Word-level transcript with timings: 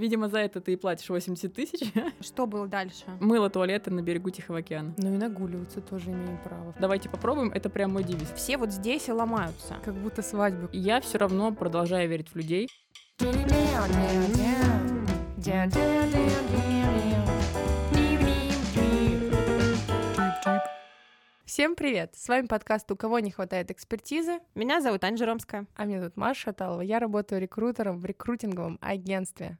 Видимо, 0.00 0.30
за 0.30 0.38
это 0.38 0.62
ты 0.62 0.72
и 0.72 0.76
платишь 0.76 1.10
80 1.10 1.52
тысяч. 1.52 1.92
Что 2.22 2.46
было 2.46 2.66
дальше? 2.66 3.04
Мыло 3.20 3.50
туалеты 3.50 3.90
на 3.90 4.00
берегу 4.00 4.30
Тихого 4.30 4.60
океана. 4.60 4.94
Ну 4.96 5.12
и 5.14 5.18
нагуливаться 5.18 5.82
тоже 5.82 6.10
имеем 6.10 6.38
право. 6.42 6.74
Давайте 6.80 7.10
попробуем, 7.10 7.52
это 7.52 7.68
прям 7.68 7.92
мой 7.92 8.02
девиз. 8.02 8.32
Все 8.34 8.56
вот 8.56 8.72
здесь 8.72 9.08
и 9.08 9.12
ломаются. 9.12 9.76
Как 9.84 9.94
будто 9.94 10.22
свадьбы. 10.22 10.70
Я 10.72 11.02
все 11.02 11.18
равно 11.18 11.52
продолжаю 11.52 12.08
верить 12.08 12.30
в 12.30 12.36
людей. 12.36 12.66
Всем 21.44 21.74
привет! 21.74 22.14
С 22.16 22.26
вами 22.26 22.46
подкаст 22.46 22.90
«У 22.90 22.96
кого 22.96 23.18
не 23.18 23.30
хватает 23.30 23.70
экспертизы», 23.70 24.38
Меня 24.54 24.80
зовут 24.80 25.04
Анжа 25.04 25.26
Ромская. 25.26 25.66
а 25.76 25.84
меня 25.84 25.98
зовут 25.98 26.16
Маша 26.16 26.40
Шаталова. 26.40 26.80
Я 26.80 27.00
работаю 27.00 27.38
рекрутером 27.38 27.98
в 27.98 28.06
рекрутинговом 28.06 28.78
агентстве 28.80 29.58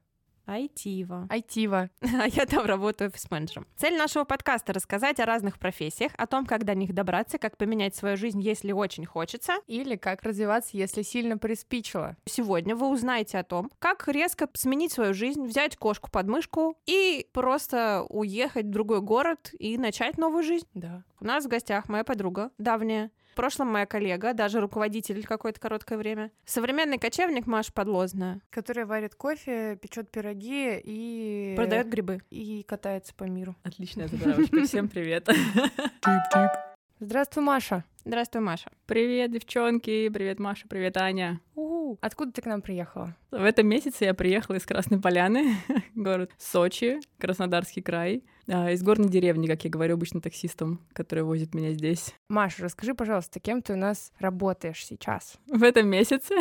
Айтива. 0.50 1.26
Айтива. 1.30 1.90
А 2.02 2.26
я 2.26 2.44
там 2.44 2.66
работаю 2.66 3.10
офис-менеджером. 3.10 3.66
Цель 3.76 3.96
нашего 3.96 4.24
подкаста— 4.24 4.72
рассказать 4.74 5.20
о 5.20 5.24
разных 5.24 5.60
профессиях, 5.60 6.10
о 6.16 6.26
том, 6.26 6.44
как 6.44 6.64
до 6.64 6.74
них 6.74 6.92
добраться, 6.92 7.38
как 7.38 7.56
поменять 7.56 7.94
свою 7.94 8.16
жизнь, 8.16 8.40
если 8.40 8.72
очень 8.72 9.06
хочется. 9.06 9.54
Или 9.68 9.94
как 9.94 10.24
развиваться, 10.24 10.76
если 10.76 11.02
сильно 11.02 11.38
приспичило. 11.38 12.16
Сегодня 12.24 12.74
вы 12.74 12.88
узнаете 12.88 13.38
о 13.38 13.44
том, 13.44 13.70
как 13.78 14.08
резко 14.08 14.48
сменить 14.54 14.92
свою 14.92 15.14
жизнь, 15.14 15.44
взять 15.46 15.76
кошку 15.76 16.10
под 16.10 16.26
мышку 16.26 16.76
и 16.84 17.28
просто 17.32 18.04
уехать 18.08 18.66
в 18.66 18.70
другой 18.70 19.02
город 19.02 19.54
и 19.58 19.78
начать 19.78 20.18
новую 20.18 20.42
жизнь. 20.42 20.66
Да. 20.74 21.04
У 21.20 21.24
нас 21.24 21.44
в 21.44 21.48
гостях 21.48 21.88
моя 21.88 22.02
подруга, 22.02 22.50
давняя, 22.58 23.10
прошлом 23.40 23.68
моя 23.68 23.86
коллега, 23.86 24.34
даже 24.34 24.60
руководитель 24.60 25.24
какое-то 25.24 25.58
короткое 25.58 25.96
время. 25.96 26.30
Современный 26.44 26.98
кочевник 26.98 27.46
Маша 27.46 27.72
Подлозная. 27.72 28.42
Которая 28.50 28.84
варит 28.84 29.14
кофе, 29.14 29.78
печет 29.80 30.10
пироги 30.10 30.78
и... 30.84 31.54
Продает 31.56 31.88
грибы. 31.88 32.20
И 32.28 32.62
катается 32.68 33.14
по 33.14 33.24
миру. 33.24 33.56
Отличная 33.62 34.08
затравочка. 34.08 34.64
Всем 34.64 34.88
привет. 34.90 35.26
Здравствуй, 36.98 37.42
Маша. 37.42 37.82
Здравствуй, 38.04 38.42
Маша. 38.42 38.70
Привет, 38.84 39.32
девчонки. 39.32 40.10
Привет, 40.10 40.38
Маша. 40.38 40.68
Привет, 40.68 40.98
Аня. 40.98 41.40
Откуда 42.02 42.32
ты 42.32 42.42
к 42.42 42.46
нам 42.46 42.60
приехала? 42.60 43.16
В 43.30 43.42
этом 43.42 43.66
месяце 43.66 44.04
я 44.04 44.12
приехала 44.12 44.56
из 44.56 44.66
Красной 44.66 45.00
Поляны, 45.00 45.56
город 45.94 46.30
Сочи, 46.36 47.00
Краснодарский 47.18 47.80
край, 47.80 48.22
из 48.46 48.82
горной 48.82 49.08
деревни, 49.08 49.46
как 49.46 49.64
я 49.64 49.70
говорю 49.70 49.94
обычно 49.94 50.20
таксистам, 50.20 50.80
которые 50.92 51.24
возят 51.24 51.54
меня 51.54 51.72
здесь. 51.72 52.14
Маша, 52.28 52.64
расскажи, 52.64 52.94
пожалуйста, 52.94 53.40
кем 53.40 53.62
ты 53.62 53.74
у 53.74 53.76
нас 53.76 54.12
работаешь 54.18 54.84
сейчас? 54.84 55.38
В 55.46 55.62
этом 55.62 55.88
месяце 55.88 56.34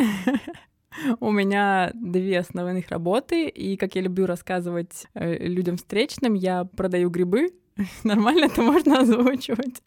у 1.20 1.30
меня 1.30 1.90
две 1.94 2.38
основных 2.38 2.88
работы, 2.88 3.48
и, 3.48 3.76
как 3.76 3.94
я 3.94 4.02
люблю 4.02 4.26
рассказывать 4.26 5.06
э, 5.14 5.46
людям 5.46 5.76
встречным, 5.76 6.34
я 6.34 6.64
продаю 6.64 7.10
грибы, 7.10 7.50
нормально 8.04 8.46
это 8.46 8.62
можно 8.62 9.00
озвучивать, 9.00 9.82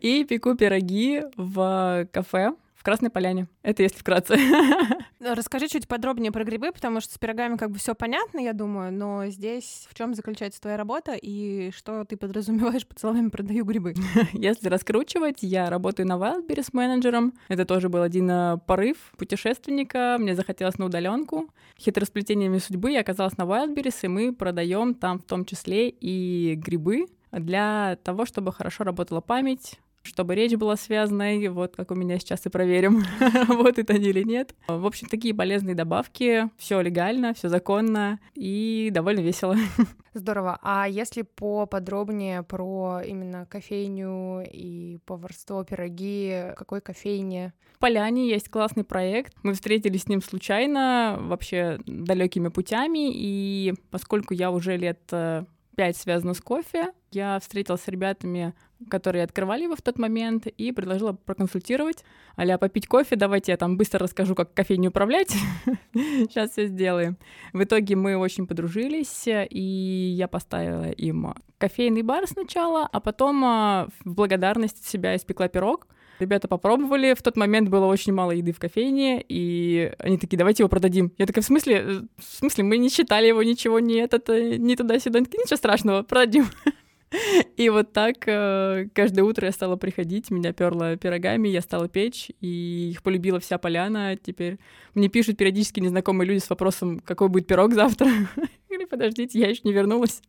и 0.00 0.24
пеку 0.28 0.54
пироги 0.54 1.22
в 1.36 2.08
кафе 2.12 2.54
в 2.82 2.84
Красной 2.84 3.10
Поляне. 3.10 3.46
Это 3.62 3.84
если 3.84 3.96
вкратце. 3.96 4.34
Расскажи 5.20 5.68
чуть 5.68 5.86
подробнее 5.86 6.32
про 6.32 6.42
грибы, 6.42 6.72
потому 6.72 7.00
что 7.00 7.14
с 7.14 7.18
пирогами 7.18 7.56
как 7.56 7.70
бы 7.70 7.78
все 7.78 7.94
понятно, 7.94 8.40
я 8.40 8.52
думаю, 8.52 8.92
но 8.92 9.26
здесь 9.28 9.86
в 9.88 9.94
чем 9.94 10.16
заключается 10.16 10.60
твоя 10.60 10.76
работа 10.76 11.12
и 11.12 11.70
что 11.70 12.04
ты 12.04 12.16
подразумеваешь 12.16 12.84
под 12.84 12.98
словами 12.98 13.28
«продаю 13.28 13.64
грибы»? 13.64 13.94
Если 14.32 14.68
раскручивать, 14.68 15.44
я 15.44 15.70
работаю 15.70 16.08
на 16.08 16.14
Wildberries 16.14 16.70
менеджером. 16.72 17.34
Это 17.46 17.64
тоже 17.64 17.88
был 17.88 18.02
один 18.02 18.28
э, 18.28 18.58
порыв 18.66 18.96
путешественника. 19.16 20.16
Мне 20.18 20.34
захотелось 20.34 20.76
на 20.76 20.86
удаленку. 20.86 21.50
Хитросплетениями 21.78 22.58
судьбы 22.58 22.90
я 22.90 23.02
оказалась 23.02 23.38
на 23.38 23.42
Wildberries, 23.42 23.98
и 24.02 24.08
мы 24.08 24.34
продаем 24.34 24.94
там 24.94 25.20
в 25.20 25.22
том 25.22 25.44
числе 25.44 25.88
и 25.88 26.56
грибы 26.56 27.06
для 27.30 27.96
того, 28.02 28.26
чтобы 28.26 28.52
хорошо 28.52 28.82
работала 28.82 29.20
память, 29.20 29.78
чтобы 30.02 30.34
речь 30.34 30.54
была 30.54 30.76
связанной, 30.76 31.48
вот 31.48 31.76
как 31.76 31.90
у 31.90 31.94
меня 31.94 32.18
сейчас 32.18 32.44
и 32.46 32.48
проверим, 32.48 33.02
работает 33.48 33.90
они 33.90 34.08
или 34.08 34.22
нет. 34.22 34.54
В 34.68 34.86
общем, 34.86 35.08
такие 35.08 35.34
полезные 35.34 35.74
добавки, 35.74 36.50
все 36.58 36.80
легально, 36.80 37.34
все 37.34 37.48
законно 37.48 38.20
и 38.34 38.90
довольно 38.92 39.20
весело. 39.20 39.56
Здорово. 40.14 40.58
А 40.62 40.88
если 40.88 41.22
поподробнее 41.22 42.42
про 42.42 43.00
именно 43.04 43.46
кофейню 43.46 44.44
и 44.50 44.98
поварство, 45.06 45.64
пироги, 45.64 46.52
какой 46.56 46.80
кофейне? 46.80 47.54
В 47.74 47.78
Поляне 47.78 48.28
есть 48.28 48.48
классный 48.48 48.84
проект. 48.84 49.34
Мы 49.42 49.54
встретились 49.54 50.02
с 50.02 50.08
ним 50.08 50.22
случайно, 50.22 51.18
вообще 51.20 51.78
далекими 51.86 52.48
путями, 52.48 53.10
и 53.12 53.74
поскольку 53.90 54.34
я 54.34 54.50
уже 54.50 54.76
лет 54.76 55.00
э, 55.12 55.44
пять 55.76 55.96
связана 55.96 56.34
с 56.34 56.40
кофе, 56.40 56.92
я 57.14 57.38
встретилась 57.40 57.82
с 57.82 57.88
ребятами, 57.88 58.54
которые 58.88 59.24
открывали 59.24 59.64
его 59.64 59.76
в 59.76 59.82
тот 59.82 59.98
момент, 59.98 60.46
и 60.46 60.72
предложила 60.72 61.12
проконсультировать. 61.12 62.04
Аля, 62.38 62.58
попить 62.58 62.86
кофе, 62.86 63.16
давайте 63.16 63.52
я 63.52 63.56
там 63.56 63.76
быстро 63.76 64.00
расскажу, 64.00 64.34
как 64.34 64.54
кофейню 64.54 64.90
управлять. 64.90 65.34
Сейчас 65.94 66.52
все 66.52 66.66
сделаем. 66.66 67.16
В 67.52 67.62
итоге 67.62 67.96
мы 67.96 68.16
очень 68.16 68.46
подружились, 68.46 69.24
и 69.26 70.14
я 70.16 70.28
поставила 70.28 70.90
им 70.90 71.34
кофейный 71.58 72.02
бар 72.02 72.26
сначала, 72.26 72.88
а 72.90 73.00
потом 73.00 73.44
а, 73.44 73.88
в 74.04 74.14
благодарность 74.14 74.84
себя 74.84 75.14
испекла 75.14 75.48
пирог. 75.48 75.86
Ребята 76.18 76.46
попробовали, 76.46 77.14
в 77.14 77.22
тот 77.22 77.36
момент 77.36 77.68
было 77.68 77.86
очень 77.86 78.12
мало 78.12 78.32
еды 78.32 78.52
в 78.52 78.58
кофейне, 78.58 79.24
и 79.28 79.92
они 79.98 80.18
такие, 80.18 80.36
давайте 80.36 80.62
его 80.62 80.68
продадим. 80.68 81.12
Я 81.18 81.26
такая, 81.26 81.42
в 81.42 81.46
смысле? 81.46 82.02
В 82.16 82.24
смысле, 82.38 82.64
мы 82.64 82.78
не 82.78 82.90
считали 82.90 83.26
его, 83.26 83.42
ничего, 83.42 83.80
не 83.80 83.94
этот, 83.94 84.28
не 84.28 84.76
туда-сюда. 84.76 85.20
Ничего 85.20 85.56
страшного, 85.56 86.02
продадим. 86.02 86.46
И 87.56 87.68
вот 87.68 87.92
так 87.92 88.16
э, 88.26 88.86
каждое 88.94 89.22
утро 89.22 89.46
я 89.46 89.52
стала 89.52 89.76
приходить, 89.76 90.30
меня 90.30 90.52
перла 90.52 90.96
пирогами, 90.96 91.48
я 91.48 91.60
стала 91.60 91.88
печь, 91.88 92.30
и 92.40 92.90
их 92.92 93.02
полюбила 93.02 93.40
вся 93.40 93.58
поляна. 93.58 94.16
Теперь 94.16 94.58
мне 94.94 95.08
пишут 95.08 95.36
периодически 95.36 95.80
незнакомые 95.80 96.28
люди 96.28 96.40
с 96.40 96.50
вопросом, 96.50 97.00
какой 97.00 97.28
будет 97.28 97.46
пирог 97.46 97.74
завтра. 97.74 98.08
Подождите, 98.92 99.38
я 99.38 99.48
еще 99.48 99.62
не 99.64 99.72
вернулась. 99.72 100.20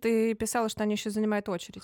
Ты 0.00 0.32
писала, 0.34 0.70
что 0.70 0.84
они 0.84 0.94
еще 0.94 1.10
занимают 1.10 1.50
очередь. 1.50 1.82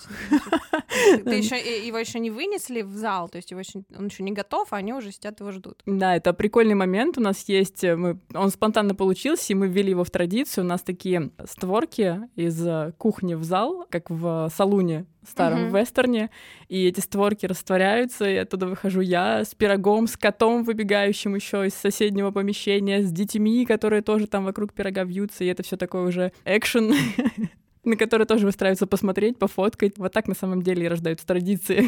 Ты 1.24 1.34
еще 1.34 1.56
его 1.86 1.98
еще 1.98 2.20
не 2.20 2.30
вынесли 2.30 2.80
в 2.80 2.96
зал, 2.96 3.28
то 3.28 3.36
есть 3.36 3.50
его 3.50 3.60
еще, 3.60 3.82
он 3.94 4.06
еще 4.06 4.22
не 4.22 4.32
готов, 4.32 4.72
а 4.72 4.76
они 4.76 4.94
уже 4.94 5.12
сидят 5.12 5.40
его 5.40 5.52
ждут. 5.52 5.82
Да, 5.84 6.16
это 6.16 6.32
прикольный 6.32 6.74
момент. 6.74 7.18
У 7.18 7.20
нас 7.20 7.46
есть, 7.50 7.82
мы, 7.84 8.18
он 8.32 8.48
спонтанно 8.50 8.94
получился, 8.94 9.52
и 9.52 9.56
мы 9.56 9.68
ввели 9.68 9.90
его 9.90 10.04
в 10.04 10.10
традицию. 10.10 10.64
У 10.64 10.66
нас 10.66 10.80
такие 10.80 11.32
створки 11.44 12.18
из 12.34 12.66
кухни 12.96 13.34
в 13.34 13.44
зал, 13.44 13.84
как 13.90 14.08
в 14.08 14.50
салуне 14.56 15.04
старом 15.28 15.64
Мгм. 15.66 15.76
вестерне, 15.76 16.30
и 16.68 16.86
эти 16.86 17.00
створки 17.00 17.44
растворяются, 17.44 18.26
и 18.28 18.36
оттуда 18.36 18.66
выхожу 18.66 19.02
я 19.02 19.44
с 19.44 19.54
пирогом, 19.54 20.06
с 20.06 20.16
котом, 20.16 20.64
выбегающим 20.64 21.34
еще 21.34 21.66
из 21.66 21.74
соседнего 21.74 22.30
помещения, 22.30 23.02
с 23.02 23.12
детьми, 23.12 23.66
которые 23.66 24.00
тоже 24.00 24.26
там 24.26 24.46
вокруг 24.46 24.72
пирога 24.72 25.04
вьются, 25.04 25.44
и 25.44 25.48
это 25.48 25.57
все 25.62 25.76
такое 25.76 26.02
уже 26.02 26.32
экшен, 26.44 26.92
на 27.84 27.96
который 27.96 28.26
тоже 28.26 28.46
выстраивается 28.46 28.86
посмотреть, 28.86 29.38
пофоткать. 29.38 29.98
Вот 29.98 30.12
так 30.12 30.28
на 30.28 30.34
самом 30.34 30.62
деле 30.62 30.84
и 30.84 30.88
рождаются 30.88 31.26
традиции. 31.26 31.86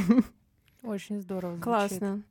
Очень 0.83 1.21
здорово. 1.21 1.53
звучит. 1.53 1.65
Классно. 1.65 2.23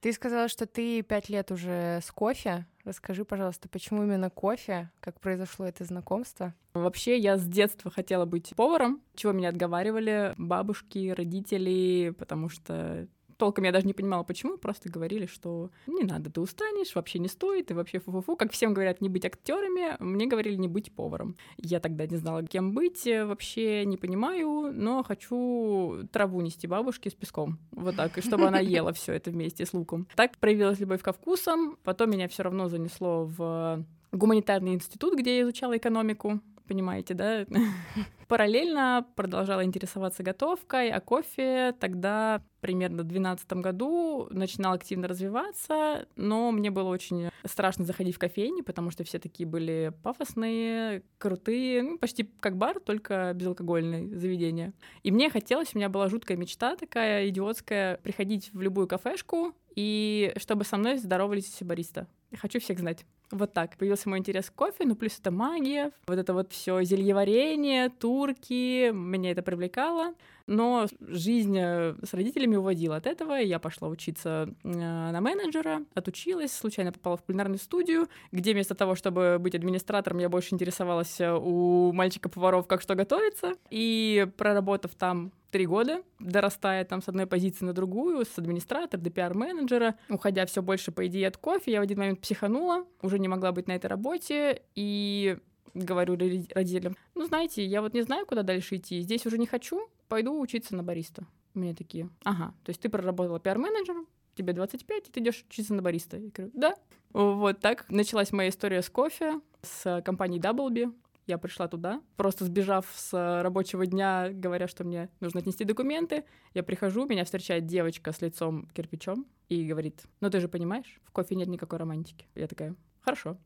Ты 0.00 0.12
сказала, 0.12 0.48
что 0.48 0.66
ты 0.66 1.02
пять 1.02 1.28
лет 1.28 1.52
уже 1.52 2.00
с 2.02 2.10
кофе. 2.10 2.66
Расскажи, 2.84 3.24
пожалуйста, 3.24 3.68
почему 3.68 4.02
именно 4.02 4.30
кофе? 4.30 4.90
Как 4.98 5.20
произошло 5.20 5.64
это 5.64 5.84
знакомство? 5.84 6.54
Вообще, 6.74 7.16
я 7.18 7.36
с 7.36 7.44
детства 7.44 7.88
хотела 7.88 8.24
быть 8.24 8.52
поваром, 8.56 9.00
чего 9.14 9.30
меня 9.30 9.50
отговаривали 9.50 10.34
бабушки, 10.36 11.10
родители, 11.10 12.12
потому 12.18 12.48
что 12.48 13.06
толком 13.36 13.64
я 13.64 13.72
даже 13.72 13.86
не 13.86 13.92
понимала, 13.92 14.22
почему, 14.22 14.56
просто 14.56 14.90
говорили, 14.90 15.26
что 15.26 15.70
не 15.86 16.04
надо, 16.04 16.30
ты 16.30 16.40
устанешь, 16.40 16.94
вообще 16.94 17.18
не 17.18 17.28
стоит, 17.28 17.70
и 17.70 17.74
вообще 17.74 17.98
фу-фу-фу. 17.98 18.36
Как 18.36 18.52
всем 18.52 18.74
говорят, 18.74 19.00
не 19.00 19.08
быть 19.08 19.24
актерами, 19.24 19.96
мне 20.00 20.26
говорили 20.26 20.56
не 20.56 20.68
быть 20.68 20.92
поваром. 20.92 21.36
Я 21.56 21.80
тогда 21.80 22.06
не 22.06 22.16
знала, 22.16 22.42
кем 22.44 22.72
быть, 22.72 23.06
э, 23.06 23.24
вообще 23.24 23.84
не 23.84 23.96
понимаю, 23.96 24.72
но 24.72 25.02
хочу 25.02 26.06
траву 26.12 26.40
нести 26.40 26.66
бабушке 26.66 27.10
с 27.10 27.14
песком. 27.14 27.58
Вот 27.70 27.96
так, 27.96 28.18
и 28.18 28.22
чтобы 28.22 28.46
она 28.46 28.60
ела 28.60 28.92
все 28.94 29.12
это 29.12 29.30
вместе 29.30 29.66
с 29.66 29.72
луком. 29.72 30.06
Так 30.14 30.38
проявилась 30.38 30.80
любовь 30.80 31.02
ко 31.02 31.12
вкусам, 31.12 31.76
потом 31.82 32.10
меня 32.10 32.28
все 32.28 32.42
равно 32.42 32.68
занесло 32.68 33.24
в 33.24 33.84
гуманитарный 34.12 34.74
институт, 34.74 35.18
где 35.18 35.38
я 35.38 35.42
изучала 35.42 35.76
экономику, 35.76 36.40
понимаете, 36.66 37.14
да? 37.14 37.46
Параллельно 38.28 39.06
продолжала 39.14 39.64
интересоваться 39.64 40.22
готовкой, 40.22 40.90
а 40.90 41.00
кофе 41.00 41.74
тогда 41.78 42.42
примерно 42.60 43.02
в 43.02 43.08
2012 43.08 43.52
году 43.54 44.28
начинал 44.30 44.72
активно 44.72 45.08
развиваться, 45.08 46.06
но 46.16 46.50
мне 46.52 46.70
было 46.70 46.88
очень 46.88 47.30
страшно 47.44 47.84
заходить 47.84 48.14
в 48.14 48.18
кофейни, 48.18 48.62
потому 48.62 48.90
что 48.90 49.04
все 49.04 49.18
такие 49.18 49.46
были 49.46 49.92
пафосные, 50.02 51.02
крутые, 51.18 51.82
ну, 51.82 51.98
почти 51.98 52.22
как 52.40 52.56
бар, 52.56 52.80
только 52.80 53.32
безалкогольное 53.34 54.16
заведение. 54.16 54.72
И 55.02 55.10
мне 55.10 55.28
хотелось, 55.28 55.74
у 55.74 55.78
меня 55.78 55.88
была 55.88 56.08
жуткая 56.08 56.36
мечта 56.36 56.76
такая 56.76 57.28
идиотская, 57.28 57.98
приходить 57.98 58.50
в 58.52 58.60
любую 58.60 58.86
кафешку, 58.86 59.54
и 59.74 60.32
чтобы 60.36 60.64
со 60.64 60.76
мной 60.76 60.98
здоровались 60.98 61.58
бариста. 61.62 62.06
Я 62.30 62.38
хочу 62.38 62.60
всех 62.60 62.78
знать. 62.78 63.04
Вот 63.32 63.54
так. 63.54 63.76
Появился 63.78 64.10
мой 64.10 64.18
интерес 64.18 64.50
к 64.50 64.54
кофе, 64.54 64.84
ну 64.84 64.94
плюс 64.94 65.18
это 65.18 65.30
магия, 65.30 65.90
вот 66.06 66.18
это 66.18 66.34
вот 66.34 66.52
все 66.52 66.82
зельеварение, 66.84 67.88
турки, 67.88 68.90
меня 68.92 69.30
это 69.30 69.42
привлекало. 69.42 70.12
Но 70.46 70.86
жизнь 71.00 71.56
э, 71.58 71.94
с 72.02 72.14
родителями 72.14 72.56
уводила 72.56 72.96
от 72.96 73.06
этого, 73.06 73.40
и 73.40 73.46
я 73.46 73.58
пошла 73.58 73.88
учиться 73.88 74.48
э, 74.62 74.68
на 74.68 75.20
менеджера, 75.20 75.82
отучилась, 75.94 76.52
случайно 76.52 76.92
попала 76.92 77.16
в 77.16 77.22
кулинарную 77.22 77.58
студию, 77.58 78.08
где 78.32 78.52
вместо 78.52 78.74
того, 78.74 78.94
чтобы 78.94 79.38
быть 79.38 79.54
администратором, 79.54 80.18
я 80.18 80.28
больше 80.28 80.54
интересовалась 80.54 81.20
э, 81.20 81.32
у 81.32 81.92
мальчика-поваров, 81.92 82.66
как 82.66 82.80
что 82.82 82.94
готовится. 82.94 83.54
И 83.70 84.26
проработав 84.36 84.94
там 84.94 85.32
три 85.52 85.66
года, 85.66 86.02
дорастая 86.18 86.84
там 86.84 87.02
с 87.02 87.08
одной 87.08 87.26
позиции 87.26 87.64
на 87.64 87.74
другую, 87.74 88.24
с 88.24 88.38
администратора 88.38 89.00
до 89.00 89.10
пиар-менеджера, 89.10 89.94
уходя 90.08 90.46
все 90.46 90.62
больше, 90.62 90.90
по 90.90 91.06
идее, 91.06 91.28
от 91.28 91.36
кофе, 91.36 91.72
я 91.72 91.80
в 91.80 91.82
один 91.82 91.98
момент 91.98 92.20
психанула, 92.20 92.86
уже 93.02 93.18
не 93.18 93.28
могла 93.28 93.52
быть 93.52 93.68
на 93.68 93.72
этой 93.72 93.86
работе, 93.86 94.62
и 94.74 95.36
говорю 95.74 96.14
родителям, 96.14 96.96
ну, 97.14 97.24
знаете, 97.26 97.64
я 97.64 97.82
вот 97.82 97.94
не 97.94 98.02
знаю, 98.02 98.26
куда 98.26 98.42
дальше 98.42 98.76
идти, 98.76 99.00
здесь 99.00 99.26
уже 99.26 99.38
не 99.38 99.46
хочу, 99.46 99.88
пойду 100.12 100.38
учиться 100.38 100.76
на 100.76 100.82
бариста. 100.82 101.24
Мне 101.54 101.74
такие, 101.74 102.10
ага, 102.22 102.52
то 102.64 102.68
есть 102.68 102.82
ты 102.82 102.90
проработала 102.90 103.40
пиар-менеджером, 103.40 104.06
тебе 104.34 104.52
25, 104.52 105.08
и 105.08 105.10
ты 105.10 105.20
идешь 105.20 105.42
учиться 105.48 105.72
на 105.72 105.80
бариста. 105.80 106.18
Я 106.18 106.28
говорю, 106.28 106.52
да. 106.54 106.74
Вот 107.14 107.60
так 107.60 107.88
началась 107.88 108.30
моя 108.30 108.50
история 108.50 108.82
с 108.82 108.90
кофе, 108.90 109.40
с 109.62 110.02
компанией 110.02 110.38
Doubleby. 110.38 110.94
Я 111.26 111.38
пришла 111.38 111.66
туда, 111.66 112.02
просто 112.16 112.44
сбежав 112.44 112.84
с 112.94 113.42
рабочего 113.42 113.86
дня, 113.86 114.28
говоря, 114.30 114.68
что 114.68 114.84
мне 114.84 115.08
нужно 115.20 115.40
отнести 115.40 115.64
документы. 115.64 116.24
Я 116.52 116.62
прихожу, 116.62 117.06
меня 117.06 117.24
встречает 117.24 117.64
девочка 117.64 118.12
с 118.12 118.20
лицом 118.20 118.68
кирпичом 118.74 119.26
и 119.48 119.66
говорит, 119.66 120.02
ну 120.20 120.28
ты 120.28 120.40
же 120.40 120.48
понимаешь, 120.48 121.00
в 121.04 121.10
кофе 121.12 121.36
нет 121.36 121.48
никакой 121.48 121.78
романтики. 121.78 122.26
Я 122.34 122.48
такая, 122.48 122.76
хорошо. 123.00 123.38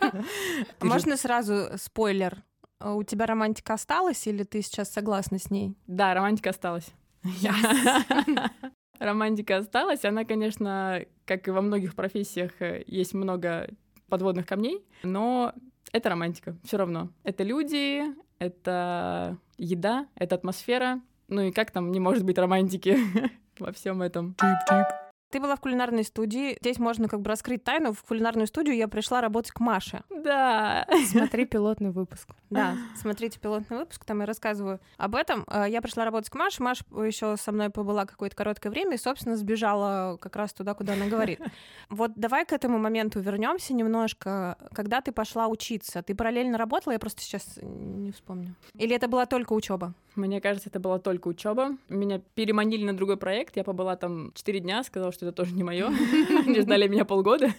Можно 0.82 1.16
сразу 1.16 1.70
спойлер? 1.78 2.44
У 2.80 3.02
тебя 3.02 3.26
романтика 3.26 3.74
осталась 3.74 4.26
или 4.26 4.44
ты 4.44 4.62
сейчас 4.62 4.92
согласна 4.92 5.38
с 5.38 5.50
ней? 5.50 5.74
Да, 5.86 6.14
романтика 6.14 6.50
осталась. 6.50 6.92
Романтика 8.98 9.58
осталась. 9.58 10.04
Она, 10.04 10.24
конечно, 10.24 11.04
как 11.24 11.46
и 11.46 11.50
во 11.50 11.60
многих 11.60 11.94
профессиях, 11.94 12.50
э, 12.60 12.82
есть 12.86 13.14
много 13.14 13.70
подводных 14.08 14.46
камней, 14.46 14.84
но 15.02 15.52
это 15.92 16.08
романтика, 16.08 16.56
все 16.64 16.78
равно. 16.78 17.10
Это 17.22 17.44
люди, 17.44 18.02
это 18.38 19.38
еда, 19.56 20.06
это 20.14 20.34
атмосфера. 20.34 21.00
Ну 21.28 21.42
и 21.42 21.52
как 21.52 21.70
там 21.70 21.92
не 21.92 22.00
может 22.00 22.24
быть 22.24 22.38
романтики 22.38 22.98
во 23.58 23.72
всем 23.72 24.02
этом? 24.02 24.34
Ты 25.30 25.40
была 25.40 25.56
в 25.56 25.60
кулинарной 25.60 26.04
студии. 26.04 26.56
Здесь 26.60 26.78
можно 26.78 27.06
как 27.08 27.20
бы 27.20 27.28
раскрыть 27.28 27.62
тайну. 27.62 27.92
В 27.92 28.02
кулинарную 28.02 28.46
студию 28.46 28.76
я 28.76 28.88
пришла 28.88 29.20
работать 29.20 29.52
к 29.52 29.60
Маше. 29.60 30.02
Да. 30.10 30.86
Смотри 31.06 31.44
пилотный 31.46 31.90
выпуск. 31.90 32.28
Да, 32.50 32.76
смотрите 32.96 33.38
пилотный 33.38 33.76
выпуск, 33.76 34.04
там 34.06 34.20
я 34.20 34.26
рассказываю 34.26 34.80
об 34.96 35.14
этом. 35.14 35.44
Э, 35.48 35.66
я 35.68 35.82
пришла 35.82 36.06
работать 36.06 36.30
к 36.30 36.34
Маше. 36.34 36.62
Маша 36.62 36.84
еще 37.04 37.36
со 37.36 37.52
мной 37.52 37.68
побыла 37.68 38.06
какое-то 38.06 38.34
короткое 38.34 38.70
время 38.70 38.94
и, 38.94 38.98
собственно, 38.98 39.36
сбежала 39.36 40.16
как 40.16 40.34
раз 40.36 40.54
туда, 40.54 40.74
куда 40.74 40.94
она 40.94 41.06
говорит. 41.06 41.40
Вот 41.90 42.12
давай 42.16 42.44
к 42.44 42.52
этому 42.52 42.78
моменту 42.78 43.20
вернемся 43.20 43.74
немножко. 43.74 44.56
Когда 44.74 45.00
ты 45.00 45.10
пошла 45.10 45.48
учиться, 45.48 46.02
ты 46.02 46.14
параллельно 46.14 46.58
работала? 46.58 46.92
Я 46.92 46.98
просто 46.98 47.22
сейчас 47.22 47.58
не 47.62 48.12
вспомню. 48.12 48.54
Или 48.74 48.94
это 48.94 49.08
была 49.08 49.26
только 49.26 49.52
учеба? 49.52 49.94
Мне 50.18 50.40
кажется, 50.40 50.68
это 50.68 50.80
была 50.80 50.98
только 50.98 51.28
учеба. 51.28 51.76
Меня 51.88 52.20
переманили 52.34 52.84
на 52.84 52.96
другой 52.96 53.16
проект. 53.16 53.56
Я 53.56 53.62
побыла 53.62 53.94
там 53.94 54.32
4 54.34 54.58
дня, 54.58 54.82
сказала, 54.82 55.12
что 55.12 55.26
это 55.26 55.32
тоже 55.32 55.54
не 55.54 55.62
мое. 55.62 55.86
Они 56.46 56.60
ждали 56.60 56.88
меня 56.88 57.04
полгода. 57.04 57.50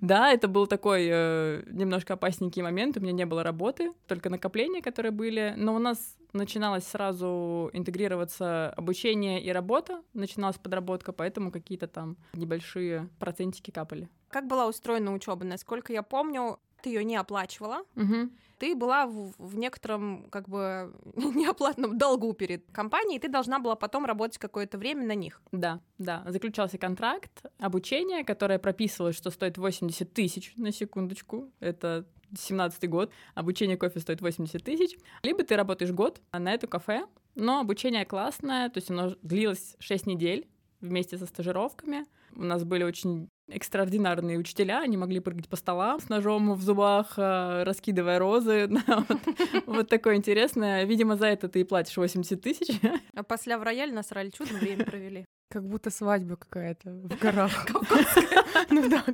Да, 0.00 0.32
это 0.32 0.48
был 0.48 0.66
такой 0.66 1.08
э, 1.10 1.62
немножко 1.70 2.14
опасненький 2.14 2.62
момент. 2.62 2.96
У 2.96 3.00
меня 3.00 3.12
не 3.12 3.26
было 3.26 3.42
работы, 3.42 3.92
только 4.06 4.28
накопления, 4.28 4.82
которые 4.82 5.12
были. 5.12 5.54
Но 5.56 5.74
у 5.74 5.78
нас 5.78 6.16
начиналось 6.32 6.84
сразу 6.84 7.70
интегрироваться 7.72 8.70
обучение 8.70 9.42
и 9.42 9.50
работа. 9.50 10.02
Начиналась 10.14 10.58
подработка, 10.58 11.12
поэтому 11.12 11.50
какие-то 11.50 11.86
там 11.86 12.16
небольшие 12.34 13.08
процентики 13.18 13.70
капали. 13.70 14.08
Как 14.28 14.46
была 14.46 14.66
устроена 14.66 15.12
учеба? 15.12 15.44
Насколько 15.44 15.92
я 15.92 16.02
помню, 16.02 16.58
ты 16.82 16.90
ее 16.90 17.04
не 17.04 17.16
оплачивала. 17.16 17.84
Угу 17.96 18.30
ты 18.60 18.74
была 18.76 19.06
в, 19.06 19.32
в 19.38 19.56
некотором 19.56 20.28
как 20.28 20.46
бы 20.48 20.92
неоплатном 21.16 21.96
долгу 21.96 22.34
перед 22.34 22.70
компанией, 22.72 23.16
и 23.16 23.18
ты 23.18 23.28
должна 23.28 23.58
была 23.58 23.74
потом 23.74 24.04
работать 24.04 24.36
какое-то 24.36 24.76
время 24.76 25.06
на 25.06 25.14
них. 25.14 25.40
Да, 25.50 25.80
да. 25.96 26.22
Заключался 26.28 26.76
контракт 26.76 27.46
обучения, 27.58 28.22
которое 28.22 28.58
прописывалось, 28.58 29.16
что 29.16 29.30
стоит 29.30 29.56
80 29.56 30.12
тысяч 30.12 30.52
на 30.56 30.72
секундочку. 30.72 31.50
Это 31.58 32.06
17 32.38 32.86
год, 32.90 33.10
обучение 33.34 33.78
кофе 33.78 33.98
стоит 33.98 34.20
80 34.20 34.62
тысяч. 34.62 34.98
Либо 35.22 35.42
ты 35.42 35.56
работаешь 35.56 35.90
год 35.90 36.20
на 36.30 36.52
это 36.52 36.66
кафе, 36.66 37.06
но 37.34 37.60
обучение 37.60 38.04
классное, 38.04 38.68
то 38.68 38.76
есть 38.76 38.90
оно 38.90 39.14
длилось 39.22 39.74
6 39.78 40.06
недель 40.06 40.46
вместе 40.82 41.16
со 41.16 41.24
стажировками. 41.24 42.04
У 42.36 42.44
нас 42.44 42.64
были 42.64 42.84
очень 42.84 43.28
экстраординарные 43.52 44.38
учителя, 44.38 44.80
они 44.80 44.96
могли 44.96 45.20
прыгать 45.20 45.48
по 45.48 45.56
столам 45.56 46.00
с 46.00 46.08
ножом 46.08 46.54
в 46.54 46.62
зубах, 46.62 47.14
э, 47.16 47.62
раскидывая 47.64 48.18
розы. 48.18 48.70
Вот 49.66 49.88
такое 49.88 50.16
интересное. 50.16 50.84
Видимо, 50.84 51.16
за 51.16 51.26
это 51.26 51.48
ты 51.48 51.60
и 51.60 51.64
платишь 51.64 51.96
80 51.96 52.40
тысяч. 52.40 52.68
А 53.14 53.22
после 53.22 53.56
в 53.56 53.62
рояль 53.62 53.92
насрали, 53.92 54.30
чудо 54.30 54.54
время 54.54 54.84
провели. 54.84 55.24
Как 55.50 55.66
будто 55.66 55.90
свадьба 55.90 56.36
какая-то 56.36 56.90
в 56.90 57.18
горах. 57.20 57.66
Ну 58.70 58.88
да, 58.88 59.04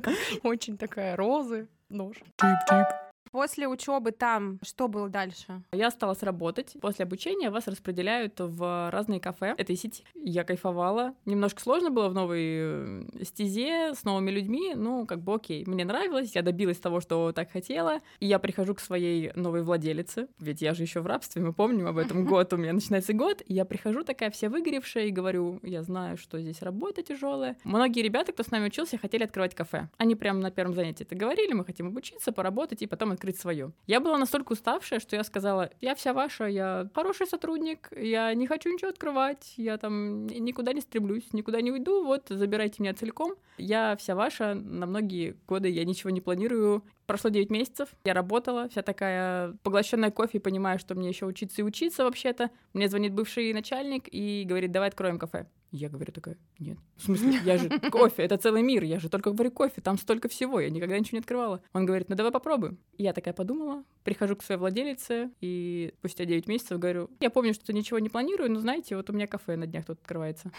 очень 0.43 0.77
такая 0.77 1.15
розы, 1.15 1.67
нож. 1.89 2.17
Тип-тип. 2.35 3.06
После 3.31 3.67
учебы 3.67 4.11
там 4.11 4.59
что 4.63 4.87
было 4.87 5.09
дальше? 5.09 5.61
Я 5.71 5.87
осталась 5.87 6.23
работать. 6.23 6.75
После 6.81 7.03
обучения 7.03 7.49
вас 7.49 7.67
распределяют 7.67 8.35
в 8.39 8.89
разные 8.91 9.19
кафе 9.19 9.55
этой 9.57 9.75
сети. 9.75 10.03
Я 10.15 10.43
кайфовала. 10.43 11.13
Немножко 11.25 11.61
сложно 11.61 11.89
было 11.89 12.09
в 12.09 12.13
новой 12.13 12.43
э, 12.43 13.03
стезе 13.23 13.93
с 13.93 14.03
новыми 14.03 14.31
людьми. 14.31 14.73
Ну, 14.75 15.05
как 15.05 15.21
бы 15.21 15.35
окей. 15.35 15.63
Мне 15.65 15.85
нравилось, 15.85 16.35
я 16.35 16.41
добилась 16.41 16.77
того, 16.77 17.01
что 17.01 17.31
так 17.31 17.51
хотела. 17.51 17.99
И 18.19 18.27
я 18.27 18.39
прихожу 18.39 18.75
к 18.75 18.79
своей 18.79 19.31
новой 19.35 19.63
владелице. 19.63 20.27
Ведь 20.39 20.61
я 20.61 20.73
же 20.73 20.83
еще 20.83 21.01
в 21.01 21.07
рабстве, 21.07 21.41
мы 21.41 21.53
помним 21.53 21.87
об 21.87 21.97
этом 21.97 22.25
год. 22.27 22.53
У 22.53 22.57
меня 22.57 22.73
начинается 22.73 23.13
год. 23.13 23.41
И 23.45 23.53
я 23.53 23.65
прихожу 23.65 24.03
такая 24.03 24.31
вся 24.31 24.49
выгоревшая 24.49 25.05
и 25.05 25.11
говорю, 25.11 25.59
я 25.63 25.83
знаю, 25.83 26.17
что 26.17 26.39
здесь 26.39 26.61
работа 26.61 27.03
тяжелая. 27.03 27.57
Многие 27.63 28.01
ребята, 28.01 28.31
кто 28.31 28.43
с 28.43 28.51
нами 28.51 28.67
учился, 28.67 28.97
хотели 28.97 29.23
открывать 29.23 29.55
кафе. 29.55 29.89
Они 29.97 30.15
прямо 30.15 30.39
на 30.39 30.51
первом 30.51 30.73
занятии 30.73 31.03
это 31.03 31.15
говорили, 31.15 31.53
мы 31.53 31.65
хотим 31.65 31.87
обучиться, 31.87 32.31
поработать 32.31 32.81
и 32.81 32.87
потом 32.87 33.13
открыть 33.17 33.39
свое. 33.39 33.71
Я 33.87 33.99
была 33.99 34.17
настолько 34.17 34.53
уставшая, 34.53 34.99
что 34.99 35.15
я 35.15 35.23
сказала, 35.23 35.71
я 35.81 35.95
вся 35.95 36.13
ваша, 36.13 36.45
я 36.45 36.89
хороший 36.93 37.27
сотрудник, 37.27 37.89
я 37.91 38.33
не 38.33 38.47
хочу 38.47 38.71
ничего 38.71 38.89
открывать, 38.89 39.53
я 39.57 39.77
там 39.77 40.27
никуда 40.27 40.73
не 40.73 40.81
стремлюсь, 40.81 41.33
никуда 41.33 41.61
не 41.61 41.71
уйду, 41.71 42.05
вот, 42.05 42.27
забирайте 42.29 42.75
меня 42.79 42.93
целиком. 42.93 43.35
Я 43.57 43.95
вся 43.97 44.15
ваша, 44.15 44.53
на 44.53 44.85
многие 44.85 45.35
годы 45.47 45.69
я 45.69 45.83
ничего 45.83 46.11
не 46.11 46.21
планирую. 46.21 46.83
Прошло 47.07 47.29
9 47.29 47.49
месяцев, 47.49 47.89
я 48.03 48.13
работала, 48.13 48.67
вся 48.69 48.81
такая 48.81 49.53
поглощенная 49.63 50.11
кофе, 50.11 50.39
понимая, 50.39 50.77
что 50.77 50.93
мне 50.93 51.07
еще 51.07 51.25
учиться 51.25 51.61
и 51.61 51.63
учиться 51.63 52.03
вообще-то. 52.03 52.51
Мне 52.73 52.89
звонит 52.89 53.13
бывший 53.13 53.53
начальник 53.53 54.07
и 54.11 54.43
говорит, 54.45 54.71
давай 54.71 54.89
откроем 54.89 55.17
кафе. 55.17 55.47
Я 55.71 55.89
говорю 55.89 56.13
такая, 56.13 56.37
нет. 56.59 56.77
В 56.95 57.03
смысле, 57.03 57.39
я 57.43 57.57
же 57.57 57.69
кофе, 57.91 58.23
это 58.23 58.37
целый 58.37 58.63
мир, 58.63 58.83
я 58.83 58.99
же 58.99 59.09
только 59.09 59.31
говорю 59.31 59.51
кофе, 59.51 59.81
там 59.81 59.97
столько 59.97 60.29
всего, 60.29 60.59
я 60.59 60.69
никогда 60.69 60.97
ничего 60.97 61.17
не 61.17 61.19
открывала. 61.19 61.61
Он 61.73 61.85
говорит, 61.85 62.09
ну 62.09 62.15
давай 62.15 62.31
попробуем. 62.31 62.79
я 62.97 63.13
такая 63.13 63.33
подумала, 63.33 63.83
прихожу 64.03 64.35
к 64.35 64.43
своей 64.43 64.59
владелице, 64.59 65.31
и 65.41 65.93
спустя 65.99 66.25
9 66.25 66.47
месяцев 66.47 66.79
говорю, 66.79 67.09
я 67.19 67.29
помню, 67.29 67.53
что 67.53 67.73
ничего 67.73 67.99
не 67.99 68.09
планирую, 68.09 68.51
но 68.51 68.59
знаете, 68.59 68.95
вот 68.95 69.09
у 69.09 69.13
меня 69.13 69.27
кафе 69.27 69.57
на 69.57 69.67
днях 69.67 69.85
тут 69.85 69.99
открывается. 69.99 70.51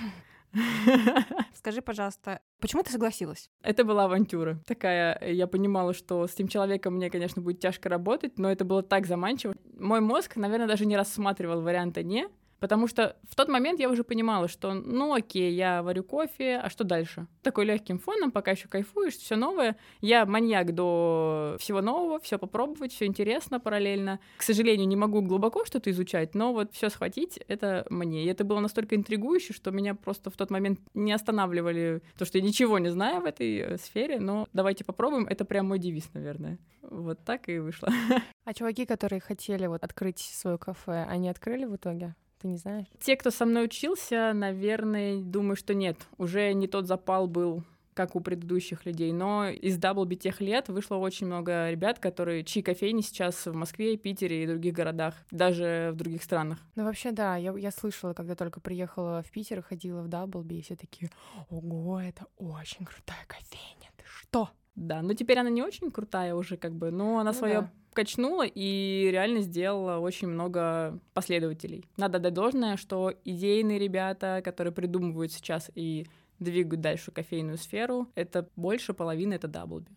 Скажи, 1.54 1.82
пожалуйста, 1.82 2.40
почему 2.60 2.82
ты 2.82 2.90
согласилась? 2.92 3.50
Это 3.62 3.84
была 3.84 4.04
авантюра. 4.04 4.60
Такая, 4.66 5.18
я 5.32 5.46
понимала, 5.46 5.92
что 5.92 6.26
с 6.26 6.34
этим 6.34 6.48
человеком 6.48 6.94
мне, 6.94 7.10
конечно, 7.10 7.42
будет 7.42 7.60
тяжко 7.60 7.88
работать, 7.88 8.38
но 8.38 8.50
это 8.50 8.64
было 8.64 8.82
так 8.82 9.06
заманчиво. 9.06 9.54
Мой 9.78 10.00
мозг, 10.00 10.36
наверное, 10.36 10.68
даже 10.68 10.86
не 10.86 10.96
рассматривал 10.96 11.62
варианта 11.62 12.02
«не», 12.02 12.28
Потому 12.60 12.88
что 12.88 13.16
в 13.28 13.36
тот 13.36 13.48
момент 13.48 13.78
я 13.78 13.88
уже 13.88 14.02
понимала, 14.04 14.48
что, 14.48 14.72
ну 14.72 15.14
окей, 15.14 15.52
я 15.52 15.82
варю 15.82 16.02
кофе, 16.02 16.56
а 16.56 16.68
что 16.68 16.84
дальше? 16.84 17.26
Такой 17.42 17.64
легким 17.64 17.98
фоном, 17.98 18.30
пока 18.32 18.52
еще 18.52 18.68
кайфуешь, 18.68 19.16
все 19.16 19.36
новое. 19.36 19.76
Я 20.00 20.26
маньяк 20.26 20.74
до 20.74 21.56
всего 21.60 21.80
нового, 21.80 22.18
все 22.20 22.38
попробовать, 22.38 22.92
все 22.92 23.06
интересно 23.06 23.60
параллельно. 23.60 24.18
К 24.36 24.42
сожалению, 24.42 24.88
не 24.88 24.96
могу 24.96 25.22
глубоко 25.22 25.64
что-то 25.64 25.90
изучать, 25.90 26.34
но 26.34 26.52
вот 26.52 26.72
все 26.72 26.88
схватить 26.88 27.38
это 27.48 27.86
мне. 27.90 28.24
И 28.24 28.26
это 28.26 28.44
было 28.44 28.60
настолько 28.60 28.96
интригующе, 28.96 29.52
что 29.52 29.70
меня 29.70 29.94
просто 29.94 30.30
в 30.30 30.36
тот 30.36 30.50
момент 30.50 30.80
не 30.94 31.12
останавливали, 31.12 32.02
то, 32.18 32.24
что 32.24 32.38
я 32.38 32.44
ничего 32.44 32.78
не 32.78 32.88
знаю 32.90 33.20
в 33.20 33.24
этой 33.24 33.58
э, 33.58 33.78
сфере, 33.78 34.18
но 34.18 34.48
давайте 34.52 34.84
попробуем. 34.84 35.26
Это 35.26 35.44
прям 35.44 35.66
мой 35.68 35.78
девиз, 35.78 36.10
наверное. 36.14 36.58
Вот 36.82 37.24
так 37.24 37.48
и 37.48 37.58
вышло. 37.58 37.88
А 38.44 38.54
чуваки, 38.54 38.86
которые 38.86 39.20
хотели 39.20 39.66
вот 39.66 39.84
открыть 39.84 40.20
свое 40.20 40.56
кафе, 40.56 41.04
они 41.06 41.28
открыли 41.28 41.66
в 41.66 41.76
итоге? 41.76 42.14
Ты 42.40 42.48
не 42.48 42.56
знаешь? 42.56 42.86
Те, 43.00 43.16
кто 43.16 43.30
со 43.30 43.44
мной 43.46 43.64
учился, 43.64 44.32
наверное, 44.32 45.20
думаю, 45.20 45.56
что 45.56 45.74
нет. 45.74 45.96
Уже 46.18 46.52
не 46.52 46.68
тот 46.68 46.86
запал 46.86 47.26
был 47.26 47.64
как 47.98 48.14
у 48.14 48.20
предыдущих 48.20 48.86
людей, 48.86 49.12
но 49.12 49.48
из 49.48 49.76
Даблби 49.76 50.14
тех 50.14 50.40
лет 50.40 50.68
вышло 50.68 50.94
очень 50.94 51.26
много 51.26 51.68
ребят, 51.68 51.98
которые, 51.98 52.44
чьи 52.44 52.62
кофейни 52.62 53.00
сейчас 53.00 53.44
в 53.44 53.52
Москве, 53.52 53.96
Питере 53.96 54.44
и 54.44 54.46
других 54.46 54.72
городах, 54.72 55.16
даже 55.32 55.90
в 55.92 55.96
других 55.96 56.22
странах. 56.22 56.60
Ну, 56.76 56.84
вообще, 56.84 57.10
да, 57.10 57.34
я, 57.34 57.52
я 57.58 57.72
слышала, 57.72 58.12
когда 58.14 58.36
только 58.36 58.60
приехала 58.60 59.24
в 59.24 59.32
Питер, 59.32 59.62
ходила 59.62 60.02
в 60.02 60.06
Даблби, 60.06 60.54
и 60.54 60.62
все 60.62 60.76
такие, 60.76 61.10
ого, 61.50 62.00
это 62.00 62.26
очень 62.36 62.84
крутая 62.84 63.24
кофейня, 63.26 63.90
ты 63.96 64.04
что? 64.06 64.48
Да, 64.78 65.02
но 65.02 65.14
теперь 65.14 65.38
она 65.38 65.50
не 65.50 65.62
очень 65.62 65.90
крутая 65.90 66.34
уже, 66.34 66.56
как 66.56 66.72
бы, 66.72 66.90
но 66.90 67.18
она 67.18 67.32
Ну 67.32 67.36
свое 67.38 67.60
да. 67.62 67.70
качнула 67.92 68.44
и 68.46 69.08
реально 69.10 69.40
сделала 69.40 69.98
очень 69.98 70.28
много 70.28 70.98
последователей. 71.14 71.84
Надо 71.96 72.18
дать 72.18 72.34
должное, 72.34 72.76
что 72.76 73.12
идейные 73.24 73.78
ребята, 73.78 74.40
которые 74.44 74.72
придумывают 74.72 75.32
сейчас 75.32 75.70
и 75.74 76.06
двигают 76.38 76.80
дальше 76.80 77.10
кофейную 77.10 77.58
сферу, 77.58 78.06
это 78.14 78.48
больше 78.54 78.94
половины 78.94 79.34
это 79.34 79.48
Даблби. 79.48 79.90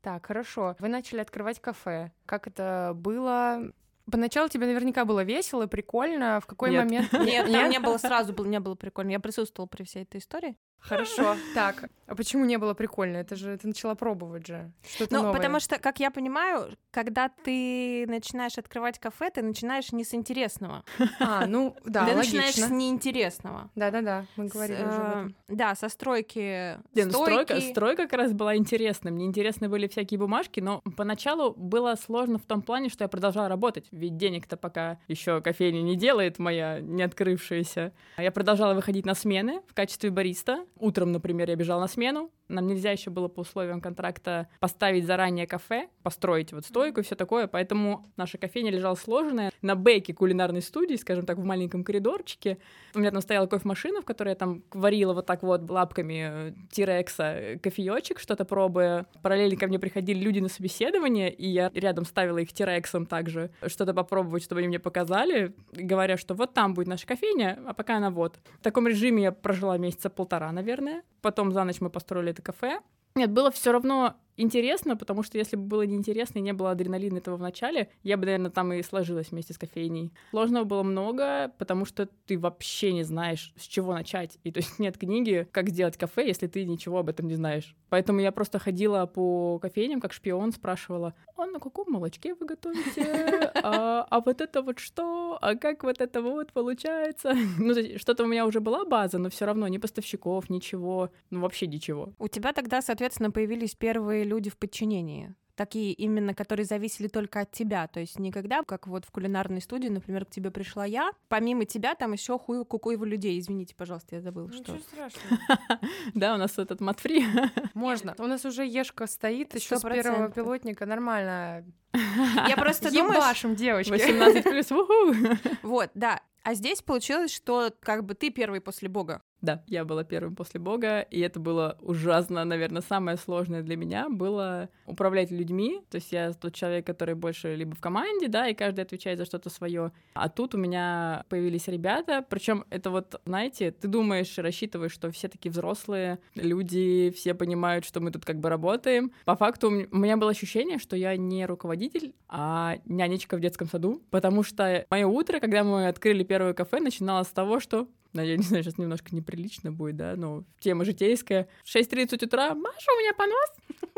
Так, 0.00 0.26
хорошо. 0.26 0.76
Вы 0.78 0.88
начали 0.88 1.20
открывать 1.20 1.60
кафе. 1.60 2.12
Как 2.26 2.46
это 2.46 2.92
было? 2.94 3.72
Поначалу 4.10 4.48
тебе 4.48 4.66
наверняка 4.66 5.04
было 5.04 5.22
весело, 5.22 5.66
прикольно. 5.66 6.40
В 6.40 6.46
какой 6.46 6.70
Нет. 6.70 6.84
момент? 6.84 7.12
Нет, 7.24 7.50
там 7.50 7.70
не 7.70 7.78
было 7.78 7.98
сразу, 7.98 8.32
было, 8.32 8.46
не 8.46 8.58
было 8.58 8.74
прикольно. 8.74 9.10
Я 9.10 9.20
присутствовала 9.20 9.68
при 9.68 9.84
всей 9.84 10.02
этой 10.02 10.18
истории. 10.18 10.56
Хорошо. 10.82 11.36
Так, 11.54 11.88
а 12.12 12.14
почему 12.14 12.44
не 12.44 12.58
было 12.58 12.74
прикольно? 12.74 13.16
Это 13.16 13.36
же 13.36 13.56
ты 13.56 13.68
начала 13.68 13.94
пробовать 13.94 14.46
же. 14.46 14.70
Что-то 14.86 15.14
Ну, 15.14 15.22
новое. 15.22 15.34
потому 15.34 15.60
что, 15.60 15.78
как 15.78 15.98
я 15.98 16.10
понимаю, 16.10 16.76
когда 16.90 17.30
ты 17.30 18.04
начинаешь 18.06 18.58
открывать 18.58 18.98
кафе, 18.98 19.30
ты 19.30 19.40
начинаешь 19.40 19.92
не 19.92 20.04
с 20.04 20.12
интересного. 20.12 20.84
А, 21.20 21.46
ну 21.46 21.74
да, 21.86 22.04
ты 22.06 22.14
начинаешь 22.14 22.54
с 22.54 22.68
неинтересного. 22.68 23.70
Да-да-да, 23.76 24.26
мы 24.36 24.48
С, 24.48 24.52
говорили 24.52 24.82
уже 24.82 24.96
об 24.96 25.06
э, 25.06 25.08
этом. 25.08 25.34
Да, 25.48 25.74
со 25.74 25.88
стройки 25.88 26.76
Не, 26.94 27.04
ну, 27.04 27.12
стройка, 27.12 27.60
стройка 27.60 28.02
как 28.02 28.12
раз 28.12 28.32
была 28.32 28.56
интересна. 28.56 29.10
Мне 29.10 29.24
интересны 29.24 29.70
были 29.70 29.86
всякие 29.86 30.18
бумажки, 30.18 30.60
но 30.60 30.82
поначалу 30.96 31.54
было 31.54 31.94
сложно 31.94 32.38
в 32.38 32.44
том 32.44 32.60
плане, 32.60 32.90
что 32.90 33.04
я 33.04 33.08
продолжала 33.08 33.48
работать, 33.48 33.86
ведь 33.90 34.18
денег-то 34.18 34.58
пока 34.58 34.98
еще 35.08 35.40
кофейня 35.40 35.80
не 35.80 35.96
делает 35.96 36.38
моя 36.38 36.80
не 36.80 37.02
открывшаяся. 37.02 37.94
Я 38.18 38.32
продолжала 38.32 38.74
выходить 38.74 39.06
на 39.06 39.14
смены 39.14 39.62
в 39.66 39.72
качестве 39.72 40.10
бариста. 40.10 40.66
Утром, 40.78 41.12
например, 41.12 41.50
я 41.50 41.56
бежала 41.56 41.80
на 41.80 41.88
смену. 41.88 42.30
Нам 42.52 42.66
нельзя 42.66 42.92
еще 42.92 43.10
было 43.10 43.28
по 43.28 43.40
условиям 43.40 43.80
контракта 43.80 44.48
поставить 44.60 45.06
заранее 45.06 45.46
кафе, 45.46 45.88
построить 46.02 46.52
вот 46.52 46.66
стойку 46.66 47.00
и 47.00 47.02
все 47.02 47.14
такое, 47.14 47.46
поэтому 47.46 48.12
наша 48.16 48.36
кофейня 48.36 48.70
лежала 48.70 48.94
сложенная 48.94 49.50
на 49.62 49.74
бэке 49.74 50.12
кулинарной 50.12 50.60
студии, 50.60 50.96
скажем 50.96 51.24
так, 51.24 51.38
в 51.38 51.44
маленьком 51.44 51.82
коридорчике. 51.82 52.58
У 52.94 52.98
меня 52.98 53.10
там 53.10 53.22
стояла 53.22 53.46
кофемашина, 53.46 54.02
в 54.02 54.04
которой 54.04 54.30
я 54.30 54.34
там 54.34 54.62
варила 54.72 55.14
вот 55.14 55.26
так 55.26 55.42
вот 55.42 55.70
лапками 55.70 56.50
э, 56.50 56.52
тирекса 56.70 57.58
кофеечек, 57.62 58.18
что-то 58.18 58.44
пробуя. 58.44 59.06
Параллельно 59.22 59.58
ко 59.58 59.66
мне 59.66 59.78
приходили 59.78 60.18
люди 60.18 60.40
на 60.40 60.48
собеседование, 60.48 61.32
и 61.32 61.48
я 61.48 61.70
рядом 61.74 62.04
ставила 62.04 62.38
их 62.38 62.52
тирексом 62.52 63.06
также, 63.06 63.50
что-то 63.66 63.94
попробовать, 63.94 64.44
чтобы 64.44 64.58
они 64.58 64.68
мне 64.68 64.78
показали, 64.78 65.54
говоря, 65.72 66.16
что 66.18 66.34
вот 66.34 66.52
там 66.52 66.74
будет 66.74 66.88
наша 66.88 67.06
кофейня, 67.06 67.58
а 67.66 67.72
пока 67.72 67.96
она 67.96 68.10
вот. 68.10 68.38
В 68.60 68.62
таком 68.62 68.86
режиме 68.86 69.22
я 69.22 69.32
прожила 69.32 69.78
месяца 69.78 70.10
полтора, 70.10 70.52
наверное. 70.52 71.02
Потом 71.22 71.52
за 71.52 71.64
ночь 71.64 71.80
мы 71.80 71.88
построили 71.88 72.32
это 72.32 72.42
кафе. 72.42 72.80
Нет, 73.14 73.30
было 73.30 73.50
все 73.50 73.72
равно 73.72 74.16
интересно, 74.36 74.96
потому 74.96 75.22
что 75.22 75.38
если 75.38 75.56
бы 75.56 75.62
было 75.62 75.82
неинтересно 75.82 76.38
и 76.38 76.42
не 76.42 76.52
было 76.52 76.70
адреналина 76.70 77.18
этого 77.18 77.36
в 77.36 77.40
начале, 77.40 77.88
я 78.02 78.16
бы, 78.16 78.26
наверное, 78.26 78.50
там 78.50 78.72
и 78.72 78.82
сложилась 78.82 79.30
вместе 79.30 79.52
с 79.54 79.58
кофейней. 79.58 80.12
Сложного 80.30 80.64
было 80.64 80.82
много, 80.82 81.52
потому 81.58 81.84
что 81.84 82.08
ты 82.26 82.38
вообще 82.38 82.92
не 82.92 83.02
знаешь, 83.02 83.52
с 83.56 83.62
чего 83.62 83.92
начать. 83.92 84.38
И 84.44 84.50
то 84.50 84.58
есть 84.58 84.78
нет 84.78 84.98
книги, 84.98 85.46
как 85.52 85.68
сделать 85.68 85.96
кафе, 85.96 86.26
если 86.26 86.46
ты 86.46 86.64
ничего 86.64 86.98
об 86.98 87.08
этом 87.08 87.28
не 87.28 87.34
знаешь. 87.34 87.74
Поэтому 87.88 88.20
я 88.20 88.32
просто 88.32 88.58
ходила 88.58 89.06
по 89.06 89.58
кофейням, 89.58 90.00
как 90.00 90.12
шпион, 90.12 90.52
спрашивала, 90.52 91.14
а 91.36 91.46
на 91.46 91.60
каком 91.60 91.92
молочке 91.92 92.34
вы 92.34 92.46
готовите? 92.46 93.50
А, 93.64 94.06
а 94.10 94.20
вот 94.20 94.40
это 94.40 94.62
вот 94.62 94.78
что? 94.78 95.38
А 95.40 95.54
как 95.54 95.84
вот 95.84 96.00
это 96.00 96.22
вот 96.22 96.52
получается? 96.52 97.34
Ну, 97.58 97.74
что-то 97.96 98.24
у 98.24 98.26
меня 98.26 98.46
уже 98.46 98.60
была 98.60 98.84
база, 98.84 99.18
но 99.18 99.28
все 99.28 99.44
равно 99.44 99.68
ни 99.68 99.78
поставщиков, 99.78 100.50
ничего, 100.50 101.10
ну 101.30 101.40
вообще 101.40 101.66
ничего. 101.66 102.12
У 102.18 102.28
тебя 102.28 102.52
тогда, 102.52 102.82
соответственно, 102.82 103.30
появились 103.30 103.74
первые 103.74 104.21
люди 104.24 104.50
в 104.50 104.56
подчинении. 104.56 105.34
Такие 105.54 105.92
именно, 105.92 106.34
которые 106.34 106.64
зависели 106.64 107.08
только 107.08 107.40
от 107.40 107.52
тебя. 107.52 107.86
То 107.86 108.00
есть 108.00 108.18
никогда, 108.18 108.62
как 108.62 108.86
вот 108.86 109.04
в 109.04 109.10
кулинарной 109.10 109.60
студии, 109.60 109.88
например, 109.88 110.24
к 110.24 110.30
тебе 110.30 110.50
пришла 110.50 110.86
я, 110.86 111.12
помимо 111.28 111.66
тебя 111.66 111.94
там 111.94 112.12
еще 112.12 112.38
хуй 112.38 112.64
кукуева 112.64 113.04
людей. 113.04 113.38
Извините, 113.38 113.74
пожалуйста, 113.74 114.16
я 114.16 114.22
забыла, 114.22 114.50
что. 114.50 114.60
Ничего 114.60 114.78
страшного. 114.78 115.38
Да, 116.14 116.34
у 116.34 116.38
нас 116.38 116.58
этот 116.58 116.80
матфри. 116.80 117.26
Можно. 117.74 118.14
У 118.18 118.26
нас 118.26 118.44
уже 118.46 118.64
Ешка 118.64 119.06
стоит 119.06 119.54
еще 119.54 119.76
с 119.76 119.82
первого 119.82 120.30
пилотника. 120.30 120.86
Нормально. 120.86 121.64
Я 122.48 122.56
просто 122.56 122.90
думаю, 122.90 123.16
Ебашим, 123.16 123.54
девочки. 123.54 123.90
18 123.90 124.44
плюс, 124.44 124.68
вот, 125.62 125.90
да. 125.94 126.20
А 126.44 126.54
здесь 126.54 126.82
получилось, 126.82 127.32
что 127.32 127.72
как 127.80 128.04
бы 128.04 128.14
ты 128.14 128.30
первый 128.30 128.60
после 128.60 128.88
Бога. 128.88 129.22
Да, 129.42 129.64
я 129.66 129.84
была 129.84 130.04
первым 130.04 130.36
после 130.36 130.60
Бога, 130.60 131.00
и 131.00 131.18
это 131.18 131.40
было 131.40 131.76
ужасно, 131.80 132.44
наверное, 132.44 132.80
самое 132.80 133.16
сложное 133.16 133.62
для 133.62 133.76
меня 133.76 134.08
было 134.08 134.68
управлять 134.86 135.32
людьми. 135.32 135.80
То 135.90 135.96
есть 135.96 136.12
я 136.12 136.32
тот 136.32 136.54
человек, 136.54 136.86
который 136.86 137.16
больше 137.16 137.56
либо 137.56 137.74
в 137.74 137.80
команде, 137.80 138.28
да, 138.28 138.46
и 138.46 138.54
каждый 138.54 138.82
отвечает 138.82 139.18
за 139.18 139.24
что-то 139.24 139.50
свое. 139.50 139.90
А 140.14 140.28
тут 140.28 140.54
у 140.54 140.58
меня 140.58 141.24
появились 141.28 141.66
ребята, 141.66 142.24
причем 142.28 142.64
это 142.70 142.90
вот, 142.90 143.20
знаете, 143.26 143.72
ты 143.72 143.88
думаешь, 143.88 144.38
рассчитываешь, 144.38 144.92
что 144.92 145.10
все 145.10 145.26
такие 145.26 145.50
взрослые 145.50 146.20
люди, 146.36 147.10
все 147.10 147.34
понимают, 147.34 147.84
что 147.84 148.00
мы 148.00 148.12
тут 148.12 148.24
как 148.24 148.38
бы 148.38 148.48
работаем. 148.48 149.10
По 149.24 149.34
факту 149.34 149.68
у 149.68 149.96
меня 149.96 150.16
было 150.16 150.30
ощущение, 150.30 150.78
что 150.78 150.94
я 150.94 151.16
не 151.16 151.46
руководитель, 151.46 151.81
а 152.28 152.78
нянечка 152.84 153.36
в 153.36 153.40
детском 153.40 153.68
саду, 153.68 154.02
потому 154.10 154.42
что 154.42 154.86
мое 154.90 155.06
утро, 155.06 155.40
когда 155.40 155.64
мы 155.64 155.88
открыли 155.88 156.24
первое 156.24 156.54
кафе, 156.54 156.80
начиналось 156.80 157.28
с 157.28 157.32
того, 157.32 157.60
что 157.60 157.88
ну, 158.12 158.22
я 158.22 158.36
не 158.36 158.42
знаю, 158.42 158.62
сейчас 158.62 158.78
немножко 158.78 159.14
неприлично 159.14 159.72
будет, 159.72 159.96
да, 159.96 160.14
но 160.16 160.44
тема 160.60 160.84
житейская. 160.84 161.48
В 161.64 161.74
6.30 161.74 162.24
утра, 162.26 162.54
Маша, 162.54 162.92
у 162.94 163.00
меня 163.00 163.14
понос, 163.14 163.88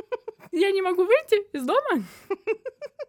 я 0.52 0.70
не 0.70 0.82
могу 0.82 1.04
выйти 1.04 1.44
из 1.52 1.66
дома. 1.66 2.04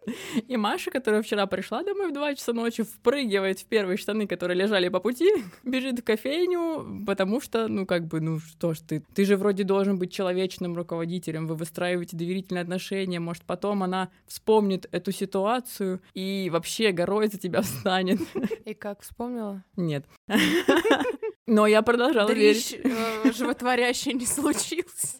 И 0.48 0.56
Маша, 0.56 0.90
которая 0.90 1.22
вчера 1.22 1.46
пришла 1.46 1.82
домой 1.82 2.10
в 2.10 2.12
2 2.12 2.34
часа 2.34 2.52
ночи, 2.52 2.82
впрыгивает 2.82 3.60
в 3.60 3.66
первые 3.66 3.96
штаны, 3.96 4.26
которые 4.26 4.56
лежали 4.56 4.88
по 4.88 5.00
пути, 5.00 5.30
бежит 5.64 6.00
в 6.00 6.04
кофейню, 6.04 7.04
потому 7.06 7.40
что, 7.40 7.68
ну, 7.68 7.86
как 7.86 8.06
бы, 8.06 8.20
ну, 8.20 8.38
что 8.38 8.74
ж 8.74 8.80
ты, 8.80 9.02
ты 9.14 9.24
же 9.24 9.36
вроде 9.36 9.64
должен 9.64 9.98
быть 9.98 10.12
человечным 10.12 10.76
руководителем, 10.76 11.46
вы 11.46 11.54
выстраиваете 11.54 12.16
доверительные 12.16 12.62
отношения, 12.62 13.20
может, 13.20 13.44
потом 13.44 13.82
она 13.82 14.10
вспомнит 14.26 14.88
эту 14.92 15.12
ситуацию 15.12 16.00
и 16.14 16.48
вообще 16.52 16.92
горой 16.92 17.28
за 17.28 17.38
тебя 17.38 17.62
встанет. 17.62 18.20
И 18.64 18.74
как 18.74 19.02
вспомнила? 19.02 19.64
Нет. 19.76 20.06
Но 21.46 21.66
я 21.66 21.82
продолжала 21.82 22.32
верить. 22.32 22.78
Э, 22.82 23.32
животворящий 23.32 24.12
не 24.12 24.26
случился. 24.26 25.18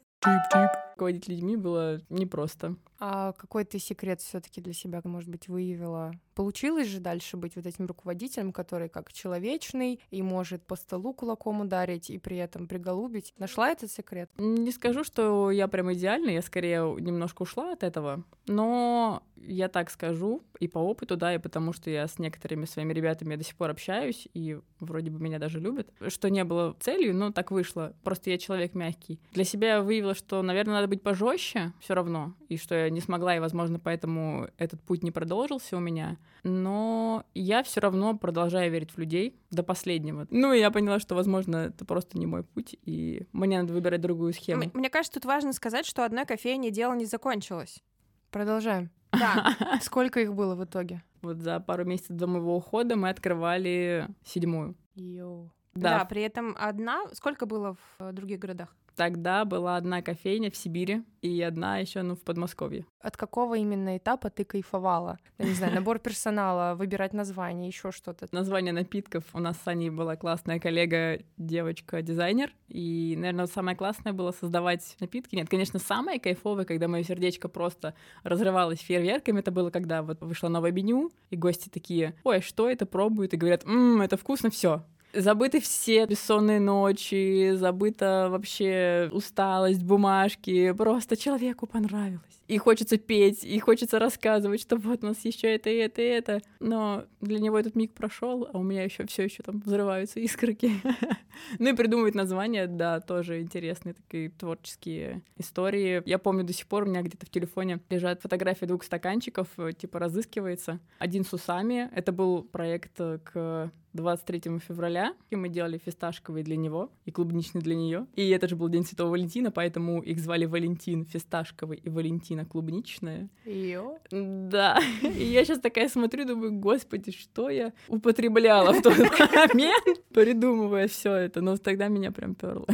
Руководить 0.95 1.29
людьми 1.29 1.57
было 1.57 2.01
непросто. 2.09 2.77
А 2.99 3.33
какой 3.33 3.65
ты 3.65 3.79
секрет 3.79 4.21
все-таки 4.21 4.61
для 4.61 4.73
себя, 4.73 5.01
может 5.05 5.29
быть, 5.29 5.49
выявила? 5.49 6.13
Получилось 6.35 6.89
же 6.89 7.01
дальше 7.01 7.37
быть 7.37 7.57
вот 7.57 7.67
этим 7.67 7.87
руководителем, 7.87 8.53
который 8.53 8.89
как 8.89 9.13
человечный 9.13 10.01
и 10.11 10.23
может 10.23 10.63
по 10.63 10.77
столу 10.77 11.15
кулаком 11.15 11.63
ударить 11.63 12.11
и 12.11 12.19
при 12.19 12.37
этом 12.37 12.69
приголубить. 12.69 13.35
Нашла 13.39 13.71
этот 13.71 13.91
секрет? 13.91 14.31
Не 14.39 14.71
скажу, 14.71 15.05
что 15.05 15.51
я 15.51 15.69
прям 15.69 15.93
идеальна, 15.93 16.31
я 16.31 16.43
скорее 16.43 16.95
немножко 17.01 17.43
ушла 17.43 17.73
от 17.73 17.83
этого, 17.83 18.25
но 18.47 19.23
я 19.37 19.69
так 19.69 19.91
скажу 19.91 20.43
и 20.61 20.69
по 20.69 20.79
опыту, 20.79 21.17
да, 21.17 21.35
и 21.35 21.39
потому 21.39 21.73
что 21.73 21.91
я 21.91 22.07
с 22.07 22.19
некоторыми 22.19 22.65
своими 22.65 22.93
ребятами 22.93 23.37
до 23.37 23.45
сих 23.45 23.57
пор 23.57 23.71
общаюсь, 23.71 24.29
и 24.35 24.59
вроде 24.81 25.11
бы 25.11 25.23
меня 25.23 25.39
даже 25.39 25.61
любят, 25.61 25.89
что 26.09 26.29
не 26.29 26.45
было 26.45 26.77
целью, 26.81 27.15
но 27.15 27.33
так 27.33 27.51
вышло. 27.51 27.95
Просто 28.03 28.31
я 28.31 28.39
человек 28.39 28.75
мягкий. 28.75 29.21
Для 29.33 29.45
себя 29.45 29.75
я 29.75 29.83
выявила, 29.83 30.15
что, 30.15 30.43
наверное, 30.43 30.75
надо 30.75 30.89
быть 30.89 31.03
пожестче 31.03 31.73
все 31.81 31.95
равно, 31.95 32.35
и 32.49 32.57
что 32.57 32.75
я 32.75 32.86
не 32.91 33.01
смогла, 33.01 33.37
и, 33.37 33.41
возможно, 33.41 33.79
поэтому 33.79 34.49
этот 34.59 34.81
путь 34.83 35.03
не 35.03 35.11
продолжился 35.11 35.77
у 35.77 35.81
меня. 35.81 36.17
Но 36.43 37.25
я 37.35 37.63
все 37.63 37.81
равно 37.81 38.17
продолжаю 38.17 38.71
верить 38.71 38.93
в 38.93 38.99
людей 38.99 39.39
до 39.51 39.63
последнего. 39.63 40.27
Ну, 40.31 40.53
и 40.53 40.59
я 40.61 40.71
поняла, 40.71 40.99
что, 41.01 41.15
возможно, 41.15 41.57
это 41.57 41.85
просто 41.85 42.19
не 42.19 42.27
мой 42.27 42.45
путь, 42.45 42.77
и 42.85 43.27
мне 43.33 43.61
надо 43.61 43.73
выбирать 43.73 44.01
другую 44.01 44.33
схему. 44.33 44.65
М- 44.65 44.71
Мне 44.75 44.91
кажется, 44.91 45.21
тут 45.21 45.25
важно 45.27 45.53
сказать, 45.53 45.87
что 45.87 46.05
одной 46.05 46.25
кофейни 46.27 46.71
дело 46.71 46.95
не 46.95 47.05
закончилось. 47.07 47.83
Продолжаем. 48.31 48.91
Да. 49.13 49.57
Сколько 49.83 50.21
их 50.21 50.35
было 50.35 50.55
в 50.55 50.65
итоге? 50.65 51.03
Вот 51.23 51.39
за 51.39 51.59
пару 51.61 51.85
месяцев 51.85 52.17
до 52.17 52.27
моего 52.27 52.57
ухода 52.57 52.97
мы 52.97 53.09
открывали 53.09 54.09
седьмую. 54.25 54.75
Йоу. 54.95 55.51
Да, 55.75 55.99
Да, 55.99 56.05
при 56.05 56.23
этом 56.23 56.55
одна. 56.59 57.03
Сколько 57.13 57.47
было 57.47 57.77
в 57.99 58.13
других 58.13 58.39
городах? 58.39 58.75
Тогда 58.97 59.45
была 59.45 59.77
одна 59.77 60.01
кофейня 60.01 60.51
в 60.51 60.57
Сибири 60.57 61.03
и 61.21 61.43
одна 61.43 61.79
еще 61.79 62.01
ну, 62.01 62.17
в 62.17 62.23
Подмосковье. 62.23 62.87
От 63.01 63.19
какого 63.19 63.55
именно 63.57 63.99
этапа 63.99 64.31
ты 64.31 64.45
кайфовала? 64.45 65.19
Я 65.37 65.45
не 65.45 65.53
знаю, 65.53 65.75
набор 65.75 65.99
персонала, 65.99 66.75
выбирать 66.75 67.13
название, 67.13 67.69
еще 67.69 67.93
что-то. 67.93 68.27
Название 68.33 68.73
напитков. 68.73 69.25
У 69.35 69.39
нас 69.39 69.59
с 69.63 69.69
Аней 69.69 69.91
была 69.91 70.17
классная 70.17 70.59
коллега, 70.59 71.21
девочка-дизайнер. 71.37 72.53
И, 72.69 73.15
наверное, 73.19 73.47
самое 73.47 73.77
классное 73.77 74.15
было 74.15 74.33
создавать 74.33 74.97
напитки. 74.99 75.37
Нет, 75.37 75.51
конечно, 75.51 75.79
самое 75.79 76.19
кайфовое, 76.19 76.65
когда 76.65 76.89
мое 76.89 77.03
сердечко 77.03 77.49
просто 77.49 77.95
разрывалось 78.23 78.81
фейерверками, 78.81 79.41
это 79.41 79.51
было, 79.51 79.69
когда 79.71 80.03
вот 80.03 80.23
вышло 80.23 80.49
новое 80.49 80.73
меню, 80.73 81.11
и 81.29 81.37
гости 81.37 81.69
такие, 81.69 82.15
ой, 82.25 82.41
что 82.41 82.71
это, 82.71 82.87
пробуют, 82.87 83.35
и 83.35 83.37
говорят, 83.37 83.67
ммм, 83.67 84.01
это 84.01 84.17
вкусно, 84.17 84.49
все, 84.49 84.85
Забыты 85.13 85.61
все 85.61 86.07
бессонные 86.07 86.61
ночи, 86.61 87.53
забыта 87.55 88.29
вообще 88.31 89.09
усталость, 89.13 89.83
бумажки. 89.83 90.73
Просто 90.73 91.17
человеку 91.17 91.67
понравилось. 91.67 92.36
И 92.49 92.59
хочется 92.59 92.97
петь, 92.97 93.45
и 93.45 93.59
хочется 93.59 93.99
рассказывать, 93.99 94.61
что 94.61 94.77
вот 94.77 95.03
у 95.03 95.07
нас 95.07 95.25
еще 95.25 95.55
это, 95.55 95.71
и 95.71 95.77
это, 95.77 96.03
и 96.03 96.07
это. 96.07 96.41
Но 96.61 97.05
для 97.21 97.39
него 97.39 97.59
этот 97.59 97.75
миг 97.75 97.93
прошел, 97.93 98.49
а 98.53 98.59
у 98.59 98.63
меня 98.63 98.85
еще 98.85 99.07
все 99.07 99.25
еще 99.25 99.43
там 99.43 99.61
взрываются 99.65 100.21
искорки. 100.21 100.73
ну 101.59 101.71
и 101.71 101.77
придумывать 101.77 102.15
названия, 102.15 102.67
да, 102.67 103.01
тоже 103.01 103.41
интересные 103.41 103.95
такие 103.95 104.31
творческие 104.31 105.23
истории. 105.37 106.03
Я 106.07 106.19
помню 106.19 106.45
до 106.45 106.53
сих 106.53 106.67
пор 106.67 106.85
у 106.85 106.87
меня 106.87 107.03
где-то 107.03 107.27
в 107.27 107.31
телефоне 107.31 107.81
лежат 107.91 108.23
фотографии 108.23 108.67
двух 108.67 108.85
стаканчиков, 108.85 109.49
типа 109.79 109.99
разыскивается. 109.99 110.81
Один 110.99 111.25
с 111.25 111.33
усами. 111.33 111.91
Это 111.95 112.13
был 112.13 112.43
проект 112.43 112.97
к 112.97 113.71
23 113.97 114.59
февраля, 114.61 115.15
и 115.31 115.37
мы 115.37 115.49
делали 115.49 115.79
фисташковый 115.79 116.43
для 116.43 116.57
него 116.57 116.93
и 117.05 117.11
клубничный 117.11 117.63
для 117.63 117.75
нее. 117.75 118.07
И 118.15 118.29
это 118.29 118.47
же 118.47 118.55
был 118.55 118.69
День 118.69 118.85
Святого 118.85 119.11
Валентина, 119.11 119.51
поэтому 119.51 120.03
их 120.03 120.21
звали 120.21 120.45
Валентин 120.45 121.05
фисташковый 121.05 121.79
и 121.79 121.89
Валентина 121.89 122.36
клубничная. 122.45 123.29
Йо. 123.45 123.99
Да. 124.11 124.79
И 125.03 125.25
я 125.25 125.45
сейчас 125.45 125.61
такая 125.61 125.89
смотрю, 125.89 126.25
думаю, 126.25 126.53
господи, 126.53 127.13
что 127.13 127.51
я 127.51 127.73
употребляла 127.89 128.73
в 128.73 128.83
тот 128.83 128.99
момент, 128.99 130.05
придумывая 130.13 130.89
все 130.89 131.13
это. 131.15 131.41
Но 131.41 131.57
тогда 131.57 131.89
меня 131.89 132.13
прям 132.13 132.35
перло. 132.35 132.67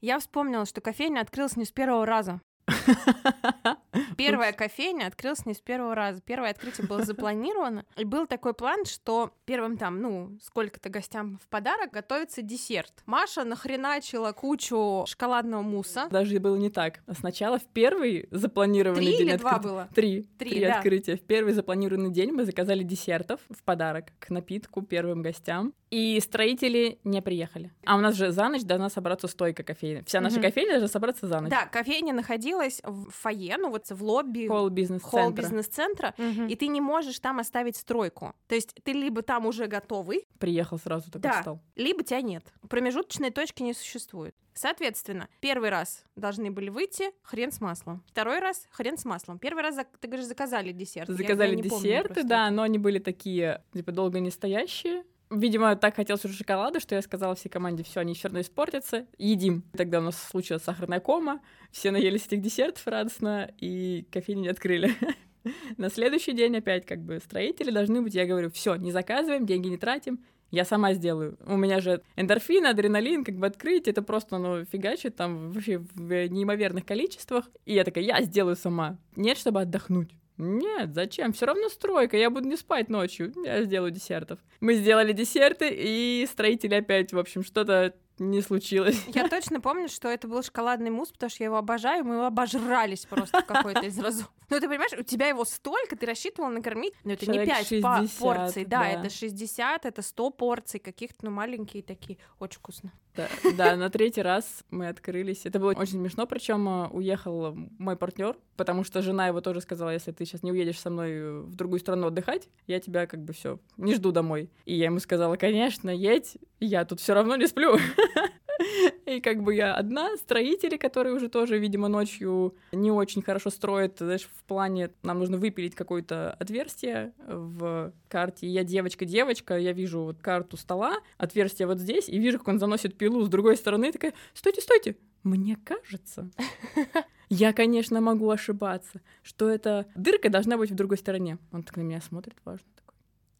Я 0.00 0.18
вспомнила, 0.18 0.66
что 0.66 0.80
кофейня 0.80 1.20
открылась 1.20 1.56
не 1.56 1.64
с 1.64 1.70
первого 1.70 2.06
раза. 2.06 2.40
Первая 4.16 4.52
кофейня 4.52 5.06
открылась 5.06 5.44
не 5.46 5.54
с 5.54 5.60
первого 5.60 5.94
раза. 5.94 6.20
Первое 6.22 6.50
открытие 6.50 6.86
было 6.86 7.02
запланировано. 7.04 7.84
И 7.96 8.04
был 8.04 8.26
такой 8.26 8.54
план, 8.54 8.84
что 8.84 9.32
первым 9.44 9.76
там, 9.76 10.00
ну, 10.00 10.38
сколько-то 10.42 10.88
гостям 10.88 11.38
в 11.42 11.48
подарок 11.48 11.90
готовится 11.92 12.42
десерт. 12.42 12.92
Маша 13.06 13.44
нахреначила 13.44 14.32
кучу 14.32 15.04
шоколадного 15.06 15.62
мусса. 15.62 16.08
Даже 16.10 16.38
было 16.38 16.56
не 16.56 16.70
так. 16.70 17.00
Сначала 17.18 17.58
в 17.58 17.64
первый 17.64 18.28
запланированный 18.30 19.04
Три 19.06 19.16
день 19.18 19.28
или 19.28 19.36
два 19.36 19.52
открытия- 19.52 19.68
было? 19.72 19.88
Три. 19.94 20.22
Три, 20.38 20.50
Три 20.50 20.60
да. 20.64 20.76
открытия. 20.76 21.16
В 21.16 21.22
первый 21.22 21.52
запланированный 21.52 22.10
день 22.10 22.32
мы 22.32 22.44
заказали 22.44 22.82
десертов 22.82 23.40
в 23.50 23.62
подарок 23.62 24.06
к 24.18 24.30
напитку 24.30 24.82
первым 24.82 25.22
гостям. 25.22 25.74
И 25.90 26.18
строители 26.20 26.98
не 27.04 27.20
приехали. 27.20 27.70
А 27.84 27.96
у 27.96 28.00
нас 28.00 28.14
же 28.14 28.30
за 28.30 28.48
ночь 28.48 28.62
должна 28.62 28.88
собраться 28.88 29.28
стойка 29.28 29.62
кофейня. 29.62 30.02
Вся 30.06 30.20
наша 30.22 30.36
Мгм. 30.36 30.44
кофейня 30.44 30.70
должна 30.72 30.88
собраться 30.88 31.26
за 31.26 31.40
ночь. 31.40 31.50
Да, 31.50 31.66
кофейня 31.66 32.14
находилась 32.14 32.71
в 32.84 33.10
фойе, 33.10 33.56
ну 33.58 33.70
вот 33.70 33.88
в 33.90 34.02
лобби 34.02 34.46
Холл 34.46 34.58
холл 34.58 34.70
бизнес-центра. 34.70 35.42
бизнес-центра, 35.42 36.14
Мгм. 36.18 36.46
и 36.46 36.54
ты 36.56 36.68
не 36.68 36.80
можешь 36.80 37.18
там 37.20 37.38
оставить 37.38 37.76
стройку. 37.76 38.34
То 38.48 38.54
есть 38.54 38.74
ты 38.84 38.92
либо 38.92 39.22
там 39.22 39.46
уже 39.46 39.66
готовый, 39.66 40.26
Приехал 40.38 40.78
сразу 40.78 41.06
такой 41.10 41.20
Да. 41.22 41.32
встал. 41.38 41.60
либо 41.76 42.02
тебя 42.02 42.20
нет. 42.22 42.44
Промежуточной 42.68 43.30
точки 43.30 43.62
не 43.62 43.74
существует. 43.74 44.34
Соответственно, 44.54 45.28
первый 45.40 45.70
раз 45.70 46.04
должны 46.14 46.50
были 46.50 46.68
выйти 46.68 47.10
хрен 47.22 47.50
с 47.52 47.60
маслом. 47.60 48.04
Второй 48.06 48.38
раз 48.38 48.66
хрен 48.70 48.98
с 48.98 49.04
маслом. 49.06 49.38
Первый 49.38 49.62
раз, 49.62 49.76
ты 50.00 50.08
говоришь, 50.08 50.26
заказали 50.26 50.72
десерт. 50.72 51.08
Я- 51.08 51.14
я 51.14 51.18
Заказали 51.18 51.54
не 51.56 51.62
помню 51.62 51.82
десерты, 51.84 52.22
да, 52.22 52.50
но 52.50 52.62
они 52.62 52.78
были 52.78 52.98
такие, 52.98 53.64
типа, 53.72 53.92
долго 53.92 54.20
не 54.20 54.30
стоящие. 54.30 55.04
Видимо, 55.32 55.76
так 55.76 55.96
хотелось 55.96 56.24
уже 56.26 56.34
шоколада, 56.34 56.78
что 56.78 56.94
я 56.94 57.00
сказала 57.00 57.34
всей 57.34 57.48
команде, 57.48 57.82
все, 57.82 58.00
они 58.00 58.12
все 58.14 58.28
равно 58.28 58.42
испортятся, 58.42 59.06
едим. 59.16 59.64
Тогда 59.74 60.00
у 60.00 60.02
нас 60.02 60.22
случилась 60.22 60.62
сахарная 60.62 61.00
кома, 61.00 61.40
все 61.70 61.90
наелись 61.90 62.26
этих 62.26 62.42
десертов 62.42 62.86
радостно, 62.86 63.50
и 63.58 64.06
кофейни 64.10 64.42
не 64.42 64.48
открыли. 64.48 64.94
На 65.78 65.88
следующий 65.88 66.32
день 66.32 66.56
опять 66.56 66.84
как 66.84 67.00
бы 67.00 67.18
строители 67.18 67.70
должны 67.70 68.02
быть, 68.02 68.14
я 68.14 68.26
говорю, 68.26 68.50
все, 68.50 68.74
не 68.76 68.92
заказываем, 68.92 69.46
деньги 69.46 69.68
не 69.68 69.78
тратим, 69.78 70.22
я 70.50 70.66
сама 70.66 70.92
сделаю. 70.92 71.38
У 71.46 71.56
меня 71.56 71.80
же 71.80 72.02
эндорфин, 72.16 72.66
адреналин, 72.66 73.24
как 73.24 73.36
бы 73.36 73.46
открыть, 73.46 73.88
это 73.88 74.02
просто, 74.02 74.36
ну, 74.36 74.66
фигачит 74.66 75.16
там 75.16 75.50
вообще 75.50 75.78
в 75.78 76.28
неимоверных 76.28 76.84
количествах. 76.84 77.48
И 77.64 77.72
я 77.72 77.84
такая, 77.84 78.04
я 78.04 78.20
сделаю 78.20 78.54
сама. 78.54 78.98
Нет, 79.16 79.38
чтобы 79.38 79.62
отдохнуть. 79.62 80.10
Нет, 80.42 80.92
зачем? 80.92 81.32
Все 81.32 81.46
равно 81.46 81.68
стройка, 81.68 82.16
я 82.16 82.28
буду 82.28 82.48
не 82.48 82.56
спать 82.56 82.88
ночью, 82.88 83.32
я 83.44 83.62
сделаю 83.62 83.92
десертов. 83.92 84.40
Мы 84.60 84.74
сделали 84.74 85.12
десерты, 85.12 85.68
и 85.70 86.26
строители 86.28 86.74
опять, 86.74 87.12
в 87.12 87.18
общем, 87.18 87.44
что-то 87.44 87.94
не 88.30 88.40
случилось. 88.40 89.02
Я 89.08 89.28
точно 89.30 89.60
помню, 89.60 89.88
что 89.88 90.08
это 90.08 90.28
был 90.28 90.42
шоколадный 90.42 90.90
мусс, 90.90 91.10
потому 91.10 91.30
что 91.30 91.42
я 91.42 91.46
его 91.46 91.56
обожаю, 91.56 92.04
мы 92.04 92.14
его 92.14 92.26
обожрались 92.26 93.06
просто 93.06 93.42
в 93.42 93.46
какой-то 93.46 93.86
из 93.86 93.98
разов. 93.98 94.30
Ну, 94.50 94.60
ты 94.60 94.68
понимаешь, 94.68 94.92
у 94.98 95.02
тебя 95.02 95.28
его 95.28 95.46
столько, 95.46 95.96
ты 95.96 96.04
рассчитывала 96.04 96.50
накормить, 96.50 96.92
но 97.04 97.12
это 97.12 97.24
Человек 97.24 97.46
не 97.46 97.54
5 97.54 97.82
па- 97.82 97.98
60, 98.00 98.18
порций, 98.20 98.64
да, 98.66 98.80
да. 98.80 98.88
это 98.90 99.08
60, 99.08 99.86
это 99.86 100.02
100 100.02 100.30
порций, 100.30 100.78
каких-то, 100.78 101.24
ну, 101.24 101.30
маленькие 101.30 101.82
такие, 101.82 102.18
очень 102.38 102.58
вкусно. 102.58 102.92
Да, 103.16 103.28
да, 103.56 103.76
на 103.76 103.88
третий 103.88 104.20
раз 104.20 104.64
мы 104.70 104.88
открылись. 104.88 105.44
Это 105.44 105.58
было 105.58 105.70
очень 105.70 105.92
смешно, 105.92 106.26
причем 106.26 106.90
уехал 106.94 107.54
мой 107.78 107.96
партнер, 107.96 108.36
потому 108.56 108.84
что 108.84 109.00
жена 109.00 109.28
его 109.28 109.40
тоже 109.40 109.62
сказала, 109.62 109.90
если 109.90 110.12
ты 110.12 110.24
сейчас 110.26 110.42
не 110.42 110.52
уедешь 110.52 110.80
со 110.80 110.90
мной 110.90 111.10
э, 111.12 111.40
в 111.40 111.54
другую 111.54 111.80
страну 111.80 112.08
отдыхать, 112.08 112.48
я 112.66 112.80
тебя 112.80 113.06
как 113.06 113.20
бы 113.22 113.32
все 113.32 113.58
не 113.76 113.94
жду 113.94 114.12
домой. 114.12 114.50
И 114.64 114.74
я 114.74 114.86
ему 114.86 114.98
сказала, 114.98 115.36
конечно, 115.36 115.90
едь, 115.90 116.36
я 116.64 116.84
тут 116.84 117.00
все 117.00 117.14
равно 117.14 117.36
не 117.36 117.46
сплю. 117.46 117.76
И 119.06 119.20
как 119.20 119.42
бы 119.42 119.54
я 119.54 119.74
одна, 119.74 120.16
строители, 120.16 120.76
которые 120.76 121.14
уже 121.14 121.28
тоже, 121.28 121.58
видимо, 121.58 121.88
ночью 121.88 122.54
не 122.72 122.90
очень 122.90 123.22
хорошо 123.22 123.50
строят, 123.50 123.96
знаешь, 123.98 124.28
в 124.32 124.44
плане, 124.44 124.90
нам 125.02 125.18
нужно 125.18 125.36
выпилить 125.36 125.74
какое-то 125.74 126.32
отверстие 126.34 127.12
в 127.18 127.92
карте. 128.08 128.46
Я 128.46 128.64
девочка-девочка, 128.64 129.58
я 129.58 129.72
вижу 129.72 130.02
вот 130.02 130.20
карту 130.20 130.56
стола, 130.56 130.98
отверстие 131.18 131.66
вот 131.66 131.78
здесь, 131.78 132.08
и 132.08 132.18
вижу, 132.18 132.38
как 132.38 132.48
он 132.48 132.58
заносит 132.58 132.96
пилу 132.96 133.22
с 133.22 133.28
другой 133.28 133.56
стороны, 133.56 133.88
и 133.88 133.92
такая, 133.92 134.14
стойте, 134.34 134.60
стойте, 134.60 134.96
мне 135.22 135.56
кажется, 135.64 136.30
я, 137.28 137.52
конечно, 137.52 138.00
могу 138.00 138.30
ошибаться, 138.30 139.00
что 139.22 139.48
эта 139.48 139.86
дырка 139.94 140.28
должна 140.30 140.56
быть 140.56 140.70
в 140.70 140.74
другой 140.74 140.98
стороне. 140.98 141.38
Он 141.52 141.62
так 141.62 141.76
на 141.76 141.82
меня 141.82 142.00
смотрит, 142.00 142.36
важно 142.44 142.66
такой. 142.76 142.98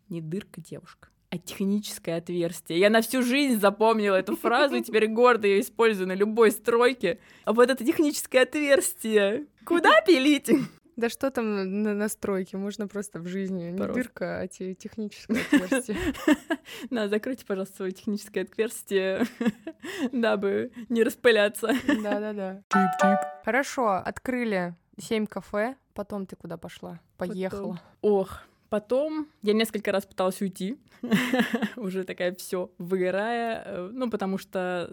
Не 0.09 0.21
дырка, 0.21 0.61
девушка, 0.61 1.09
а 1.33 1.39
техническое 1.39 2.19
отверстие. 2.19 2.79
Я 2.79 2.91
на 2.91 3.01
всю 3.01 3.23
жизнь 3.23 3.59
запомнила 3.59 4.17
эту 4.17 4.37
фразу, 4.37 4.77
и 4.77 4.83
теперь 4.83 5.07
гордо 5.07 5.49
ее 5.49 5.63
использую 5.63 6.07
на 6.07 6.13
любой 6.13 6.51
стройке. 6.51 7.21
А 7.47 7.55
вот 7.55 7.71
это 7.71 7.83
техническое 7.83 8.41
отверстие. 8.41 9.47
Куда 9.65 10.03
пилить? 10.03 10.51
Да 10.95 11.09
что 11.09 11.31
там 11.31 11.57
на, 11.57 11.65
на 11.65 11.95
настройке? 11.95 12.59
Можно 12.59 12.87
просто 12.87 13.19
в 13.19 13.27
жизни. 13.29 13.71
Не 13.71 13.79
дырка, 13.79 14.41
а 14.41 14.47
те- 14.47 14.75
техническое 14.75 15.41
отверстие. 15.51 15.97
На, 16.91 17.09
закройте, 17.09 17.47
пожалуйста, 17.47 17.77
свое 17.77 17.93
техническое 17.93 18.43
отверстие, 18.43 19.25
дабы 20.13 20.71
не 20.91 21.03
распыляться. 21.03 21.69
Да-да-да. 21.87 22.63
Хорошо, 23.43 24.03
открыли 24.05 24.77
семь 24.99 25.27
кафе. 25.27 25.77
Потом 25.95 26.27
ты 26.27 26.37
куда 26.37 26.59
пошла? 26.59 27.01
Поехала. 27.17 27.81
Ох, 28.03 28.43
потом 28.73 29.29
я 29.43 29.53
несколько 29.53 29.93
раз 29.93 30.07
пыталась 30.07 30.41
уйти, 30.41 30.79
уже 31.77 32.05
такая 32.05 32.35
все 32.35 32.71
выгорая, 32.79 33.63
э, 33.67 33.91
ну, 33.93 34.09
потому 34.11 34.39
что 34.39 34.91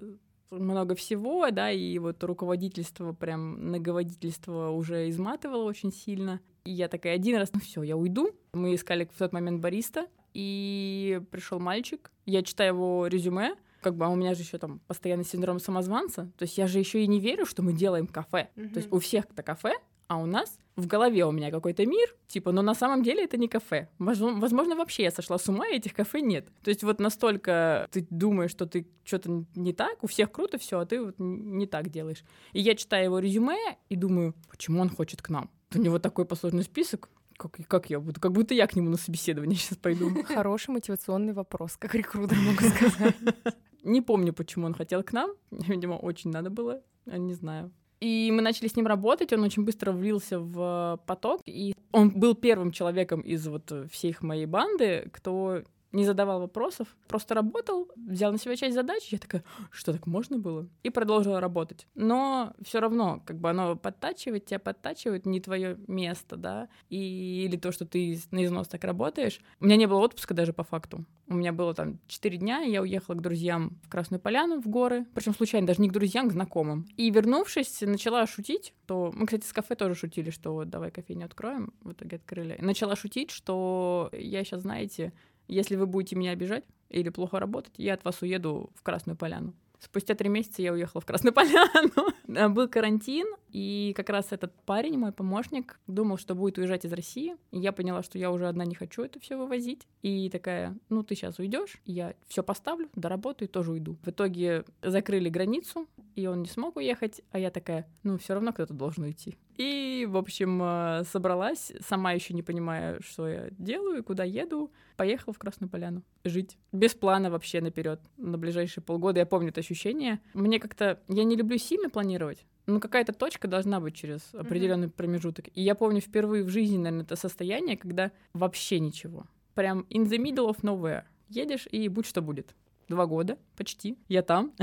много 0.51 0.95
всего, 0.95 1.49
да, 1.49 1.71
и 1.71 1.97
вот 1.97 2.21
руководительство, 2.25 3.13
прям 3.13 3.67
многоводительство 3.67 4.71
уже 4.71 5.07
изматывало 5.07 5.63
очень 5.63 5.93
сильно. 5.93 6.41
И 6.65 6.73
я 6.73 6.89
такая 6.89 7.15
один 7.15 7.37
раз, 7.37 7.53
ну 7.53 7.61
все, 7.61 7.81
я 7.83 7.95
уйду. 7.95 8.35
Мы 8.51 8.75
искали 8.75 9.05
в 9.05 9.17
тот 9.17 9.31
момент 9.31 9.61
бариста, 9.61 10.07
и 10.33 11.21
пришел 11.31 11.61
мальчик. 11.61 12.11
Я 12.25 12.43
читаю 12.43 12.73
его 12.73 13.07
резюме, 13.07 13.55
как 13.81 13.95
бы, 13.95 14.05
а 14.05 14.09
у 14.09 14.15
меня 14.15 14.33
же 14.35 14.41
еще 14.41 14.57
там 14.57 14.81
постоянный 14.87 15.23
синдром 15.23 15.59
самозванца. 15.61 16.29
То 16.37 16.43
есть 16.43 16.57
я 16.57 16.67
же 16.67 16.79
еще 16.79 17.01
и 17.01 17.07
не 17.07 17.21
верю, 17.21 17.45
что 17.45 17.61
мы 17.61 17.71
делаем 17.71 18.07
кафе. 18.07 18.49
То 18.55 18.79
есть 18.79 18.91
у 18.91 18.99
всех-то 18.99 19.41
кафе, 19.41 19.75
а 20.09 20.17
у 20.17 20.25
нас 20.25 20.57
в 20.75 20.87
голове 20.87 21.23
у 21.25 21.31
меня 21.31 21.51
какой-то 21.51 21.85
мир, 21.85 22.15
типа, 22.27 22.51
но 22.51 22.63
на 22.63 22.73
самом 22.73 23.03
деле 23.03 23.25
это 23.25 23.37
не 23.37 23.47
кафе. 23.47 23.89
Возможно, 23.99 24.75
вообще 24.75 25.03
я 25.03 25.11
сошла 25.11 25.37
с 25.37 25.47
ума, 25.47 25.67
и 25.67 25.75
этих 25.75 25.93
кафе 25.93 26.21
нет. 26.21 26.47
То 26.63 26.69
есть 26.69 26.83
вот 26.83 26.99
настолько 26.99 27.87
ты 27.91 28.07
думаешь, 28.09 28.49
что 28.49 28.65
ты 28.65 28.87
что-то 29.03 29.45
не 29.55 29.71
так, 29.71 30.03
у 30.03 30.07
всех 30.07 30.31
круто 30.31 30.57
все, 30.57 30.79
а 30.79 30.85
ты 30.85 31.01
вот 31.01 31.15
не 31.19 31.67
так 31.67 31.89
делаешь. 31.89 32.23
И 32.53 32.59
я 32.59 32.73
читаю 32.73 33.05
его 33.05 33.19
резюме 33.19 33.77
и 33.87 33.95
думаю, 33.95 34.33
почему 34.49 34.81
он 34.81 34.89
хочет 34.89 35.21
к 35.21 35.29
нам? 35.29 35.51
У 35.75 35.77
него 35.77 35.99
такой 35.99 36.25
посложный 36.25 36.63
список. 36.63 37.09
Как, 37.37 37.55
как 37.67 37.89
я 37.91 37.99
буду? 37.99 38.19
Как 38.19 38.31
будто 38.31 38.55
я 38.55 38.65
к 38.65 38.75
нему 38.75 38.89
на 38.89 38.97
собеседование 38.97 39.57
сейчас 39.57 39.77
пойду. 39.77 40.11
Хороший 40.27 40.71
мотивационный 40.71 41.33
вопрос, 41.33 41.77
как 41.77 41.93
рекрутер 41.93 42.37
могу 42.37 42.63
сказать. 42.63 43.15
Не 43.83 44.01
помню, 44.01 44.33
почему 44.33 44.65
он 44.65 44.73
хотел 44.73 45.03
к 45.03 45.13
нам. 45.13 45.31
Видимо, 45.51 45.93
очень 45.93 46.31
надо 46.31 46.49
было. 46.49 46.81
Не 47.05 47.35
знаю. 47.35 47.71
И 48.01 48.31
мы 48.31 48.41
начали 48.41 48.67
с 48.67 48.75
ним 48.75 48.87
работать, 48.87 49.33
он 49.33 49.43
очень 49.43 49.65
быстро 49.65 49.91
влился 49.91 50.39
в 50.39 51.01
поток, 51.05 51.41
и 51.45 51.73
он 51.91 52.11
был 52.11 52.33
первым 52.33 52.71
человеком 52.71 53.21
из 53.21 53.45
вот 53.47 53.71
всех 53.91 54.21
моей 54.21 54.45
банды, 54.45 55.09
кто 55.11 55.63
не 55.91 56.05
задавал 56.05 56.39
вопросов, 56.39 56.87
просто 57.07 57.33
работал, 57.33 57.89
взял 57.95 58.31
на 58.31 58.37
себя 58.37 58.55
часть 58.55 58.75
задач, 58.75 59.07
я 59.11 59.17
такая, 59.17 59.43
что 59.71 59.93
так 59.93 60.07
можно 60.07 60.37
было? 60.37 60.67
И 60.83 60.89
продолжила 60.89 61.39
работать. 61.39 61.87
Но 61.95 62.53
все 62.63 62.79
равно, 62.79 63.21
как 63.25 63.39
бы 63.39 63.49
оно 63.49 63.75
подтачивает, 63.75 64.45
тебя 64.45 64.59
подтачивает, 64.59 65.25
не 65.25 65.39
твое 65.39 65.77
место, 65.87 66.35
да, 66.35 66.69
и, 66.89 67.45
или 67.45 67.57
то, 67.57 67.71
что 67.71 67.85
ты 67.85 68.19
на 68.31 68.45
износ 68.45 68.67
так 68.67 68.83
работаешь. 68.83 69.39
У 69.59 69.65
меня 69.65 69.75
не 69.75 69.87
было 69.87 69.99
отпуска 69.99 70.33
даже 70.33 70.53
по 70.53 70.63
факту. 70.63 71.05
У 71.27 71.35
меня 71.35 71.53
было 71.53 71.73
там 71.73 71.99
4 72.07 72.37
дня, 72.37 72.63
и 72.63 72.71
я 72.71 72.81
уехала 72.81 73.15
к 73.15 73.21
друзьям 73.21 73.77
в 73.83 73.89
Красную 73.89 74.19
Поляну, 74.19 74.61
в 74.61 74.67
горы, 74.67 75.05
причем 75.13 75.33
случайно, 75.33 75.67
даже 75.67 75.81
не 75.81 75.89
к 75.89 75.93
друзьям, 75.93 76.27
к 76.29 76.33
знакомым. 76.33 76.87
И 76.97 77.09
вернувшись, 77.11 77.81
начала 77.81 78.25
шутить, 78.25 78.73
то 78.85 79.11
мы, 79.15 79.27
кстати, 79.27 79.45
с 79.45 79.53
кафе 79.53 79.75
тоже 79.75 79.95
шутили, 79.95 80.31
что 80.31 80.65
давай 80.65 80.91
кофейню 80.91 81.25
откроем, 81.25 81.73
в 81.81 81.91
итоге 81.91 82.17
открыли. 82.17 82.57
Начала 82.59 82.95
шутить, 82.95 83.31
что 83.31 84.09
я 84.13 84.43
сейчас, 84.43 84.61
знаете, 84.61 85.13
если 85.49 85.75
вы 85.75 85.87
будете 85.87 86.15
меня 86.15 86.31
обижать 86.31 86.63
или 86.89 87.09
плохо 87.09 87.39
работать, 87.39 87.73
я 87.77 87.95
от 87.95 88.05
вас 88.05 88.21
уеду 88.21 88.69
в 88.75 88.83
Красную 88.83 89.17
Поляну. 89.17 89.53
Спустя 89.79 90.13
три 90.13 90.27
месяца 90.27 90.61
я 90.61 90.73
уехала 90.73 91.01
в 91.01 91.05
Красную 91.05 91.33
Поляну. 91.33 92.53
Был 92.53 92.67
карантин, 92.67 93.27
и 93.49 93.93
как 93.95 94.09
раз 94.09 94.27
этот 94.31 94.53
парень, 94.65 94.97
мой 94.97 95.11
помощник, 95.11 95.79
думал, 95.87 96.17
что 96.17 96.35
будет 96.35 96.57
уезжать 96.57 96.85
из 96.85 96.93
России. 96.93 97.35
И 97.51 97.59
я 97.59 97.71
поняла, 97.71 98.03
что 98.03 98.17
я 98.17 98.31
уже 98.31 98.47
одна 98.47 98.65
не 98.65 98.75
хочу 98.75 99.03
это 99.03 99.19
все 99.19 99.37
вывозить. 99.37 99.87
И 100.01 100.29
такая, 100.29 100.77
ну 100.89 101.03
ты 101.03 101.15
сейчас 101.15 101.39
уйдешь, 101.39 101.77
я 101.85 102.13
все 102.27 102.43
поставлю, 102.43 102.89
доработаю 102.95 103.47
тоже 103.47 103.71
уйду. 103.71 103.97
В 104.03 104.09
итоге 104.09 104.65
закрыли 104.81 105.29
границу, 105.29 105.87
и 106.15 106.27
он 106.27 106.41
не 106.41 106.49
смог 106.49 106.75
уехать, 106.75 107.21
а 107.31 107.39
я 107.39 107.49
такая, 107.49 107.87
ну 108.03 108.17
все 108.17 108.33
равно 108.33 108.51
кто-то 108.51 108.73
должен 108.73 109.05
уйти. 109.05 109.37
И, 109.59 110.07
в 110.09 110.15
общем, 110.15 110.61
э, 110.63 111.03
собралась, 111.11 111.73
сама 111.85 112.13
еще 112.13 112.33
не 112.33 112.41
понимая, 112.41 112.97
что 113.01 113.27
я 113.27 113.49
делаю 113.51 113.99
и 113.99 114.01
куда 114.01 114.23
еду, 114.23 114.71
поехала 114.95 115.33
в 115.33 115.37
Красную 115.37 115.69
Поляну 115.69 116.01
жить. 116.23 116.57
Без 116.71 116.93
плана 116.93 117.29
вообще 117.29 117.59
наперед 117.59 117.99
на 118.15 118.37
ближайшие 118.37 118.81
полгода. 118.81 119.19
Я 119.19 119.25
помню 119.25 119.49
это 119.49 119.59
ощущение. 119.59 120.21
Мне 120.33 120.61
как-то... 120.61 121.01
Я 121.09 121.25
не 121.25 121.35
люблю 121.35 121.57
сильно 121.57 121.89
планировать, 121.89 122.45
ну, 122.67 122.79
какая-то 122.79 123.11
точка 123.11 123.49
должна 123.49 123.81
быть 123.81 123.95
через 123.95 124.33
определенный 124.33 124.87
mm-hmm. 124.87 124.91
промежуток. 124.91 125.47
И 125.53 125.61
я 125.61 125.75
помню 125.75 125.99
впервые 125.99 126.43
в 126.43 126.49
жизни, 126.49 126.77
наверное, 126.77 127.03
это 127.03 127.17
состояние, 127.17 127.75
когда 127.75 128.11
вообще 128.31 128.79
ничего. 128.79 129.25
Прям 129.55 129.85
in 129.89 130.05
the 130.05 130.17
middle 130.17 130.49
of 130.49 130.61
nowhere. 130.61 131.03
Едешь 131.27 131.67
и 131.69 131.89
будь 131.89 132.05
что 132.05 132.21
будет. 132.21 132.55
Два 132.87 133.07
года 133.07 133.37
почти. 133.57 133.97
Я 134.07 134.21
там. 134.21 134.53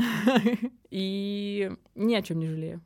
И 0.90 1.70
ни 1.94 2.14
о 2.14 2.22
чем 2.22 2.38
не 2.38 2.46
жалею. 2.46 2.80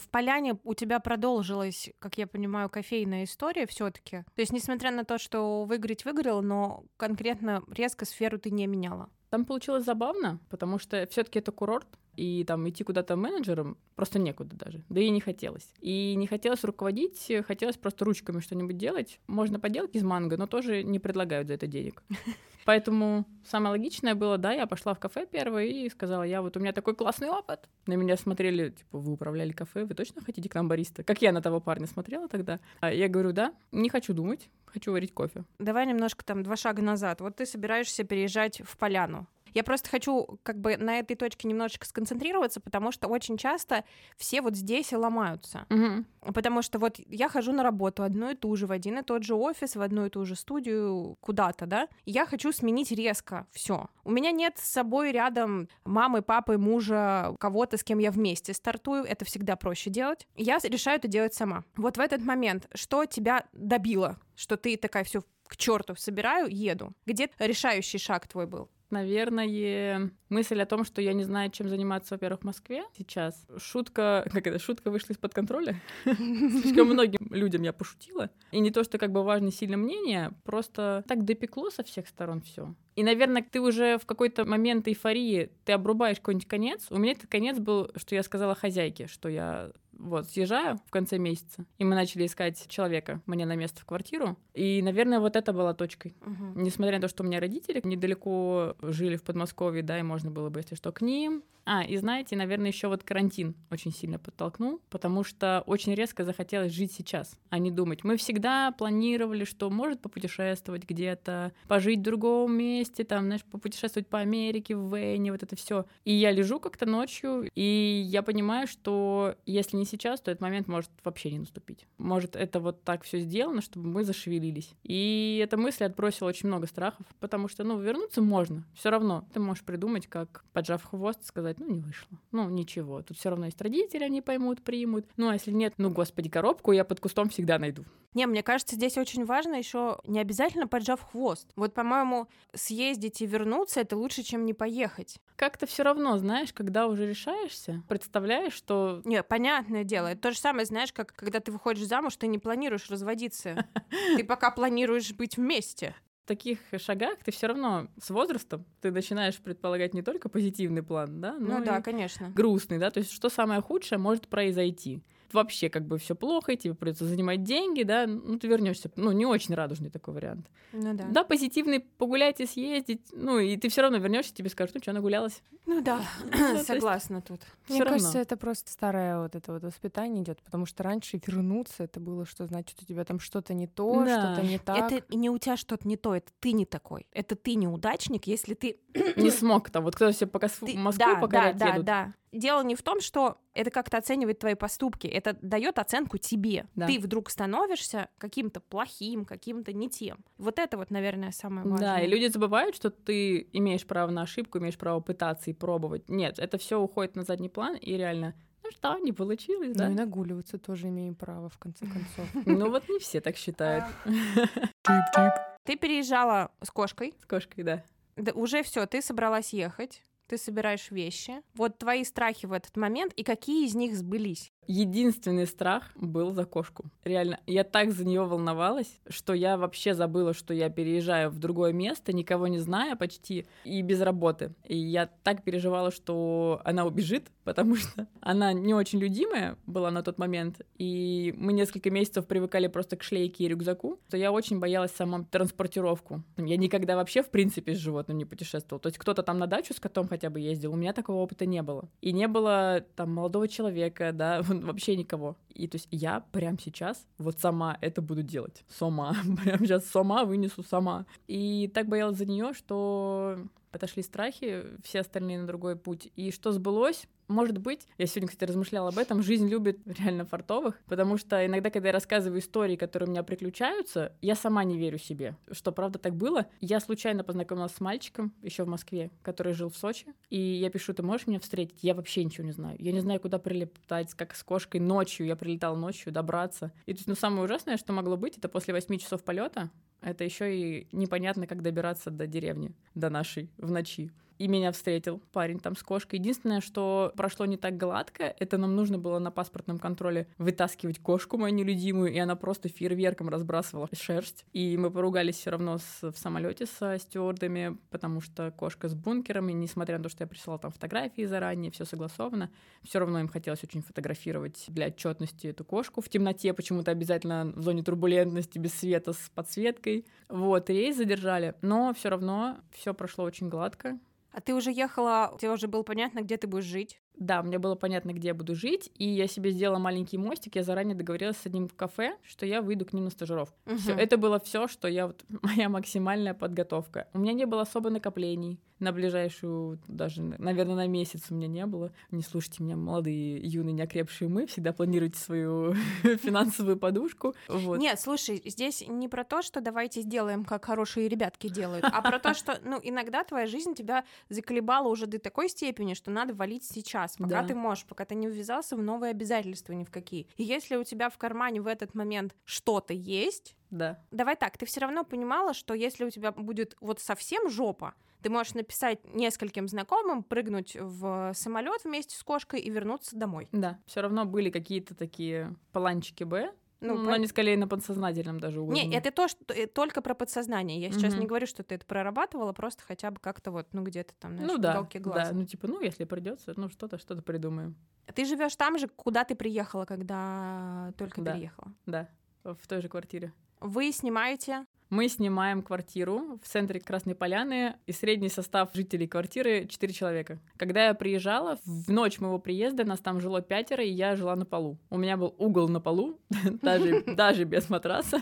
В 0.00 0.08
Поляне 0.08 0.58
у 0.64 0.74
тебя 0.74 0.98
продолжилась, 0.98 1.90
как 1.98 2.16
я 2.16 2.26
понимаю, 2.26 2.70
кофейная 2.70 3.24
история 3.24 3.66
все 3.66 3.90
таки 3.90 4.24
То 4.34 4.40
есть, 4.40 4.52
несмотря 4.52 4.90
на 4.90 5.04
то, 5.04 5.18
что 5.18 5.64
выиграть 5.64 6.04
выиграл, 6.04 6.42
но 6.42 6.84
конкретно 6.96 7.62
резко 7.70 8.06
сферу 8.06 8.38
ты 8.38 8.50
не 8.50 8.66
меняла. 8.66 9.10
Там 9.28 9.44
получилось 9.44 9.84
забавно, 9.84 10.40
потому 10.48 10.78
что 10.78 11.06
все 11.10 11.22
таки 11.22 11.38
это 11.38 11.52
курорт, 11.52 11.86
и 12.16 12.44
там 12.44 12.68
идти 12.68 12.82
куда-то 12.82 13.14
менеджером 13.16 13.78
просто 13.94 14.18
некуда 14.18 14.56
даже, 14.56 14.82
да 14.88 15.00
и 15.00 15.10
не 15.10 15.20
хотелось. 15.20 15.68
И 15.80 16.14
не 16.16 16.26
хотелось 16.26 16.64
руководить, 16.64 17.30
хотелось 17.46 17.76
просто 17.76 18.04
ручками 18.04 18.40
что-нибудь 18.40 18.76
делать. 18.76 19.20
Можно 19.26 19.60
поделать 19.60 19.94
из 19.94 20.02
манго, 20.02 20.36
но 20.36 20.46
тоже 20.46 20.82
не 20.82 20.98
предлагают 20.98 21.48
за 21.48 21.54
это 21.54 21.66
денег. 21.66 22.02
Поэтому 22.70 23.26
самое 23.42 23.72
логичное 23.72 24.14
было, 24.14 24.38
да, 24.38 24.52
я 24.52 24.64
пошла 24.64 24.94
в 24.94 25.00
кафе 25.00 25.26
первое 25.26 25.64
и 25.64 25.90
сказала, 25.90 26.22
я 26.22 26.40
вот 26.40 26.56
у 26.56 26.60
меня 26.60 26.72
такой 26.72 26.94
классный 26.94 27.28
опыт. 27.28 27.68
На 27.86 27.94
меня 27.94 28.16
смотрели, 28.16 28.70
типа, 28.70 28.98
вы 28.98 29.14
управляли 29.14 29.50
кафе, 29.50 29.84
вы 29.84 29.92
точно 29.96 30.22
хотите 30.22 30.48
к 30.48 30.54
нам 30.54 30.68
бариста? 30.68 31.02
Как 31.02 31.20
я 31.20 31.32
на 31.32 31.42
того 31.42 31.58
парня 31.58 31.88
смотрела 31.88 32.28
тогда. 32.28 32.60
А 32.78 32.92
я 32.92 33.08
говорю, 33.08 33.32
да, 33.32 33.52
не 33.72 33.88
хочу 33.88 34.14
думать, 34.14 34.48
хочу 34.66 34.92
варить 34.92 35.12
кофе. 35.12 35.42
Давай 35.58 35.84
немножко 35.84 36.24
там 36.24 36.44
два 36.44 36.54
шага 36.54 36.80
назад. 36.80 37.20
Вот 37.20 37.34
ты 37.34 37.44
собираешься 37.44 38.04
переезжать 38.04 38.62
в 38.64 38.76
поляну. 38.78 39.26
Я 39.54 39.64
просто 39.64 39.88
хочу 39.88 40.38
как 40.42 40.60
бы 40.60 40.76
на 40.76 40.98
этой 40.98 41.16
точке 41.16 41.48
немножечко 41.48 41.86
сконцентрироваться, 41.86 42.60
потому 42.60 42.92
что 42.92 43.08
очень 43.08 43.36
часто 43.36 43.84
все 44.16 44.42
вот 44.42 44.56
здесь 44.56 44.92
и 44.92 44.96
ломаются. 44.96 45.66
Угу. 45.70 46.32
Потому 46.32 46.62
что 46.62 46.78
вот 46.78 46.96
я 46.98 47.28
хожу 47.28 47.52
на 47.52 47.62
работу 47.62 48.02
одну 48.02 48.30
и 48.30 48.34
ту 48.34 48.54
же, 48.56 48.66
в 48.66 48.72
один 48.72 48.98
и 48.98 49.02
тот 49.02 49.22
же 49.22 49.34
офис, 49.34 49.76
в 49.76 49.80
одну 49.80 50.06
и 50.06 50.10
ту 50.10 50.24
же 50.24 50.36
студию, 50.36 51.16
куда-то, 51.20 51.66
да, 51.66 51.88
и 52.04 52.10
я 52.10 52.26
хочу 52.26 52.52
сменить 52.52 52.92
резко 52.92 53.46
все. 53.50 53.88
У 54.04 54.10
меня 54.10 54.30
нет 54.30 54.58
с 54.58 54.68
собой 54.68 55.12
рядом 55.12 55.68
мамы, 55.84 56.22
папы, 56.22 56.58
мужа, 56.58 57.34
кого-то, 57.38 57.76
с 57.76 57.84
кем 57.84 57.98
я 57.98 58.10
вместе 58.10 58.52
стартую, 58.54 59.04
это 59.04 59.24
всегда 59.24 59.56
проще 59.56 59.90
делать. 59.90 60.26
Я 60.36 60.58
решаю 60.62 60.98
это 60.98 61.08
делать 61.08 61.34
сама. 61.34 61.64
Вот 61.76 61.96
в 61.96 62.00
этот 62.00 62.22
момент, 62.22 62.68
что 62.74 63.04
тебя 63.06 63.44
добило, 63.52 64.18
что 64.36 64.56
ты 64.56 64.76
такая 64.76 65.04
все 65.04 65.22
к 65.46 65.56
черту 65.56 65.96
собираю, 65.96 66.48
еду. 66.48 66.92
Где 67.06 67.28
решающий 67.38 67.98
шаг 67.98 68.28
твой 68.28 68.46
был? 68.46 68.70
Наверное, 68.90 70.10
мысль 70.28 70.60
о 70.60 70.66
том, 70.66 70.84
что 70.84 71.00
я 71.00 71.12
не 71.12 71.24
знаю, 71.24 71.50
чем 71.50 71.68
заниматься, 71.68 72.14
во-первых, 72.14 72.40
в 72.40 72.44
Москве 72.44 72.84
сейчас. 72.96 73.46
Шутка, 73.58 74.26
как 74.32 74.46
это, 74.46 74.58
шутка 74.58 74.90
вышла 74.90 75.12
из-под 75.12 75.32
контроля. 75.32 75.80
Слишком 76.04 76.88
многим 76.88 77.26
людям 77.30 77.62
я 77.62 77.72
пошутила. 77.72 78.30
И 78.50 78.60
не 78.60 78.70
то, 78.70 78.82
что 78.84 78.98
как 78.98 79.12
бы 79.12 79.22
важно 79.22 79.52
сильно 79.52 79.76
мнение, 79.76 80.32
просто 80.44 81.04
так 81.06 81.24
допекло 81.24 81.70
со 81.70 81.84
всех 81.84 82.08
сторон 82.08 82.40
все. 82.42 82.74
И, 82.96 83.02
наверное, 83.02 83.46
ты 83.48 83.60
уже 83.60 83.98
в 83.98 84.06
какой-то 84.06 84.44
момент 84.44 84.88
эйфории, 84.88 85.50
ты 85.64 85.72
обрубаешь 85.72 86.18
какой-нибудь 86.18 86.48
конец. 86.48 86.86
У 86.90 86.98
меня 86.98 87.12
этот 87.12 87.30
конец 87.30 87.58
был, 87.58 87.90
что 87.96 88.14
я 88.14 88.22
сказала 88.22 88.54
хозяйке, 88.54 89.06
что 89.06 89.28
я 89.28 89.70
вот, 90.00 90.28
съезжаю 90.28 90.78
в 90.86 90.90
конце 90.90 91.18
месяца, 91.18 91.64
и 91.78 91.84
мы 91.84 91.94
начали 91.94 92.26
искать 92.26 92.66
человека 92.68 93.20
мне 93.26 93.46
на 93.46 93.56
место 93.56 93.80
в 93.80 93.84
квартиру. 93.84 94.36
И, 94.54 94.80
наверное, 94.82 95.20
вот 95.20 95.36
это 95.36 95.52
была 95.52 95.74
точкой. 95.74 96.14
Угу. 96.22 96.60
Несмотря 96.60 96.96
на 96.96 97.02
то, 97.02 97.08
что 97.08 97.22
у 97.22 97.26
меня 97.26 97.40
родители 97.40 97.80
недалеко 97.84 98.76
жили 98.82 99.16
в 99.16 99.22
Подмосковье, 99.22 99.82
да, 99.82 99.98
и 99.98 100.02
можно 100.02 100.30
было 100.30 100.48
бы, 100.50 100.60
если 100.60 100.74
что, 100.74 100.92
к 100.92 101.02
ним. 101.02 101.42
А, 101.64 101.84
и 101.84 101.96
знаете, 101.96 102.36
наверное, 102.36 102.68
еще 102.68 102.88
вот 102.88 103.04
карантин 103.04 103.54
очень 103.70 103.92
сильно 103.92 104.18
подтолкнул, 104.18 104.80
потому 104.90 105.24
что 105.24 105.62
очень 105.66 105.94
резко 105.94 106.24
захотелось 106.24 106.72
жить 106.72 106.92
сейчас, 106.92 107.38
а 107.48 107.58
не 107.58 107.70
думать. 107.70 108.04
Мы 108.04 108.16
всегда 108.16 108.72
планировали, 108.72 109.44
что 109.44 109.70
может 109.70 110.00
попутешествовать 110.00 110.84
где-то, 110.84 111.52
пожить 111.68 112.00
в 112.00 112.02
другом 112.02 112.56
месте, 112.56 113.04
там, 113.04 113.24
знаешь, 113.26 113.44
попутешествовать 113.44 114.08
по 114.08 114.18
Америке, 114.18 114.76
в 114.76 114.94
Вене, 114.94 115.32
вот 115.32 115.42
это 115.42 115.56
все. 115.56 115.86
И 116.04 116.12
я 116.12 116.30
лежу 116.30 116.60
как-то 116.60 116.86
ночью, 116.86 117.48
и 117.54 118.02
я 118.06 118.22
понимаю, 118.22 118.66
что 118.66 119.34
если 119.46 119.76
не 119.76 119.84
сейчас, 119.84 120.20
то 120.20 120.30
этот 120.30 120.42
момент 120.42 120.68
может 120.68 120.90
вообще 121.04 121.30
не 121.30 121.40
наступить. 121.40 121.86
Может, 121.98 122.36
это 122.36 122.60
вот 122.60 122.82
так 122.84 123.02
все 123.04 123.20
сделано, 123.20 123.62
чтобы 123.62 123.88
мы 123.88 124.04
зашевелились. 124.04 124.74
И 124.82 125.40
эта 125.42 125.56
мысль 125.56 125.84
отбросила 125.84 126.28
очень 126.28 126.48
много 126.48 126.66
страхов, 126.66 127.06
потому 127.18 127.48
что, 127.48 127.64
ну, 127.64 127.78
вернуться 127.78 128.22
можно. 128.22 128.64
Все 128.74 128.90
равно 128.90 129.26
ты 129.32 129.40
можешь 129.40 129.64
придумать, 129.64 130.06
как, 130.06 130.44
поджав 130.52 130.84
хвост, 130.84 131.24
сказать, 131.24 131.49
ну, 131.58 131.68
не 131.68 131.80
вышло. 131.80 132.18
Ну, 132.32 132.48
ничего. 132.48 133.02
Тут 133.02 133.18
все 133.18 133.30
равно 133.30 133.46
есть 133.46 133.60
родители, 133.60 134.04
они 134.04 134.22
поймут, 134.22 134.62
примут. 134.62 135.06
Ну, 135.16 135.28
а 135.28 135.34
если 135.34 135.50
нет, 135.50 135.74
ну, 135.78 135.90
господи, 135.90 136.28
коробку 136.28 136.72
я 136.72 136.84
под 136.84 137.00
кустом 137.00 137.28
всегда 137.28 137.58
найду. 137.58 137.84
Не, 138.14 138.26
мне 138.26 138.42
кажется, 138.42 138.74
здесь 138.74 138.98
очень 138.98 139.24
важно 139.24 139.54
еще 139.54 139.98
не 140.04 140.20
обязательно 140.20 140.66
поджав 140.66 141.00
хвост. 141.02 141.48
Вот, 141.54 141.74
по-моему, 141.74 142.28
съездить 142.54 143.22
и 143.22 143.26
вернуться 143.26 143.80
это 143.80 143.96
лучше, 143.96 144.22
чем 144.22 144.44
не 144.44 144.52
поехать. 144.52 145.18
Как-то 145.36 145.66
все 145.66 145.84
равно, 145.84 146.18
знаешь, 146.18 146.52
когда 146.52 146.86
уже 146.88 147.08
решаешься, 147.08 147.82
представляешь, 147.88 148.52
что. 148.52 149.00
Не, 149.04 149.22
понятное 149.22 149.84
дело. 149.84 150.08
Это 150.08 150.20
то 150.22 150.30
же 150.32 150.38
самое, 150.38 150.66
знаешь, 150.66 150.92
как 150.92 151.14
когда 151.14 151.40
ты 151.40 151.52
выходишь 151.52 151.86
замуж, 151.86 152.16
ты 152.16 152.26
не 152.26 152.38
планируешь 152.38 152.90
разводиться. 152.90 153.66
Ты 154.16 154.24
пока 154.24 154.50
планируешь 154.50 155.12
быть 155.12 155.36
вместе 155.36 155.94
таких 156.30 156.60
шагах 156.78 157.18
ты 157.24 157.32
все 157.32 157.48
равно 157.48 157.88
с 158.00 158.08
возрастом 158.08 158.64
ты 158.80 158.92
начинаешь 158.92 159.36
предполагать 159.38 159.94
не 159.94 160.02
только 160.02 160.28
позитивный 160.28 160.84
план, 160.84 161.20
да, 161.20 161.32
но 161.32 161.58
ну 161.58 161.64
да, 161.64 161.82
конечно, 161.82 162.30
грустный, 162.30 162.78
да, 162.78 162.92
то 162.92 162.98
есть 162.98 163.12
что 163.12 163.28
самое 163.28 163.60
худшее 163.60 163.98
может 163.98 164.28
произойти 164.28 165.02
вообще 165.34 165.68
как 165.68 165.86
бы 165.86 165.98
все 165.98 166.14
плохо, 166.14 166.52
и 166.52 166.56
тебе 166.56 166.74
придется 166.74 167.04
занимать 167.04 167.42
деньги, 167.42 167.82
да, 167.82 168.06
ну 168.06 168.38
ты 168.38 168.48
вернешься, 168.48 168.90
ну 168.96 169.12
не 169.12 169.26
очень 169.26 169.54
радужный 169.54 169.90
такой 169.90 170.14
вариант. 170.14 170.46
Ну 170.72 170.94
да. 170.94 171.04
Да, 171.10 171.24
позитивный 171.24 171.80
погулять 171.80 172.40
и 172.40 172.46
съездить, 172.46 173.02
ну 173.12 173.38
и 173.38 173.56
ты 173.56 173.68
все 173.68 173.82
равно 173.82 173.98
вернешься, 173.98 174.34
тебе 174.34 174.50
скажут, 174.50 174.74
ну 174.74 174.80
что, 174.82 174.92
нагулялась. 174.92 175.42
Ну 175.66 175.80
да, 175.82 176.00
согласна 176.66 177.22
тут. 177.22 177.40
Мне 177.68 177.84
кажется, 177.84 178.18
это 178.18 178.36
просто 178.36 178.70
старое 178.70 179.20
вот 179.20 179.34
это 179.34 179.52
вот 179.52 179.62
воспитание 179.62 180.22
идет, 180.22 180.40
потому 180.42 180.66
что 180.66 180.82
раньше 180.82 181.20
вернуться 181.24 181.84
это 181.84 182.00
было, 182.00 182.26
что 182.26 182.46
значит 182.46 182.78
у 182.82 182.84
тебя 182.84 183.04
там 183.04 183.20
что-то 183.20 183.54
не 183.54 183.66
то, 183.66 184.04
что-то 184.04 184.42
не 184.42 184.58
так. 184.58 184.92
Это 184.92 185.16
не 185.16 185.30
у 185.30 185.38
тебя 185.38 185.56
что-то 185.56 185.86
не 185.86 185.96
то, 185.96 186.14
это 186.14 186.30
ты 186.40 186.52
не 186.52 186.66
такой, 186.66 187.06
это 187.12 187.36
ты 187.36 187.54
неудачник, 187.54 188.26
если 188.26 188.54
ты 188.54 188.78
не 189.16 189.30
смог 189.30 189.70
там, 189.70 189.84
вот 189.84 189.94
кто 189.94 190.10
все 190.12 190.26
пока 190.26 190.48
в 190.48 190.62
Москву 190.74 191.20
покорять 191.20 191.56
да, 191.56 191.66
едут. 191.68 191.84
Да, 191.84 192.04
да, 192.06 192.14
Дело 192.32 192.62
не 192.62 192.76
в 192.76 192.82
том, 192.82 193.00
что 193.00 193.38
это 193.54 193.70
как-то 193.70 193.96
оценивает 193.98 194.38
твои 194.38 194.54
поступки, 194.54 195.08
это 195.08 195.36
дает 195.42 195.78
оценку 195.80 196.16
тебе. 196.16 196.66
Да. 196.76 196.86
Ты 196.86 197.00
вдруг 197.00 197.28
становишься 197.28 198.08
каким-то 198.18 198.60
плохим, 198.60 199.24
каким-то 199.24 199.72
не 199.72 199.90
тем. 199.90 200.24
Вот 200.38 200.58
это 200.60 200.76
вот, 200.76 200.90
наверное, 200.90 201.32
самое 201.32 201.66
важное. 201.66 201.88
Да, 201.88 202.00
и 202.00 202.06
люди 202.06 202.26
забывают, 202.30 202.76
что 202.76 202.90
ты 202.90 203.48
имеешь 203.52 203.84
право 203.84 204.10
на 204.10 204.22
ошибку, 204.22 204.58
имеешь 204.58 204.78
право 204.78 205.00
пытаться 205.00 205.50
и 205.50 205.54
пробовать. 205.54 206.08
Нет, 206.08 206.38
это 206.38 206.56
все 206.58 206.78
уходит 206.80 207.16
на 207.16 207.24
задний 207.24 207.48
план, 207.48 207.74
и 207.74 207.96
реально, 207.96 208.34
ну 208.62 208.70
что, 208.70 208.96
не 208.98 209.10
получилось, 209.12 209.72
да? 209.74 209.86
Ну 209.88 209.92
и 209.92 209.96
нагуливаться 209.96 210.58
тоже 210.58 210.86
имеем 210.88 211.16
право, 211.16 211.48
в 211.48 211.58
конце 211.58 211.84
концов. 211.86 212.28
Ну 212.46 212.70
вот 212.70 212.88
не 212.88 213.00
все 213.00 213.20
так 213.20 213.36
считают. 213.36 213.84
Ты 215.64 215.76
переезжала 215.76 216.50
с 216.62 216.70
кошкой, 216.70 217.14
С 217.20 217.26
кошкой, 217.26 217.64
да. 217.64 217.84
да, 218.16 218.32
уже 218.32 218.62
все, 218.62 218.86
ты 218.86 219.02
собралась 219.02 219.52
ехать, 219.52 220.04
ты 220.30 220.38
собираешь 220.38 220.92
вещи. 220.92 221.42
Вот 221.54 221.78
твои 221.78 222.04
страхи 222.04 222.46
в 222.46 222.52
этот 222.52 222.76
момент 222.76 223.12
и 223.14 223.24
какие 223.24 223.66
из 223.66 223.74
них 223.74 223.96
сбылись? 223.96 224.52
Единственный 224.66 225.46
страх 225.46 225.90
был 225.96 226.32
за 226.32 226.44
кошку. 226.44 226.84
Реально, 227.04 227.40
я 227.46 227.64
так 227.64 227.90
за 227.92 228.04
нее 228.06 228.24
волновалась, 228.24 229.00
что 229.08 229.32
я 229.34 229.56
вообще 229.56 229.94
забыла, 229.94 230.32
что 230.32 230.54
я 230.54 230.70
переезжаю 230.70 231.30
в 231.30 231.38
другое 231.38 231.72
место, 231.72 232.12
никого 232.12 232.46
не 232.46 232.58
зная 232.58 232.94
почти 232.94 233.46
и 233.64 233.82
без 233.82 234.00
работы. 234.00 234.54
И 234.64 234.76
я 234.76 235.08
так 235.24 235.42
переживала, 235.42 235.90
что 235.90 236.60
она 236.64 236.84
убежит, 236.84 237.28
потому 237.44 237.76
что 237.76 238.06
она 238.20 238.52
не 238.52 238.74
очень 238.74 239.00
любимая 239.00 239.56
была 239.66 239.90
на 239.90 240.02
тот 240.02 240.18
момент, 240.18 240.60
и 240.78 241.34
мы 241.36 241.52
несколько 241.52 241.90
месяцев 241.90 242.26
привыкали 242.26 242.68
просто 242.68 242.96
к 242.96 243.02
шлейке 243.02 243.44
и 243.44 243.48
рюкзаку, 243.48 243.98
то 244.08 244.16
я 244.16 244.30
очень 244.30 244.60
боялась 244.60 244.92
сама 244.92 245.24
транспортировку. 245.24 246.22
Я 246.36 246.56
никогда 246.56 246.96
вообще, 246.96 247.22
в 247.22 247.30
принципе, 247.30 247.74
с 247.74 247.78
животным 247.78 248.18
не 248.18 248.24
путешествовала. 248.24 248.80
То 248.80 248.88
есть 248.88 248.98
кто-то 248.98 249.22
там 249.22 249.38
на 249.38 249.46
дачу 249.46 249.74
с 249.74 249.80
котом 249.80 250.06
хотя 250.06 250.30
бы 250.30 250.38
ездил, 250.40 250.72
у 250.72 250.76
меня 250.76 250.92
такого 250.92 251.16
опыта 251.16 251.46
не 251.46 251.62
было. 251.62 251.88
И 252.00 252.12
не 252.12 252.28
было 252.28 252.84
там 252.94 253.12
молодого 253.12 253.48
человека, 253.48 254.12
да, 254.12 254.42
вообще 254.58 254.96
никого. 254.96 255.36
И 255.54 255.66
то 255.68 255.76
есть 255.76 255.88
я 255.90 256.20
прямо 256.32 256.58
сейчас 256.58 257.06
вот 257.18 257.38
сама 257.40 257.78
это 257.80 258.02
буду 258.02 258.22
делать. 258.22 258.64
Сама. 258.68 259.16
Прямо 259.44 259.66
сейчас 259.66 259.86
сама 259.86 260.24
вынесу 260.24 260.62
сама. 260.62 261.06
И 261.28 261.70
так 261.72 261.88
боялась 261.88 262.18
за 262.18 262.26
нее, 262.26 262.52
что 262.54 263.38
отошли 263.70 264.02
страхи, 264.02 264.64
все 264.82 265.00
остальные 265.00 265.40
на 265.40 265.46
другой 265.46 265.76
путь. 265.76 266.10
И 266.16 266.30
что 266.32 266.52
сбылось? 266.52 267.06
Может 267.30 267.58
быть, 267.58 267.86
я 267.96 268.06
сегодня, 268.06 268.28
кстати, 268.28 268.48
размышляла 268.48 268.88
об 268.88 268.98
этом, 268.98 269.22
жизнь 269.22 269.48
любит 269.48 269.78
реально 269.86 270.24
фартовых, 270.24 270.80
потому 270.86 271.16
что 271.16 271.46
иногда, 271.46 271.70
когда 271.70 271.90
я 271.90 271.92
рассказываю 271.92 272.40
истории, 272.40 272.74
которые 272.74 273.08
у 273.08 273.10
меня 273.12 273.22
приключаются, 273.22 274.12
я 274.20 274.34
сама 274.34 274.64
не 274.64 274.76
верю 274.76 274.98
себе, 274.98 275.36
что 275.52 275.70
правда 275.70 276.00
так 276.00 276.16
было. 276.16 276.46
Я 276.60 276.80
случайно 276.80 277.22
познакомилась 277.22 277.72
с 277.72 277.80
мальчиком 277.80 278.32
еще 278.42 278.64
в 278.64 278.68
Москве, 278.68 279.12
который 279.22 279.52
жил 279.52 279.70
в 279.70 279.76
Сочи, 279.76 280.06
и 280.28 280.40
я 280.40 280.70
пишу, 280.70 280.92
ты 280.92 281.04
можешь 281.04 281.28
меня 281.28 281.38
встретить? 281.38 281.78
Я 281.82 281.94
вообще 281.94 282.24
ничего 282.24 282.44
не 282.44 282.52
знаю. 282.52 282.76
Я 282.80 282.90
не 282.90 283.00
знаю, 283.00 283.20
куда 283.20 283.38
прилетать, 283.38 284.12
как 284.14 284.34
с 284.34 284.42
кошкой 284.42 284.80
ночью. 284.80 285.24
Я 285.24 285.36
прилетала 285.36 285.76
ночью, 285.76 286.12
добраться. 286.12 286.72
И 286.86 286.90
есть, 286.90 287.06
ну, 287.06 287.14
самое 287.14 287.44
ужасное, 287.44 287.76
что 287.76 287.92
могло 287.92 288.16
быть, 288.16 288.38
это 288.38 288.48
после 288.48 288.74
8 288.74 288.98
часов 288.98 289.22
полета, 289.22 289.70
это 290.00 290.24
еще 290.24 290.56
и 290.56 290.86
непонятно, 290.92 291.46
как 291.46 291.62
добираться 291.62 292.10
до 292.10 292.26
деревни, 292.26 292.72
до 292.94 293.10
нашей, 293.10 293.50
в 293.58 293.70
ночи. 293.70 294.10
И 294.40 294.48
меня 294.48 294.72
встретил 294.72 295.20
парень 295.32 295.60
там 295.60 295.76
с 295.76 295.82
кошкой. 295.82 296.18
Единственное, 296.18 296.62
что 296.62 297.12
прошло 297.14 297.44
не 297.44 297.58
так 297.58 297.76
гладко, 297.76 298.34
это 298.38 298.56
нам 298.56 298.74
нужно 298.74 298.96
было 298.96 299.18
на 299.18 299.30
паспортном 299.30 299.78
контроле 299.78 300.28
вытаскивать 300.38 300.98
кошку 300.98 301.36
мою 301.36 301.52
нелюдимую, 301.54 302.10
и 302.10 302.16
она 302.16 302.36
просто 302.36 302.70
фейерверком 302.70 303.28
разбрасывала 303.28 303.86
шерсть. 303.92 304.46
И 304.54 304.78
мы 304.78 304.90
поругались 304.90 305.36
все 305.36 305.50
равно 305.50 305.76
с, 305.76 306.10
в 306.10 306.16
самолете 306.16 306.64
со 306.64 306.98
стюардами, 306.98 307.76
потому 307.90 308.22
что 308.22 308.50
кошка 308.50 308.88
с 308.88 308.94
бункером, 308.94 309.50
и 309.50 309.52
несмотря 309.52 309.98
на 309.98 310.04
то, 310.04 310.08
что 310.08 310.24
я 310.24 310.26
присылала 310.26 310.58
там 310.58 310.70
фотографии 310.70 311.26
заранее, 311.26 311.70
все 311.70 311.84
согласовано, 311.84 312.50
все 312.82 312.98
равно 312.98 313.20
им 313.20 313.28
хотелось 313.28 313.62
очень 313.62 313.82
фотографировать 313.82 314.64
для 314.68 314.86
отчетности 314.86 315.48
эту 315.48 315.66
кошку 315.66 316.00
в 316.00 316.08
темноте, 316.08 316.54
почему-то 316.54 316.92
обязательно 316.92 317.52
в 317.54 317.62
зоне 317.62 317.82
турбулентности, 317.82 318.58
без 318.58 318.72
света, 318.72 319.12
с 319.12 319.30
подсветкой. 319.34 320.06
Вот, 320.30 320.70
рейс 320.70 320.96
задержали, 320.96 321.56
но 321.60 321.92
все 321.92 322.08
равно 322.08 322.56
все 322.72 322.94
прошло 322.94 323.24
очень 323.24 323.50
гладко. 323.50 323.98
А 324.32 324.40
ты 324.40 324.54
уже 324.54 324.70
ехала, 324.70 325.36
тебе 325.40 325.50
уже 325.52 325.66
было 325.66 325.82
понятно, 325.82 326.20
где 326.20 326.36
ты 326.36 326.46
будешь 326.46 326.64
жить? 326.64 327.00
Да, 327.20 327.42
мне 327.42 327.58
было 327.58 327.74
понятно, 327.74 328.14
где 328.14 328.28
я 328.28 328.34
буду 328.34 328.54
жить, 328.54 328.90
и 328.96 329.06
я 329.06 329.28
себе 329.28 329.50
сделала 329.50 329.78
маленький 329.78 330.16
мостик. 330.16 330.56
Я 330.56 330.62
заранее 330.62 330.96
договорилась 330.96 331.36
с 331.36 331.44
одним 331.44 331.68
в 331.68 331.74
кафе, 331.74 332.16
что 332.24 332.46
я 332.46 332.62
выйду 332.62 332.86
к 332.86 332.94
ним 332.94 333.04
на 333.04 333.10
стажировку. 333.10 333.56
Мгм. 333.66 333.78
Все, 333.78 333.92
это 333.92 334.16
было 334.16 334.40
все, 334.40 334.66
что 334.68 334.88
я 334.88 335.06
вот 335.06 335.22
моя 335.42 335.68
максимальная 335.68 336.32
подготовка. 336.32 337.08
У 337.12 337.18
меня 337.18 337.34
не 337.34 337.44
было 337.44 337.62
особо 337.62 337.90
накоплений 337.90 338.58
на 338.80 338.92
ближайшую, 338.92 339.78
даже, 339.86 340.22
наверное, 340.22 340.74
на 340.74 340.86
месяц 340.86 341.24
у 341.30 341.34
меня 341.34 341.46
не 341.46 341.66
было. 341.66 341.92
Не 342.10 342.22
слушайте 342.22 342.62
меня, 342.62 342.76
молодые, 342.76 343.38
юные, 343.38 343.74
неокрепшие 343.74 344.28
мы, 344.28 344.46
всегда 344.46 344.72
планируйте 344.72 345.18
свою 345.18 345.74
финансовую 346.02 346.78
подушку. 346.78 347.34
Вот. 347.48 347.78
Нет, 347.78 348.00
слушай, 348.00 348.42
здесь 348.44 348.82
не 348.88 349.08
про 349.08 349.24
то, 349.24 349.42
что 349.42 349.60
давайте 349.60 350.00
сделаем, 350.00 350.44
как 350.44 350.64
хорошие 350.64 351.08
ребятки 351.08 351.48
делают, 351.48 351.84
а 351.84 352.00
про 352.00 352.18
то, 352.18 352.32
что, 352.34 352.58
ну, 352.64 352.80
иногда 352.82 353.22
твоя 353.22 353.46
жизнь 353.46 353.74
тебя 353.74 354.04
заколебала 354.30 354.88
уже 354.88 355.06
до 355.06 355.18
такой 355.18 355.50
степени, 355.50 355.94
что 355.94 356.10
надо 356.10 356.32
валить 356.32 356.64
сейчас, 356.64 357.09
пока 357.18 357.42
Да. 357.42 357.48
ты 357.48 357.54
можешь, 357.54 357.84
пока 357.86 358.04
ты 358.04 358.14
не 358.14 358.26
ввязался 358.28 358.76
в 358.76 358.82
новые 358.82 359.10
обязательства 359.10 359.72
ни 359.72 359.84
в 359.84 359.90
какие. 359.90 360.28
И 360.36 360.42
если 360.44 360.76
у 360.76 360.84
тебя 360.84 361.10
в 361.10 361.18
кармане 361.18 361.60
в 361.60 361.66
этот 361.66 361.94
момент 361.94 362.34
что-то 362.44 362.92
есть, 362.94 363.56
Да. 363.70 364.02
давай 364.10 364.36
так, 364.36 364.56
ты 364.58 364.66
все 364.66 364.80
равно 364.80 365.04
понимала, 365.04 365.54
что 365.54 365.74
если 365.74 366.04
у 366.04 366.10
тебя 366.10 366.32
будет 366.32 366.76
вот 366.80 367.00
совсем 367.00 367.48
жопа, 367.48 367.94
ты 368.22 368.28
можешь 368.28 368.52
написать 368.52 368.98
нескольким 369.14 369.66
знакомым, 369.66 370.22
прыгнуть 370.22 370.76
в 370.78 371.32
самолет 371.34 371.82
вместе 371.84 372.14
с 372.16 372.22
кошкой 372.22 372.60
и 372.60 372.68
вернуться 372.68 373.16
домой. 373.16 373.48
Да, 373.50 373.78
все 373.86 374.02
равно 374.02 374.26
были 374.26 374.50
какие-то 374.50 374.94
такие 374.94 375.56
планчики 375.72 376.24
Б, 376.24 376.52
Ну, 376.80 376.96
но 376.98 377.12
они 377.12 377.26
скорее 377.26 377.56
на 377.58 377.68
подсознательном 377.68 378.40
даже 378.40 378.60
уровне. 378.60 378.86
Не, 378.86 378.94
это 378.96 379.10
то, 379.10 379.28
что 379.28 379.52
э, 379.52 379.66
только 379.66 380.00
про 380.02 380.14
подсознание. 380.14 380.80
Я 380.80 380.90
сейчас 380.90 381.12
Мгм. 381.12 381.20
не 381.20 381.26
говорю, 381.26 381.46
что 381.46 381.62
ты 381.62 381.74
это 381.74 381.84
прорабатывала, 381.86 382.52
просто 382.52 382.82
хотя 382.84 383.10
бы 383.10 383.18
как-то 383.20 383.50
вот, 383.50 383.68
ну 383.72 383.82
где-то 383.82 384.14
там, 384.18 384.34
знаешь, 384.36 384.50
ну 384.50 384.58
да, 384.58 384.72
уголке 384.72 384.98
глаза. 384.98 385.30
да, 385.30 385.32
ну 385.38 385.44
типа, 385.44 385.66
ну 385.66 385.80
если 385.80 386.04
придется, 386.04 386.54
ну 386.56 386.68
что-то, 386.70 386.98
что-то 386.98 387.22
придумаем. 387.22 387.76
Ты 388.14 388.24
живешь 388.24 388.56
там 388.56 388.78
же, 388.78 388.88
куда 388.88 389.24
ты 389.24 389.34
приехала, 389.34 389.84
когда 389.84 390.92
только 390.96 391.20
Да. 391.20 391.32
переехала. 391.34 391.72
Да, 391.86 392.08
в 392.44 392.66
той 392.66 392.80
же 392.80 392.88
квартире. 392.88 393.32
Вы 393.60 393.92
снимаете. 393.92 394.64
Мы 394.90 395.08
снимаем 395.08 395.62
квартиру 395.62 396.40
в 396.42 396.48
центре 396.48 396.80
Красной 396.80 397.14
Поляны, 397.14 397.76
и 397.86 397.92
средний 397.92 398.28
состав 398.28 398.70
жителей 398.74 399.06
квартиры 399.06 399.68
4 399.68 399.92
человека. 399.92 400.40
Когда 400.56 400.86
я 400.86 400.94
приезжала, 400.94 401.60
в 401.64 401.92
ночь 401.92 402.18
моего 402.18 402.40
приезда 402.40 402.84
нас 402.84 402.98
там 402.98 403.20
жило 403.20 403.40
пятеро, 403.40 403.84
и 403.84 403.88
я 403.88 404.16
жила 404.16 404.34
на 404.34 404.44
полу. 404.44 404.78
У 404.90 404.98
меня 404.98 405.16
был 405.16 405.32
угол 405.38 405.68
на 405.68 405.80
полу, 405.80 406.18
даже, 406.62 407.02
даже 407.06 407.44
без 407.44 407.70
матраса. 407.70 408.20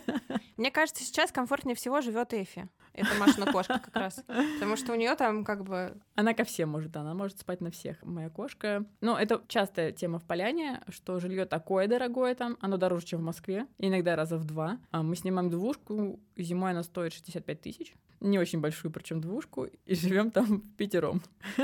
Мне 0.58 0.70
кажется, 0.70 1.02
сейчас 1.04 1.32
комфортнее 1.32 1.74
всего 1.74 2.02
живет 2.02 2.34
Эфи. 2.34 2.68
Это 2.98 3.14
Машина 3.18 3.50
кошка 3.52 3.78
как 3.78 3.94
раз. 3.94 4.24
Потому 4.54 4.76
что 4.76 4.92
у 4.92 4.96
нее 4.96 5.14
там 5.14 5.44
как 5.44 5.64
бы... 5.64 5.96
Она 6.14 6.34
ко 6.34 6.44
всем 6.44 6.68
может, 6.68 6.96
она 6.96 7.14
может 7.14 7.38
спать 7.38 7.60
на 7.60 7.70
всех. 7.70 8.02
Моя 8.02 8.30
кошка. 8.30 8.84
Ну, 9.00 9.16
это 9.16 9.42
частая 9.48 9.92
тема 9.92 10.18
в 10.18 10.24
Поляне, 10.24 10.80
что 10.88 11.18
жилье 11.20 11.46
такое 11.46 11.86
дорогое 11.86 12.34
там, 12.34 12.56
оно 12.60 12.76
дороже, 12.76 13.06
чем 13.06 13.20
в 13.20 13.24
Москве, 13.24 13.66
иногда 13.78 14.16
раза 14.16 14.36
в 14.36 14.44
два. 14.44 14.78
А 14.90 15.02
мы 15.02 15.16
снимаем 15.16 15.50
двушку, 15.50 16.20
зимой 16.36 16.70
она 16.72 16.82
стоит 16.82 17.12
65 17.12 17.60
тысяч. 17.60 17.94
Не 18.20 18.38
очень 18.40 18.60
большую, 18.60 18.90
причем 18.90 19.20
двушку, 19.20 19.66
и 19.86 19.94
живем 19.94 20.32
там 20.32 20.60
пятером. 20.76 21.22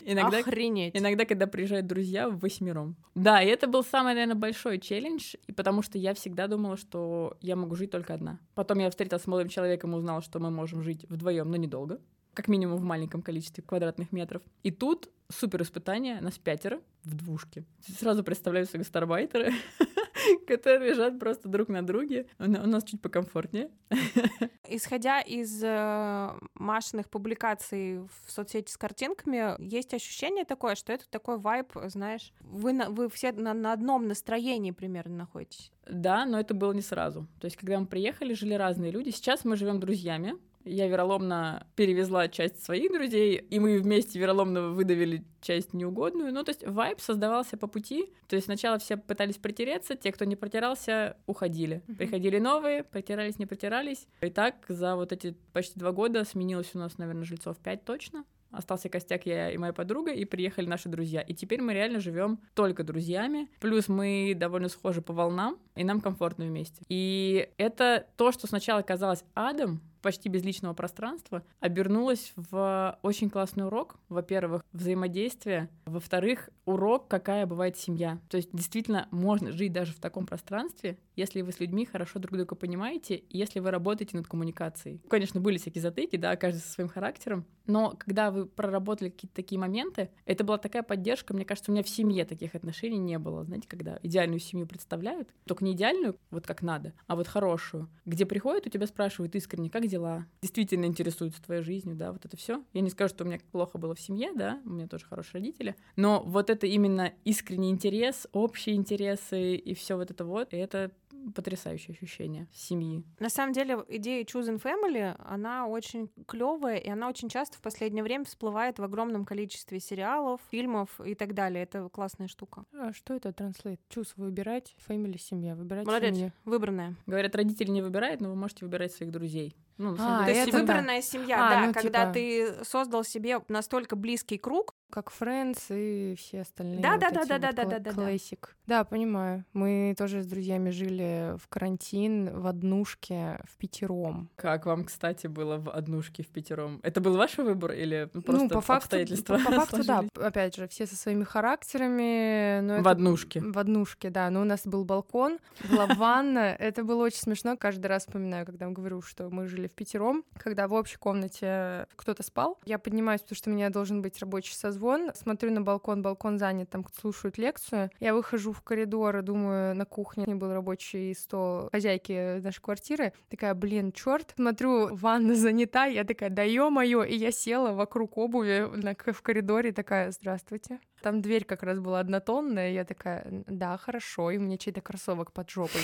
Иногда, 0.00 0.38
Охренеть. 0.38 0.96
иногда, 0.96 1.24
когда 1.24 1.46
приезжают 1.46 1.86
друзья, 1.86 2.28
в 2.28 2.38
восьмером. 2.40 2.96
Да, 3.14 3.40
и 3.40 3.46
это 3.46 3.68
был 3.68 3.84
самый, 3.84 4.14
наверное, 4.14 4.34
большой 4.34 4.78
челлендж, 4.78 5.34
и 5.46 5.52
потому 5.52 5.82
что 5.82 5.96
я 5.96 6.12
всегда 6.14 6.48
думала, 6.48 6.76
что 6.76 7.36
я 7.40 7.54
могу 7.54 7.76
жить 7.76 7.92
только 7.92 8.14
одна. 8.14 8.40
Потом 8.54 8.78
я 8.80 8.90
встретилась 8.90 9.22
с 9.22 9.26
молодым 9.26 9.48
человеком 9.48 9.92
и 9.92 9.96
узнала, 9.96 10.22
что 10.22 10.40
мы 10.40 10.50
можем 10.56 10.82
жить 10.82 11.06
вдвоем, 11.08 11.50
но 11.50 11.56
недолго 11.56 12.00
как 12.36 12.48
минимум 12.48 12.78
в 12.78 12.82
маленьком 12.82 13.22
количестве 13.22 13.64
квадратных 13.64 14.12
метров. 14.12 14.42
И 14.62 14.70
тут 14.70 15.08
супер 15.30 15.62
испытание, 15.62 16.20
нас 16.20 16.38
пятеро 16.38 16.80
в 17.02 17.14
двушке. 17.14 17.64
Сразу 17.98 18.22
представляю 18.22 18.66
себе 18.66 18.80
гастарбайтеры, 18.80 19.54
которые 20.46 20.90
лежат 20.92 21.18
просто 21.18 21.48
друг 21.48 21.68
на 21.68 21.82
друге. 21.86 22.26
У 22.38 22.44
на- 22.44 22.62
у 22.62 22.66
нас 22.66 22.84
чуть 22.84 23.00
покомфортнее. 23.00 23.70
Исходя 24.68 25.20
из 25.20 25.62
э, 25.62 26.30
Машиных 26.54 27.08
публикаций 27.08 27.98
в 28.00 28.10
соцсети 28.30 28.70
с 28.70 28.76
картинками, 28.76 29.54
есть 29.62 29.94
ощущение 29.94 30.44
такое, 30.44 30.74
что 30.74 30.92
это 30.92 31.08
такой 31.08 31.38
вайб, 31.38 31.72
знаешь, 31.86 32.32
вы, 32.40 32.72
на- 32.72 32.90
вы 32.90 33.08
все 33.08 33.32
на, 33.32 33.54
на 33.54 33.72
одном 33.72 34.08
настроении 34.08 34.72
примерно 34.72 35.16
находитесь. 35.16 35.70
Да, 35.88 36.26
но 36.26 36.40
это 36.40 36.54
было 36.54 36.72
не 36.72 36.82
сразу. 36.82 37.26
То 37.40 37.44
есть, 37.46 37.56
когда 37.56 37.78
мы 37.78 37.86
приехали, 37.86 38.34
жили 38.34 38.54
разные 38.54 38.90
люди. 38.90 39.10
Сейчас 39.10 39.44
мы 39.44 39.56
живем 39.56 39.78
друзьями. 39.78 40.34
Я 40.66 40.88
вероломно 40.88 41.64
перевезла 41.76 42.28
часть 42.28 42.64
своих 42.64 42.92
друзей, 42.92 43.36
и 43.36 43.60
мы 43.60 43.78
вместе 43.78 44.18
вероломно 44.18 44.70
выдавили 44.70 45.24
часть 45.40 45.72
неугодную. 45.72 46.34
Ну, 46.34 46.42
то 46.42 46.50
есть 46.50 46.66
вайб 46.66 47.00
создавался 47.00 47.56
по 47.56 47.68
пути. 47.68 48.12
То 48.26 48.34
есть 48.34 48.46
сначала 48.46 48.78
все 48.78 48.96
пытались 48.96 49.36
притереться, 49.36 49.94
те, 49.94 50.10
кто 50.10 50.24
не 50.24 50.34
протирался, 50.34 51.16
уходили. 51.26 51.82
Мгм. 51.86 51.96
Приходили 51.96 52.38
новые, 52.38 52.82
протирались, 52.82 53.38
не 53.38 53.46
протирались. 53.46 54.08
И 54.20 54.28
так 54.30 54.56
за 54.68 54.96
вот 54.96 55.12
эти 55.12 55.36
почти 55.52 55.78
два 55.78 55.92
года 55.92 56.24
сменилось 56.24 56.70
у 56.74 56.78
нас, 56.78 56.98
наверное, 56.98 57.24
жильцов 57.24 57.56
пять 57.58 57.84
точно. 57.84 58.24
остался 58.50 58.88
костяк 58.88 59.26
я 59.26 59.50
и 59.50 59.56
моя 59.58 59.72
подруга, 59.72 60.12
и 60.12 60.24
приехали 60.24 60.66
наши 60.66 60.88
друзья. 60.88 61.20
И 61.20 61.34
теперь 61.34 61.62
мы 61.62 61.74
реально 61.74 62.00
живем 62.00 62.40
только 62.54 62.82
друзьями. 62.84 63.48
Плюс 63.60 63.88
мы 63.88 64.34
довольно 64.36 64.68
схожи 64.68 65.02
по 65.02 65.12
волнам, 65.12 65.58
и 65.74 65.84
нам 65.84 66.00
комфортно 66.00 66.44
вместе. 66.44 66.82
И 66.88 67.50
это 67.56 68.06
то, 68.16 68.32
что 68.32 68.46
сначала 68.46 68.82
казалось 68.82 69.24
адом, 69.34 69.80
почти 70.02 70.28
без 70.28 70.42
личного 70.44 70.74
пространства, 70.74 71.42
обернулось 71.60 72.32
в 72.36 72.98
очень 73.02 73.30
классный 73.30 73.66
урок. 73.66 73.96
Во-первых, 74.08 74.64
взаимодействие. 74.72 75.68
Во-вторых, 75.84 76.50
урок, 76.64 77.08
какая 77.08 77.46
бывает 77.46 77.76
семья. 77.76 78.20
То 78.28 78.36
есть 78.36 78.50
действительно 78.52 79.08
можно 79.10 79.52
жить 79.52 79.72
даже 79.72 79.92
в 79.92 80.00
таком 80.00 80.26
пространстве, 80.26 80.98
если 81.14 81.40
вы 81.42 81.52
с 81.52 81.60
людьми 81.60 81.86
хорошо 81.86 82.18
друг 82.18 82.36
друга 82.36 82.54
понимаете, 82.54 83.22
если 83.30 83.60
вы 83.60 83.70
работаете 83.70 84.16
над 84.16 84.26
коммуникацией. 84.26 85.00
Конечно, 85.08 85.40
были 85.40 85.58
всякие 85.58 85.82
затыки, 85.82 86.16
да, 86.16 86.36
каждый 86.36 86.58
со 86.58 86.68
своим 86.68 86.88
характером, 86.88 87.46
но 87.66 87.94
когда 87.98 88.30
вы 88.30 88.46
проработали 88.46 89.08
какие-то 89.08 89.34
такие 89.34 89.58
моменты, 89.58 90.10
это 90.24 90.44
была 90.44 90.58
такая 90.58 90.82
поддержка, 90.82 91.34
мне 91.34 91.44
кажется, 91.44 91.70
у 91.70 91.74
меня 91.74 91.82
в 91.82 91.88
семье 91.88 92.24
таких 92.24 92.54
отношений 92.54 92.98
не 92.98 93.18
было, 93.18 93.44
знаете, 93.44 93.66
когда 93.68 93.98
идеальную 94.02 94.40
семью 94.40 94.66
представляют, 94.66 95.30
только 95.44 95.64
не 95.64 95.72
идеальную, 95.72 96.16
вот 96.30 96.46
как 96.46 96.62
надо, 96.62 96.92
а 97.06 97.16
вот 97.16 97.28
хорошую, 97.28 97.88
где 98.04 98.26
приходят, 98.26 98.66
у 98.66 98.70
тебя 98.70 98.86
спрашивают 98.86 99.34
искренне, 99.34 99.70
как 99.70 99.85
дела, 99.88 100.26
действительно 100.42 100.84
интересуются 100.84 101.42
твоей 101.42 101.62
жизнью, 101.62 101.96
да, 101.96 102.12
вот 102.12 102.24
это 102.24 102.36
все. 102.36 102.62
Я 102.72 102.80
не 102.80 102.90
скажу, 102.90 103.10
что 103.14 103.24
у 103.24 103.26
меня 103.26 103.38
плохо 103.52 103.78
было 103.78 103.94
в 103.94 104.00
семье, 104.00 104.32
да, 104.34 104.60
у 104.64 104.70
меня 104.70 104.86
тоже 104.88 105.06
хорошие 105.06 105.34
родители, 105.34 105.76
но 105.96 106.22
вот 106.24 106.50
это 106.50 106.66
именно 106.66 107.12
искренний 107.24 107.70
интерес, 107.70 108.26
общие 108.32 108.76
интересы 108.76 109.54
и 109.54 109.74
все 109.74 109.96
вот 109.96 110.10
это 110.10 110.24
вот, 110.24 110.52
и 110.52 110.56
это 110.56 110.90
потрясающее 111.34 111.92
ощущение 111.94 112.46
семьи. 112.52 113.02
На 113.18 113.28
самом 113.28 113.52
деле 113.52 113.78
идея 113.88 114.24
Choosing 114.24 114.62
Family, 114.62 115.16
она 115.24 115.66
очень 115.66 116.08
клевая, 116.26 116.76
и 116.76 116.88
она 116.88 117.08
очень 117.08 117.28
часто 117.28 117.58
в 117.58 117.62
последнее 117.62 118.04
время 118.04 118.24
всплывает 118.24 118.78
в 118.78 118.84
огромном 118.84 119.24
количестве 119.24 119.80
сериалов, 119.80 120.40
фильмов 120.50 121.00
и 121.04 121.14
так 121.14 121.34
далее. 121.34 121.64
Это 121.64 121.88
классная 121.88 122.28
штука. 122.28 122.64
А 122.72 122.92
что 122.92 123.14
это 123.14 123.32
транслейт? 123.32 123.80
Choose 123.90 124.12
выбирать, 124.16 124.76
family 124.86 125.18
семья, 125.18 125.54
выбирать 125.56 125.86
Молодец, 125.86 126.14
семью. 126.14 126.32
выбранная. 126.44 126.94
Говорят, 127.06 127.34
родители 127.34 127.70
не 127.70 127.82
выбирают, 127.82 128.20
но 128.20 128.28
вы 128.28 128.36
можете 128.36 128.64
выбирать 128.64 128.92
своих 128.92 129.10
друзей. 129.10 129.56
Ну, 129.78 129.94
А, 129.98 130.24
То 130.24 130.30
есть 130.30 130.42
это 130.48 130.52
да. 130.52 130.58
выбранная 130.58 131.02
семья, 131.02 131.46
А, 131.46 131.50
да, 131.50 131.66
ну, 131.66 131.72
когда 131.74 132.00
типа- 132.04 132.12
ты 132.14 132.64
создал 132.64 133.04
себе 133.04 133.40
настолько 133.48 133.94
близкий 133.96 134.38
круг, 134.38 134.74
Как 134.88 135.10
Friends 135.10 135.58
и 135.70 136.14
все 136.14 136.42
остальные. 136.42 136.78
Да, 136.80 136.92
вот 136.92 137.00
да, 137.00 137.10
да, 137.10 137.12
да, 137.12 137.20
вот 137.20 137.26
да, 137.28 137.38
да, 137.38 137.52
да, 137.64 137.64
да, 137.64 137.78
да. 137.78 137.92
Классик. 137.92 138.56
Да, 138.68 138.84
понимаю. 138.84 139.44
Мы 139.52 139.96
тоже 139.98 140.22
с 140.22 140.26
друзьями 140.26 140.70
жили 140.70 141.36
в 141.38 141.48
карантин 141.48 142.30
в 142.38 142.46
однушке 142.46 143.40
в 143.50 143.56
пятером. 143.56 144.30
Как 144.36 144.64
вам, 144.64 144.84
кстати, 144.84 145.26
было 145.26 145.56
в 145.58 145.70
однушке 145.70 146.22
в 146.22 146.28
пятером? 146.28 146.78
Это 146.84 147.00
был 147.00 147.16
ваш 147.16 147.36
выбор 147.36 147.72
или 147.72 148.08
просто 148.12 148.44
ну, 148.44 148.48
по 148.48 148.60
факту, 148.60 148.84
обстоятельства 148.96 149.38
по, 149.38 149.44
по 149.44 149.50
факту, 149.66 149.84
да. 149.84 150.04
Опять 150.24 150.54
же, 150.54 150.68
все 150.68 150.86
со 150.86 150.94
своими 150.94 151.24
характерами. 151.24 152.60
Но 152.60 152.76
В 152.76 152.80
это- 152.80 152.90
однушке. 152.90 153.40
В 153.40 153.58
однушке, 153.58 154.10
да. 154.10 154.30
Но 154.30 154.40
у 154.42 154.44
нас 154.44 154.62
был 154.66 154.84
балкон, 154.84 155.38
была 155.68 155.86
ванна. 155.86 156.54
Это 156.58 156.84
было 156.84 157.04
очень 157.04 157.18
смешно. 157.20 157.56
Каждый 157.56 157.86
раз 157.86 158.06
вспоминаю, 158.06 158.46
когда 158.46 158.68
говорю, 158.68 159.02
что 159.02 159.28
мы 159.30 159.46
жили 159.48 159.65
в 159.68 159.72
пятером. 159.72 160.24
Когда 160.38 160.68
в 160.68 160.72
общей 160.72 160.96
комнате 160.96 161.86
кто-то 161.96 162.22
спал, 162.22 162.58
я 162.64 162.78
поднимаюсь, 162.78 163.22
потому 163.22 163.36
что 163.36 163.50
у 163.50 163.52
меня 163.52 163.70
должен 163.70 164.02
быть 164.02 164.18
рабочий 164.20 164.54
созвон. 164.54 165.10
Смотрю 165.14 165.50
на 165.52 165.62
балкон, 165.62 166.02
балкон 166.02 166.38
занят, 166.38 166.70
там 166.70 166.84
слушают 167.00 167.38
лекцию. 167.38 167.90
Я 168.00 168.14
выхожу 168.14 168.52
в 168.52 168.62
коридор 168.62 169.16
и 169.16 169.22
думаю, 169.22 169.74
на 169.74 169.84
кухне 169.84 170.26
был 170.34 170.52
рабочий 170.52 171.14
стол 171.14 171.68
хозяйки 171.70 172.40
нашей 172.40 172.60
квартиры. 172.60 173.12
Такая, 173.28 173.54
блин, 173.54 173.92
черт. 173.92 174.32
Смотрю, 174.36 174.94
ванна 174.94 175.34
занята. 175.34 175.86
Я 175.86 176.04
такая, 176.04 176.30
да 176.30 176.42
ё-моё. 176.42 177.02
И 177.04 177.16
я 177.16 177.30
села 177.30 177.72
вокруг 177.72 178.18
обуви 178.18 178.68
на, 178.74 178.94
в 178.94 179.22
коридоре, 179.22 179.72
такая, 179.72 180.10
здравствуйте. 180.10 180.80
Там 181.06 181.22
дверь 181.22 181.44
как 181.44 181.62
раз 181.62 181.78
была 181.78 182.00
однотонная, 182.00 182.70
и 182.72 182.74
я 182.74 182.84
такая, 182.84 183.24
да, 183.46 183.76
хорошо, 183.76 184.32
и 184.32 184.38
у 184.38 184.40
меня 184.40 184.58
чей-то 184.58 184.80
кроссовок 184.80 185.30
под 185.30 185.48
жопой. 185.48 185.82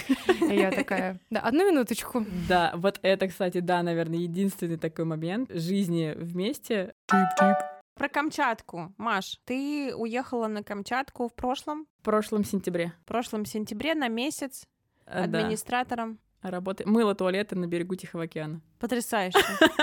И 0.50 0.56
я 0.56 0.72
такая, 0.72 1.20
да, 1.30 1.38
одну 1.38 1.70
минуточку. 1.70 2.26
Да, 2.48 2.72
вот 2.74 2.98
это, 3.02 3.28
кстати, 3.28 3.60
да, 3.60 3.84
наверное, 3.84 4.18
единственный 4.18 4.78
такой 4.78 5.04
момент 5.04 5.48
жизни 5.54 6.12
вместе. 6.16 6.94
Про 7.94 8.08
Камчатку. 8.08 8.92
Маш, 8.98 9.38
ты 9.44 9.94
уехала 9.94 10.48
на 10.48 10.64
Камчатку 10.64 11.28
в 11.28 11.34
прошлом, 11.34 11.86
В 12.00 12.02
прошлом 12.02 12.42
сентябре. 12.42 12.92
в 13.02 13.04
прошлом 13.04 13.44
сентябре 13.44 13.94
на 13.94 14.08
месяц 14.08 14.66
э, 15.06 15.28
да, 15.28 15.38
администратором. 15.38 16.18
работы. 16.40 16.82
Мыло 16.84 17.14
туалеты 17.14 17.54
на 17.54 17.68
берегу 17.68 17.94
Тихого 17.94 18.24
океана. 18.24 18.60
Потрясающе. 18.82 19.38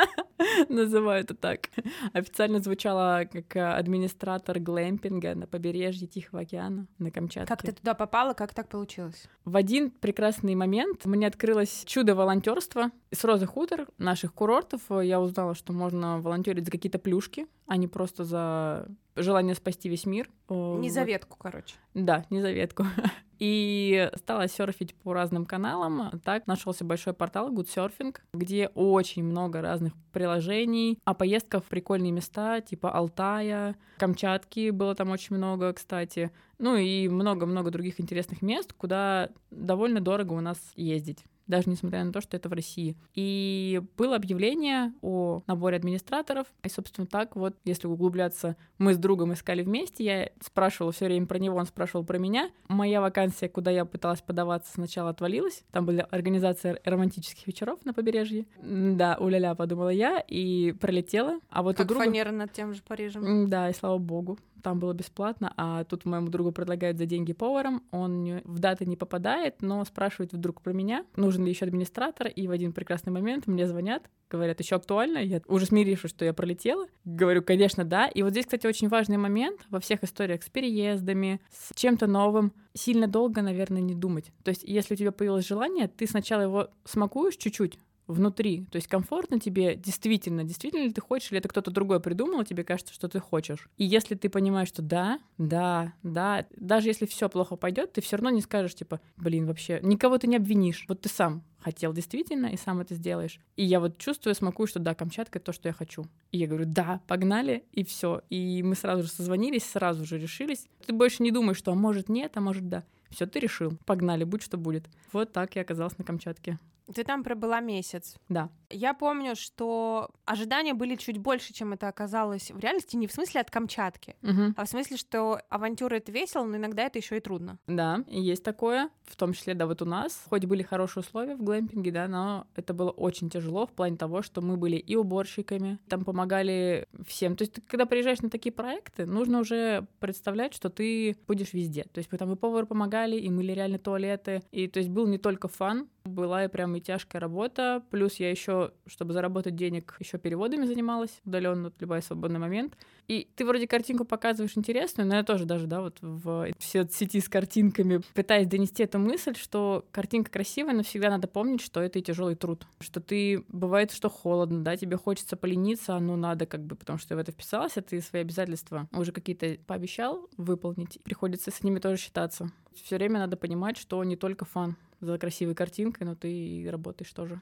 Называю 0.70 1.22
это 1.22 1.34
так. 1.34 1.70
Официально 2.12 2.60
звучало 2.60 3.24
как 3.32 3.56
э, 3.56 3.62
администратор 3.62 4.60
глэмпинга 4.60 5.36
на 5.36 5.48
побережье 5.48 6.06
Тихого 6.06 6.42
океана 6.42 6.86
на 6.98 7.10
Камчатке. 7.10 7.48
Как 7.48 7.62
ты 7.62 7.72
туда 7.72 7.94
попала, 7.94 8.34
как 8.34 8.54
так 8.54 8.68
получилось? 8.68 9.30
В 9.46 9.56
один 9.56 9.90
прекрасный 9.90 10.54
момент 10.54 11.06
мне 11.06 11.28
открылось 11.28 11.84
чудо 11.86 12.14
волонтерства. 12.14 12.92
С 13.12 13.24
Розы 13.24 13.46
Хутор, 13.46 13.88
наших 13.98 14.34
курортов, 14.34 14.82
я 14.90 15.22
узнала, 15.22 15.56
что 15.56 15.72
можно 15.72 16.20
волонтерить 16.20 16.66
за 16.66 16.72
какие-то 16.72 17.00
плюшки, 17.00 17.48
а 17.68 17.78
не 17.78 17.88
просто 17.88 18.26
за 18.26 18.90
желание 19.16 19.56
спасти 19.56 19.88
весь 19.90 20.06
мир. 20.06 20.30
Не 20.50 20.90
за 20.90 21.04
ветку, 21.04 21.38
короче. 21.38 21.76
Да, 21.94 22.26
не 22.30 22.42
за 22.42 22.52
ветку. 22.52 22.86
И 23.40 24.10
стала 24.16 24.48
серфить 24.50 24.94
по 24.96 25.14
разным 25.14 25.46
каналам. 25.46 26.20
Так 26.26 26.46
нашелся 26.46 26.84
большой 26.84 27.14
портал 27.14 27.50
Good 27.52 27.68
Surfing, 27.74 28.16
где 28.34 28.70
очень 28.92 29.24
много 29.24 29.62
разных 29.62 29.94
приложений 30.12 31.00
о 31.06 31.14
поездках 31.14 31.64
в 31.64 31.68
прикольные 31.68 32.12
места, 32.12 32.62
типа 32.62 32.92
Алтая, 32.92 33.76
Камчатки 33.98 34.70
было 34.70 34.96
там 34.96 35.12
очень 35.12 35.36
много, 35.36 35.74
кстати. 35.74 36.32
Ну 36.58 36.76
и 36.78 37.08
много-много 37.08 37.72
других 37.72 38.00
интересных 38.00 38.42
мест, 38.42 38.74
куда 38.74 39.30
довольно 39.52 40.00
дорого 40.02 40.34
у 40.34 40.42
нас 40.42 40.58
ездить 40.76 41.26
даже 41.50 41.70
несмотря 41.70 42.04
на 42.04 42.14
то, 42.14 42.22
что 42.22 42.38
это 42.38 42.48
в 42.48 42.54
России. 42.54 42.96
И 43.16 43.82
было 43.98 44.16
объявление 44.16 44.94
о 45.02 45.42
наборе 45.48 45.76
администраторов. 45.76 46.48
И, 46.64 46.70
собственно, 46.70 47.08
так 47.08 47.36
вот, 47.36 47.56
если 47.66 47.88
углубляться, 47.88 48.56
мы 48.78 48.94
с 48.94 48.98
другом 48.98 49.34
искали 49.34 49.64
вместе, 49.64 50.06
я 50.06 50.30
спрашивала 50.42 50.94
все 50.94 51.06
время 51.06 51.26
про 51.26 51.40
него, 51.40 51.58
он 51.58 51.66
спрашивал 51.66 52.06
про 52.06 52.18
меня. 52.18 52.52
Моя 52.68 53.02
вакансия, 53.02 53.50
куда 53.50 53.72
я 53.72 53.84
пыталась 53.84 54.22
подаваться, 54.22 54.72
сначала 54.72 55.10
отвалилась. 55.10 55.64
Там 55.72 55.86
были 55.86 56.06
организация 56.12 56.80
романтических 56.86 57.46
вечеров 57.48 57.84
на 57.84 57.94
побережье. 57.94 58.46
Да, 58.62 59.18
уля-ля, 59.20 59.56
подумала 59.56 59.90
я, 59.90 60.20
и 60.20 60.72
пролетела. 60.74 61.40
А 61.50 61.64
вот 61.64 61.76
у 61.76 61.78
Как 61.78 61.88
друга... 61.88 62.06
фанера 62.06 62.32
над 62.32 62.54
тем 62.54 62.74
же 62.74 62.82
Парижем. 62.88 63.50
Да, 63.50 63.70
и 63.70 63.74
слава 63.74 63.98
богу. 63.98 64.38
Там 64.64 64.80
было 64.80 64.94
бесплатно, 64.94 65.54
а 65.58 65.84
тут 65.84 66.06
моему 66.06 66.30
другу 66.30 66.52
предлагают 66.52 66.98
за 66.98 67.06
деньги 67.06 67.34
поваром, 67.34 67.84
он 67.92 68.42
в 68.44 68.60
даты 68.60 68.86
не 68.86 68.96
попадает, 68.96 69.62
но 69.62 69.84
спрашивает 69.86 70.34
вдруг 70.34 70.62
про 70.62 70.74
меня, 70.74 71.06
нужен 71.16 71.44
ли 71.44 71.52
еще 71.52 71.66
администратор, 71.66 72.28
и 72.28 72.48
в 72.48 72.52
один 72.52 72.74
прекрасный 72.74 73.12
момент 73.12 73.48
мне 73.48 73.68
звонят, 73.68 74.10
говорят, 74.30 74.60
еще 74.60 74.76
актуально, 74.76 75.20
я 75.20 75.42
уже 75.48 75.66
смирившись, 75.66 76.12
что 76.12 76.26
я 76.26 76.34
пролетела, 76.34 76.88
говорю, 77.06 77.42
конечно, 77.42 77.84
да. 77.84 78.08
И 78.08 78.22
вот 78.22 78.32
здесь, 78.32 78.46
кстати, 78.46 78.68
очень 78.68 78.88
важный 78.88 79.18
момент 79.18 79.62
во 79.70 79.80
всех 79.80 80.04
историях 80.04 80.44
с 80.44 80.50
переездами, 80.50 81.42
с 81.52 81.74
чем-то 81.76 82.08
новым, 82.08 82.54
сильно 82.74 83.08
долго, 83.08 83.42
наверное, 83.42 83.82
не 83.82 83.96
думать. 83.96 84.32
То 84.44 84.50
есть, 84.50 84.64
если 84.64 84.94
у 84.94 84.98
тебя 84.98 85.12
появилось 85.12 85.48
желание, 85.48 85.88
ты 85.88 86.08
сначала 86.08 86.42
его 86.42 86.68
смакуешь 86.86 87.38
чуть-чуть, 87.38 87.80
внутри. 88.10 88.66
То 88.72 88.78
есть 88.78 88.88
комфортно 88.88 89.40
тебе 89.40 89.76
действительно, 89.76 90.44
действительно 90.44 90.84
ли 90.84 90.92
ты 90.92 91.00
хочешь, 91.00 91.32
или 91.32 91.40
это 91.40 91.48
кто-то 91.48 91.72
другой 91.72 92.00
придумал, 92.00 92.42
и 92.42 92.46
тебе 92.46 92.64
кажется, 92.64 92.94
что 92.94 93.08
ты 93.08 93.20
хочешь. 93.20 93.70
И 93.78 93.86
если 93.86 94.16
ты 94.16 94.30
понимаешь, 94.30 94.68
что 94.68 94.82
да, 94.82 95.20
да, 95.38 95.94
да, 96.02 96.46
даже 96.58 96.90
если 96.90 97.06
все 97.06 97.30
плохо 97.30 97.56
пойдет, 97.56 97.94
ты 97.94 98.02
все 98.02 98.18
равно 98.18 98.32
не 98.32 98.42
скажешь, 98.42 98.76
типа, 98.76 99.00
блин, 99.16 99.46
вообще, 99.46 99.80
никого 99.84 100.18
ты 100.18 100.28
не 100.28 100.38
обвинишь. 100.38 100.86
Вот 100.88 101.02
ты 101.02 101.10
сам 101.10 101.44
хотел 101.60 101.94
действительно, 101.94 102.48
и 102.48 102.58
сам 102.58 102.80
это 102.80 102.96
сделаешь. 102.96 103.40
И 103.56 103.64
я 103.64 103.80
вот 103.80 103.98
чувствую, 103.98 104.34
смакую, 104.34 104.68
что 104.68 104.80
да, 104.80 104.96
Камчатка— 104.96 105.40
то, 105.40 105.54
что 105.54 105.70
я 105.70 105.74
хочу. 105.74 106.06
И 106.32 106.40
я 106.40 106.48
говорю, 106.48 106.66
да, 106.66 107.02
погнали, 107.08 107.64
и 107.72 107.84
все. 107.84 108.22
И 108.30 108.64
мы 108.64 108.76
сразу 108.76 109.04
же 109.04 109.10
созвонились, 109.10 109.66
сразу 109.66 110.06
же 110.06 110.18
решились. 110.18 110.68
Ты 110.86 110.94
больше 110.94 111.22
не 111.22 111.32
думаешь, 111.32 111.58
что 111.58 111.72
а 111.74 111.76
может 111.76 112.10
нет, 112.10 112.32
а 112.36 112.42
может 112.42 112.68
да. 112.70 112.84
Все, 113.10 113.26
ты 113.26 113.40
решил. 113.40 113.78
Погнали, 113.86 114.24
будь 114.24 114.42
что 114.42 114.58
будет. 114.58 114.88
Вот 115.12 115.32
так 115.32 115.56
я 115.56 115.62
оказалась 115.62 115.98
на 115.98 116.04
Камчатке. 116.04 116.60
Ты 116.94 117.04
там 117.04 117.24
пробыла 117.24 117.60
месяц. 117.60 118.16
Да. 118.30 118.50
Я 118.72 118.94
помню, 118.94 119.36
что 119.36 120.10
ожидания 120.26 120.74
были 120.74 120.96
чуть 120.96 121.18
больше, 121.18 121.54
чем 121.54 121.74
это 121.74 121.88
оказалось 121.88 122.52
в 122.52 122.60
реальности, 122.60 122.96
не 122.96 123.08
в 123.08 123.12
смысле 123.12 123.42
от 123.42 123.52
Камчатки, 123.52 124.16
Мгм. 124.22 124.54
а 124.58 124.66
в 124.66 124.70
смысле, 124.70 124.98
что 124.98 125.40
авантюра 125.50 125.96
это 125.96 126.12
весело, 126.12 126.44
но 126.46 126.58
иногда 126.58 126.84
это 126.84 127.00
еще 127.00 127.18
и 127.18 127.20
трудно. 127.20 127.58
Да, 127.68 128.04
есть 128.08 128.44
такое, 128.44 128.90
в 129.10 129.16
том 129.16 129.34
числе, 129.34 129.54
да, 129.54 129.66
вот 129.66 129.82
у 129.82 129.86
нас. 129.86 130.26
Хоть 130.30 130.46
были 130.46 130.64
хорошие 130.64 131.02
условия 131.02 131.36
в 131.36 131.44
глэмпинге, 131.44 131.92
да, 131.92 132.08
но 132.08 132.48
это 132.56 132.74
было 132.74 132.92
очень 132.92 133.30
тяжело 133.30 133.66
в 133.68 133.72
плане 133.72 133.98
того, 133.98 134.22
что 134.22 134.42
мы 134.42 134.58
были 134.58 134.78
и 134.78 134.96
уборщиками, 134.96 135.80
там 135.88 136.06
помогали 136.06 136.88
всем. 137.08 137.36
То 137.36 137.44
есть, 137.44 137.54
ты, 137.54 137.62
когда 137.62 137.86
приезжаешь 137.86 138.22
на 138.22 138.30
такие 138.30 138.52
проекты, 138.52 139.06
нужно 139.06 139.40
уже 139.40 139.88
представлять, 140.00 140.54
что 140.54 140.70
ты 140.70 141.18
будешь 141.28 141.54
везде. 141.54 141.84
То 141.84 142.00
есть, 142.00 142.10
там 142.10 142.34
и 142.34 142.36
повару 142.36 142.68
помогали, 142.68 143.18
и 143.18 143.30
мыли 143.30 143.54
реально 143.54 143.80
туалеты. 143.80 144.44
И 144.52 144.68
то 144.68 144.80
есть 144.80 144.90
был 144.90 145.08
не 145.08 145.18
только 145.18 145.48
фан, 145.48 145.88
Была 146.10 146.46
и 146.46 146.48
прям 146.48 146.76
и 146.76 146.82
тяжкая 146.82 147.20
работа. 147.20 147.84
Плюс 147.92 148.16
я 148.16 148.32
еще, 148.32 148.72
чтобы 148.88 149.14
заработать 149.14 149.56
денег, 149.56 149.96
еще 150.00 150.18
переводами 150.18 150.66
занималась 150.66 151.22
удаленно, 151.26 151.72
любой 151.80 152.02
свободный 152.02 152.40
момент. 152.40 152.76
И 153.10 153.28
ты 153.36 153.44
вроде 153.44 153.66
картинку 153.66 154.06
показываешь 154.06 154.56
интересную, 154.56 155.08
но 155.08 155.16
я 155.16 155.24
тоже 155.24 155.46
даже, 155.46 155.66
да, 155.66 155.82
вот 155.82 155.98
в 156.00 156.48
сети 156.60 157.20
с 157.20 157.28
картинками 157.28 158.02
пытаюсь 158.14 158.46
донести 158.46 158.84
эту 158.84 159.00
мысль, 159.00 159.36
что 159.36 159.84
картинка 159.92 160.30
красивая, 160.30 160.76
но 160.76 160.84
всегда 160.84 161.10
надо 161.10 161.28
помнить, 161.28 161.62
что 161.62 161.82
это 161.82 161.98
и 161.98 162.04
тяжелый 162.04 162.36
труд. 162.36 162.68
Что 162.80 163.02
ты, 163.02 163.44
бывает, 163.48 163.92
что 163.92 164.10
холодно, 164.10 164.64
да, 164.64 164.78
тебе 164.78 164.96
хочется 164.96 165.36
полениться, 165.36 165.96
а 165.96 166.00
ну 166.00 166.16
надо 166.18 166.46
как 166.46 166.64
бы, 166.64 166.76
потому 166.76 167.00
что 167.00 167.16
я 167.16 167.18
в 167.18 167.20
это 167.20 167.32
вписалась, 167.32 167.78
а 167.78 167.82
ты 167.82 168.00
свои 168.00 168.22
обязательства 168.22 168.88
уже 168.94 169.12
какие-то 169.12 169.58
пообещал 169.66 170.30
выполнить, 170.38 171.02
приходится 171.02 171.50
с 171.50 171.64
ними 171.64 171.80
тоже 171.80 171.98
считаться. 171.98 172.52
Все 172.76 172.98
время 172.98 173.18
надо 173.18 173.38
понимать, 173.38 173.78
что 173.78 174.04
не 174.04 174.18
только 174.18 174.46
фан 174.46 174.78
за 175.00 175.18
красивой 175.18 175.56
картинкой, 175.56 176.08
но 176.08 176.16
ты 176.16 176.32
и 176.32 176.68
работаешь 176.68 177.12
тоже. 177.14 177.42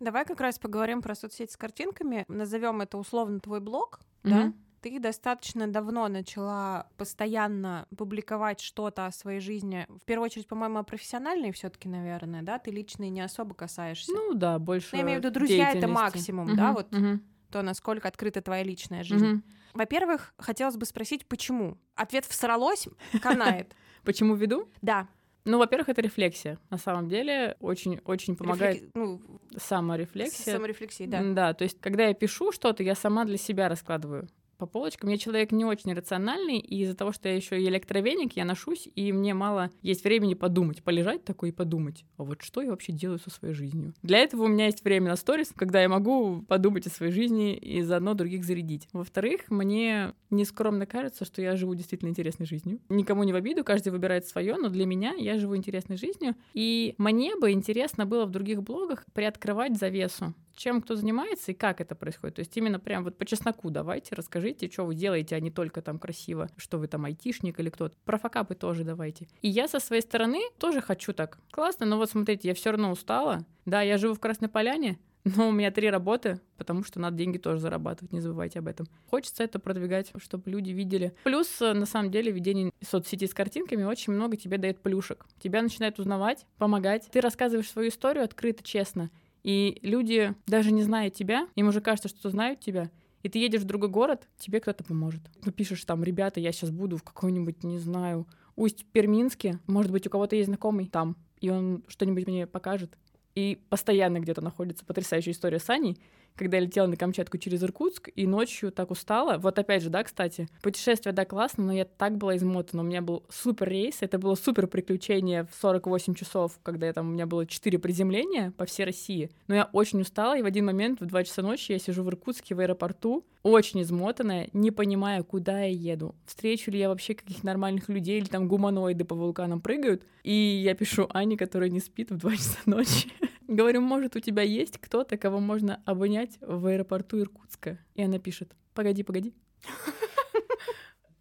Давай 0.00 0.24
как 0.24 0.40
раз 0.40 0.58
поговорим 0.58 1.02
про 1.02 1.14
соцсети 1.14 1.52
с 1.52 1.56
картинками. 1.56 2.24
Назовем 2.28 2.80
это 2.80 2.98
условно 2.98 3.40
твой 3.40 3.60
блог, 3.60 4.00
mm-hmm. 4.22 4.30
да? 4.30 4.52
ты 4.84 5.00
достаточно 5.00 5.66
давно 5.66 6.08
начала 6.08 6.88
постоянно 6.98 7.86
публиковать 7.96 8.60
что-то 8.60 9.06
о 9.06 9.12
своей 9.12 9.40
жизни. 9.40 9.86
В 9.88 10.04
первую 10.04 10.26
очередь, 10.26 10.46
по-моему, 10.46 10.84
профессиональной 10.84 11.52
все-таки, 11.52 11.88
наверное, 11.88 12.42
да? 12.42 12.58
Ты 12.58 12.70
личные 12.70 13.08
не 13.08 13.22
особо 13.22 13.54
касаешься. 13.54 14.12
Ну 14.12 14.34
да, 14.34 14.58
больше. 14.58 14.90
Ну, 14.92 14.98
я 14.98 15.04
имею 15.04 15.20
в 15.20 15.24
виду, 15.24 15.32
друзья 15.32 15.72
это 15.72 15.88
максимум, 15.88 16.48
угу, 16.48 16.56
да, 16.56 16.72
вот 16.72 16.94
угу. 16.94 17.18
то, 17.50 17.62
насколько 17.62 18.08
открыта 18.08 18.42
твоя 18.42 18.62
личная 18.62 19.04
жизнь. 19.04 19.26
Угу. 19.26 19.42
Во-первых, 19.72 20.34
хотелось 20.36 20.76
бы 20.76 20.84
спросить, 20.84 21.26
почему? 21.26 21.78
Ответ 21.94 22.26
всралось, 22.26 22.86
канает. 23.22 23.74
Почему 24.04 24.34
веду? 24.34 24.68
Да. 24.82 25.08
Ну, 25.44 25.58
во-первых, 25.58 25.90
это 25.90 26.00
рефлексия. 26.00 26.58
На 26.70 26.78
самом 26.78 27.08
деле 27.08 27.56
очень-очень 27.60 28.34
помогает 28.34 28.76
Рефлек... 28.76 28.94
ну, 28.94 29.20
саморефлексия. 29.56 30.54
Саморефлексия, 30.54 31.06
да. 31.06 31.22
Да, 31.22 31.54
то 31.54 31.64
есть, 31.64 31.78
когда 31.80 32.06
я 32.06 32.14
пишу 32.14 32.50
что-то, 32.50 32.82
я 32.82 32.94
сама 32.94 33.24
для 33.24 33.36
себя 33.36 33.68
раскладываю 33.68 34.28
по 34.64 34.66
полочкам. 34.66 35.10
Я 35.10 35.18
человек 35.18 35.52
не 35.52 35.64
очень 35.64 35.92
рациональный, 35.92 36.58
и 36.58 36.82
из-за 36.82 36.94
того, 36.94 37.12
что 37.12 37.28
я 37.28 37.36
еще 37.36 37.60
и 37.60 37.66
электровеник, 37.68 38.34
я 38.34 38.44
ношусь, 38.44 38.88
и 38.94 39.12
мне 39.12 39.34
мало 39.34 39.70
есть 39.82 40.04
времени 40.04 40.34
подумать, 40.34 40.82
полежать 40.82 41.24
такой 41.24 41.50
и 41.50 41.52
подумать, 41.52 42.04
а 42.16 42.24
вот 42.24 42.42
что 42.42 42.62
я 42.62 42.70
вообще 42.70 42.92
делаю 42.92 43.18
со 43.18 43.30
своей 43.30 43.54
жизнью. 43.54 43.92
Для 44.02 44.18
этого 44.18 44.44
у 44.44 44.48
меня 44.48 44.66
есть 44.66 44.82
время 44.82 45.10
на 45.10 45.16
сторис, 45.16 45.52
когда 45.54 45.82
я 45.82 45.88
могу 45.88 46.42
подумать 46.42 46.86
о 46.86 46.90
своей 46.90 47.12
жизни 47.12 47.54
и 47.54 47.82
заодно 47.82 48.14
других 48.14 48.44
зарядить. 48.44 48.88
Во-вторых, 48.92 49.42
мне 49.48 50.14
нескромно 50.30 50.86
кажется, 50.86 51.24
что 51.24 51.42
я 51.42 51.56
живу 51.56 51.74
действительно 51.74 52.08
интересной 52.08 52.46
жизнью. 52.46 52.80
Никому 52.88 53.24
не 53.24 53.32
в 53.32 53.36
обиду, 53.36 53.64
каждый 53.64 53.90
выбирает 53.90 54.26
свое, 54.26 54.56
но 54.56 54.70
для 54.70 54.86
меня 54.86 55.12
я 55.12 55.38
живу 55.38 55.56
интересной 55.56 55.98
жизнью, 55.98 56.34
и 56.54 56.94
мне 56.96 57.36
бы 57.36 57.52
интересно 57.52 58.06
было 58.06 58.24
в 58.24 58.30
других 58.30 58.62
блогах 58.62 59.04
приоткрывать 59.12 59.76
завесу 59.76 60.34
чем 60.54 60.82
кто 60.82 60.96
занимается 60.96 61.52
и 61.52 61.54
как 61.54 61.80
это 61.80 61.94
происходит. 61.94 62.36
То 62.36 62.40
есть 62.40 62.56
именно 62.56 62.78
прям 62.78 63.04
вот 63.04 63.16
по 63.18 63.24
чесноку 63.24 63.70
давайте, 63.70 64.14
расскажите, 64.14 64.70
что 64.70 64.84
вы 64.84 64.94
делаете, 64.94 65.36
а 65.36 65.40
не 65.40 65.50
только 65.50 65.82
там 65.82 65.98
красиво, 65.98 66.48
что 66.56 66.78
вы 66.78 66.88
там 66.88 67.04
айтишник 67.04 67.58
или 67.60 67.70
кто-то. 67.70 67.96
Про 68.04 68.18
факапы 68.18 68.54
тоже 68.54 68.84
давайте. 68.84 69.28
И 69.42 69.48
я 69.48 69.68
со 69.68 69.80
своей 69.80 70.02
стороны 70.02 70.40
тоже 70.58 70.80
хочу 70.80 71.12
так. 71.12 71.38
Классно, 71.50 71.86
но 71.86 71.96
вот 71.96 72.10
смотрите, 72.10 72.48
я 72.48 72.54
все 72.54 72.70
равно 72.70 72.90
устала. 72.90 73.44
Да, 73.64 73.82
я 73.82 73.98
живу 73.98 74.14
в 74.14 74.20
Красной 74.20 74.48
Поляне, 74.48 74.98
но 75.24 75.48
у 75.48 75.52
меня 75.52 75.70
три 75.70 75.88
работы, 75.88 76.40
потому 76.58 76.84
что 76.84 77.00
надо 77.00 77.16
деньги 77.16 77.38
тоже 77.38 77.60
зарабатывать, 77.60 78.12
не 78.12 78.20
забывайте 78.20 78.58
об 78.58 78.68
этом. 78.68 78.86
Хочется 79.08 79.42
это 79.42 79.58
продвигать, 79.58 80.12
чтобы 80.18 80.50
люди 80.50 80.70
видели. 80.70 81.14
Плюс, 81.24 81.62
э, 81.62 81.72
на 81.72 81.86
самом 81.86 82.10
деле, 82.10 82.30
ведение 82.30 82.72
соцсети 82.82 83.26
с 83.26 83.32
картинками 83.32 83.84
очень 83.84 84.12
много 84.12 84.36
тебе 84.36 84.58
дает 84.58 84.80
плюшек. 84.80 85.24
Тебя 85.42 85.62
начинают 85.62 85.98
узнавать, 85.98 86.46
помогать. 86.58 87.08
Ты 87.10 87.20
рассказываешь 87.22 87.70
свою 87.70 87.88
историю 87.88 88.24
открыто, 88.24 88.62
честно. 88.62 89.10
И 89.44 89.78
люди, 89.82 90.34
даже 90.46 90.72
не 90.72 90.82
зная 90.82 91.10
тебя, 91.10 91.46
им 91.54 91.68
уже 91.68 91.80
кажется, 91.80 92.08
что 92.08 92.30
знают 92.30 92.60
тебя, 92.60 92.90
и 93.22 93.28
ты 93.28 93.38
едешь 93.38 93.60
в 93.60 93.66
другой 93.66 93.90
город, 93.90 94.26
тебе 94.38 94.60
кто-то 94.60 94.84
поможет. 94.84 95.20
Ты 95.42 95.52
пишешь 95.52 95.84
там, 95.84 96.02
ребята, 96.02 96.40
я 96.40 96.50
сейчас 96.50 96.70
буду 96.70 96.96
в 96.96 97.02
какой-нибудь, 97.02 97.62
не 97.62 97.78
знаю, 97.78 98.26
Усть-Перминске, 98.56 99.60
может 99.66 99.92
быть, 99.92 100.06
у 100.06 100.10
кого-то 100.10 100.34
есть 100.34 100.48
знакомый 100.48 100.86
там, 100.86 101.16
и 101.40 101.50
он 101.50 101.84
что-нибудь 101.88 102.26
мне 102.26 102.46
покажет. 102.46 102.96
И 103.34 103.60
постоянно 103.68 104.20
где-то 104.20 104.40
находится 104.40 104.84
потрясающая 104.84 105.32
история 105.32 105.58
с 105.58 105.68
Аней, 105.68 105.98
когда 106.36 106.56
я 106.56 106.64
летела 106.64 106.86
на 106.86 106.96
Камчатку 106.96 107.38
через 107.38 107.62
Иркутск, 107.62 108.08
и 108.14 108.26
ночью 108.26 108.72
так 108.72 108.90
устала. 108.90 109.38
Вот 109.38 109.58
опять 109.58 109.82
же, 109.82 109.90
да, 109.90 110.02
кстати, 110.02 110.48
путешествие, 110.62 111.12
да, 111.12 111.24
классно, 111.24 111.64
но 111.64 111.72
я 111.72 111.84
так 111.84 112.16
была 112.16 112.36
измотана. 112.36 112.82
У 112.82 112.86
меня 112.86 113.02
был 113.02 113.24
супер 113.30 113.68
рейс, 113.68 113.98
это 114.00 114.18
было 114.18 114.34
супер 114.34 114.66
приключение 114.66 115.44
в 115.44 115.54
48 115.60 116.14
часов, 116.14 116.58
когда 116.62 116.86
я 116.86 116.92
там, 116.92 117.08
у 117.08 117.12
меня 117.12 117.26
было 117.26 117.46
4 117.46 117.78
приземления 117.78 118.52
по 118.56 118.66
всей 118.66 118.84
России. 118.84 119.30
Но 119.46 119.54
я 119.54 119.68
очень 119.72 120.00
устала, 120.00 120.36
и 120.36 120.42
в 120.42 120.46
один 120.46 120.66
момент 120.66 121.00
в 121.00 121.06
2 121.06 121.24
часа 121.24 121.42
ночи 121.42 121.72
я 121.72 121.78
сижу 121.78 122.02
в 122.02 122.08
Иркутске 122.08 122.54
в 122.54 122.60
аэропорту, 122.60 123.24
очень 123.42 123.82
измотанная, 123.82 124.48
не 124.52 124.70
понимая, 124.70 125.22
куда 125.22 125.60
я 125.64 125.68
еду. 125.68 126.14
Встречу 126.24 126.70
ли 126.70 126.78
я 126.78 126.88
вообще 126.88 127.14
каких 127.14 127.44
нормальных 127.44 127.88
людей, 127.88 128.18
или 128.18 128.26
там 128.26 128.48
гуманоиды 128.48 129.04
по 129.04 129.14
вулканам 129.14 129.60
прыгают. 129.60 130.02
И 130.22 130.32
я 130.32 130.74
пишу 130.74 131.06
Ане, 131.10 131.36
которая 131.36 131.68
не 131.68 131.80
спит 131.80 132.10
в 132.10 132.16
2 132.16 132.36
часа 132.36 132.58
ночи. 132.66 133.12
Говорю, 133.46 133.82
может, 133.82 134.16
у 134.16 134.20
тебя 134.20 134.42
есть 134.42 134.78
кто-то, 134.78 135.18
кого 135.18 135.38
можно 135.38 135.82
обнять 135.84 136.38
в 136.40 136.66
аэропорту 136.66 137.20
Иркутска? 137.20 137.78
И 137.94 138.02
она 138.02 138.18
пишет, 138.18 138.54
погоди, 138.72 139.02
погоди. 139.02 139.34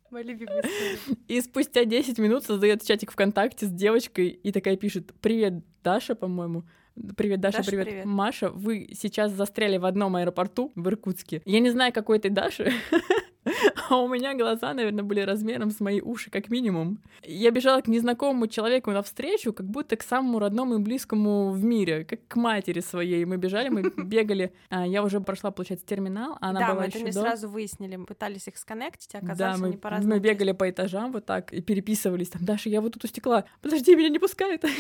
Моя 0.10 0.26
любимая 0.26 0.64
И 1.28 1.42
спустя 1.42 1.86
10 1.86 2.20
минут 2.20 2.46
создает 2.46 2.84
чатик 2.84 3.12
ВКонтакте 3.12 3.66
с 3.66 3.72
девочкой 3.72 4.28
и 4.28 4.52
такая 4.52 4.78
пишет, 4.78 5.12
привет, 5.22 5.64
Даша, 5.84 6.16
по-моему. 6.16 6.64
Привет, 7.18 7.40
Даша, 7.40 7.58
Даша 7.58 7.70
привет. 7.72 7.88
привет. 7.88 8.06
Маша, 8.06 8.50
вы 8.52 8.90
сейчас 8.94 9.32
застряли 9.32 9.78
в 9.78 9.86
одном 9.86 10.16
аэропорту 10.16 10.72
в 10.76 10.88
Иркутске. 10.88 11.42
Я 11.46 11.60
не 11.60 11.72
знаю, 11.72 11.92
какой 11.92 12.20
ты 12.20 12.30
Даши, 12.30 12.72
а 13.90 13.98
у 13.98 14.08
меня 14.08 14.36
глаза, 14.36 14.74
наверное, 14.74 15.04
были 15.04 15.22
размером 15.22 15.72
с 15.72 15.80
мои 15.80 16.02
уши, 16.02 16.30
как 16.30 16.50
минимум. 16.50 17.00
Я 17.24 17.50
бежала 17.50 17.82
к 17.82 17.88
незнакомому 17.88 18.48
человеку 18.48 18.92
навстречу, 18.92 19.54
как 19.54 19.66
будто 19.66 19.96
к 19.96 20.04
самому 20.04 20.38
родному 20.38 20.76
и 20.76 20.78
близкому 20.78 21.50
в 21.50 21.64
мире, 21.64 22.06
как 22.06 22.28
к 22.28 22.36
матери 22.36 22.80
своей. 22.80 23.26
Мы 23.26 23.38
бежали, 23.38 23.70
мы 23.70 23.92
бегали. 23.98 24.54
А, 24.70 24.86
я 24.86 25.04
уже 25.04 25.20
прошла, 25.20 25.50
получается, 25.50 25.88
терминал, 25.88 26.38
а 26.42 26.50
она 26.50 26.60
да, 26.60 26.68
была 26.74 26.82
мы 26.82 26.88
это 26.88 27.00
не 27.00 27.12
до. 27.12 27.22
сразу 27.22 27.50
выяснили, 27.50 27.96
мы 27.96 28.06
пытались 28.06 28.48
их 28.48 28.58
сконнектить, 28.58 29.16
а 29.16 29.18
оказалось, 29.18 29.38
да, 29.38 29.58
мы, 29.58 29.68
они 29.70 29.78
по-разному. 29.78 30.14
Мы 30.14 30.20
бегали 30.20 30.52
по 30.52 30.70
этажам 30.70 31.12
вот 31.12 31.26
так 31.26 31.52
и 31.54 31.62
переписывались. 31.62 32.30
Там, 32.30 32.46
Даша, 32.46 32.70
я 32.70 32.82
вот 32.82 32.94
тут 32.94 33.06
у 33.06 33.08
стекла. 33.08 33.46
Подожди, 33.62 33.96
меня 33.96 34.10
не 34.10 34.20
пускает. 34.20 34.64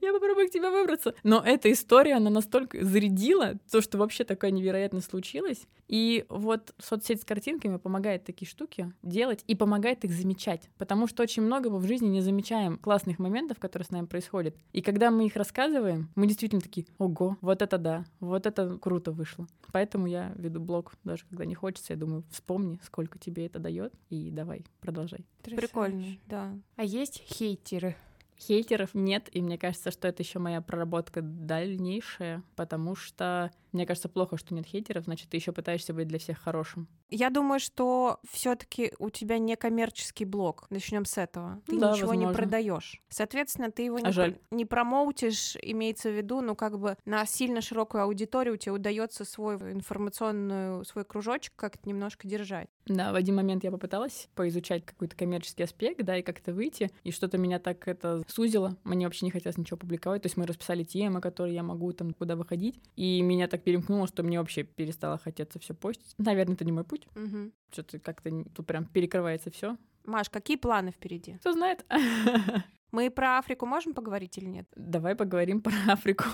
Я 0.00 0.12
попробую 0.12 0.48
к 0.48 0.50
тебе 0.50 0.68
выбраться. 0.68 0.99
Но 1.22 1.42
эта 1.44 1.70
история, 1.72 2.14
она 2.14 2.30
настолько 2.30 2.84
зарядила, 2.84 3.54
то, 3.70 3.80
что 3.80 3.98
вообще 3.98 4.24
такое 4.24 4.50
невероятно 4.50 5.00
случилось. 5.00 5.66
И 5.88 6.24
вот 6.28 6.72
соцсеть 6.78 7.22
с 7.22 7.24
картинками 7.24 7.76
помогает 7.76 8.24
такие 8.24 8.48
штуки 8.48 8.92
делать 9.02 9.42
и 9.46 9.56
помогает 9.56 10.04
их 10.04 10.12
замечать. 10.12 10.70
Потому 10.78 11.06
что 11.06 11.22
очень 11.22 11.42
много 11.42 11.68
мы 11.68 11.78
в 11.78 11.86
жизни 11.86 12.06
не 12.06 12.20
замечаем 12.20 12.78
классных 12.78 13.18
моментов, 13.18 13.58
которые 13.58 13.86
с 13.86 13.90
нами 13.90 14.06
происходят. 14.06 14.54
И 14.72 14.82
когда 14.82 15.10
мы 15.10 15.26
их 15.26 15.36
рассказываем, 15.36 16.08
мы 16.14 16.26
действительно 16.26 16.60
такие, 16.60 16.86
ого, 16.98 17.36
вот 17.40 17.62
это 17.62 17.76
да, 17.78 18.04
вот 18.20 18.46
это 18.46 18.78
круто 18.78 19.10
вышло. 19.10 19.46
Поэтому 19.72 20.06
я 20.06 20.32
веду 20.36 20.60
блог, 20.60 20.94
даже 21.04 21.24
когда 21.28 21.44
не 21.44 21.54
хочется, 21.54 21.92
я 21.92 21.98
думаю, 21.98 22.24
вспомни, 22.30 22.78
сколько 22.84 23.18
тебе 23.18 23.46
это 23.46 23.58
дает, 23.58 23.92
и 24.10 24.30
давай, 24.30 24.64
продолжай. 24.80 25.26
Прикольно, 25.42 26.04
да. 26.26 26.52
А 26.76 26.84
есть 26.84 27.22
хейтеры? 27.26 27.96
Хейтеров 28.40 28.94
нет, 28.94 29.28
и 29.32 29.42
мне 29.42 29.58
кажется, 29.58 29.90
что 29.90 30.08
это 30.08 30.22
еще 30.22 30.38
моя 30.38 30.60
проработка 30.62 31.20
дальнейшая, 31.20 32.42
потому 32.56 32.96
что 32.96 33.50
мне 33.72 33.86
кажется, 33.86 34.08
плохо, 34.08 34.36
что 34.36 34.54
нет 34.54 34.66
хейтеров, 34.66 35.04
значит, 35.04 35.30
ты 35.30 35.36
еще 35.36 35.52
пытаешься 35.52 35.92
быть 35.92 36.08
для 36.08 36.18
всех 36.18 36.38
хорошим. 36.38 36.88
Я 37.08 37.30
думаю, 37.30 37.60
что 37.60 38.20
все-таки 38.30 38.92
у 38.98 39.10
тебя 39.10 39.38
не 39.38 39.56
коммерческий 39.56 40.24
блог. 40.24 40.66
Начнем 40.70 41.04
с 41.04 41.18
этого. 41.18 41.60
Ты 41.66 41.78
да, 41.78 41.92
ничего 41.92 42.08
возможно. 42.08 42.28
не 42.28 42.34
продаешь. 42.34 43.02
Соответственно, 43.08 43.70
ты 43.70 43.82
его 43.82 43.96
а 43.96 44.08
не, 44.08 44.12
жаль. 44.12 44.38
не 44.50 44.64
промоутишь, 44.64 45.56
имеется 45.62 46.10
в 46.10 46.16
виду, 46.16 46.40
ну, 46.40 46.54
как 46.54 46.78
бы 46.78 46.96
на 47.04 47.26
сильно 47.26 47.60
широкую 47.60 48.04
аудиторию 48.04 48.56
тебе 48.56 48.72
удается 48.72 49.24
свой 49.24 49.56
информационный 49.56 50.84
свой 50.84 51.04
кружочек 51.04 51.52
как-то 51.56 51.88
немножко 51.88 52.26
держать. 52.26 52.68
Да, 52.86 53.12
в 53.12 53.14
один 53.14 53.36
момент 53.36 53.62
я 53.64 53.70
попыталась 53.70 54.28
поизучать 54.34 54.84
какой-то 54.84 55.16
коммерческий 55.16 55.62
аспект, 55.62 56.02
да, 56.04 56.16
и 56.16 56.22
как-то 56.22 56.52
выйти, 56.52 56.90
и 57.04 57.12
что-то 57.12 57.38
меня 57.38 57.58
так 57.58 57.86
это 57.86 58.22
сузило. 58.26 58.76
Мне 58.84 59.06
вообще 59.06 59.26
не 59.26 59.30
хотелось 59.30 59.58
ничего 59.58 59.76
публиковать. 59.76 60.22
То 60.22 60.26
есть 60.26 60.36
мы 60.36 60.46
расписали 60.46 60.82
темы, 60.82 61.20
которые 61.20 61.54
я 61.54 61.62
могу 61.62 61.92
там 61.92 62.12
куда 62.12 62.36
выходить, 62.36 62.80
и 62.96 63.20
меня 63.22 63.46
так 63.48 63.59
перемкнуло, 63.60 64.06
что 64.06 64.22
мне 64.22 64.38
вообще 64.38 64.62
перестало 64.64 65.18
хотеться 65.18 65.58
все 65.58 65.74
постить. 65.74 66.14
Наверное, 66.18 66.54
это 66.54 66.64
не 66.64 66.72
мой 66.72 66.84
путь. 66.84 67.06
Угу. 67.14 67.52
Что-то 67.72 67.98
как-то 67.98 68.30
тут 68.54 68.66
прям 68.66 68.84
перекрывается 68.86 69.50
все. 69.50 69.76
Маш, 70.04 70.28
какие 70.30 70.56
планы 70.56 70.90
впереди? 70.90 71.34
Кто 71.34 71.52
знает. 71.52 71.84
Мы 72.90 73.08
про 73.10 73.38
Африку 73.38 73.66
можем 73.66 73.94
поговорить 73.94 74.36
или 74.38 74.46
нет? 74.46 74.66
Давай 74.74 75.14
поговорим 75.14 75.60
про 75.60 75.72
Африку. 75.92 76.24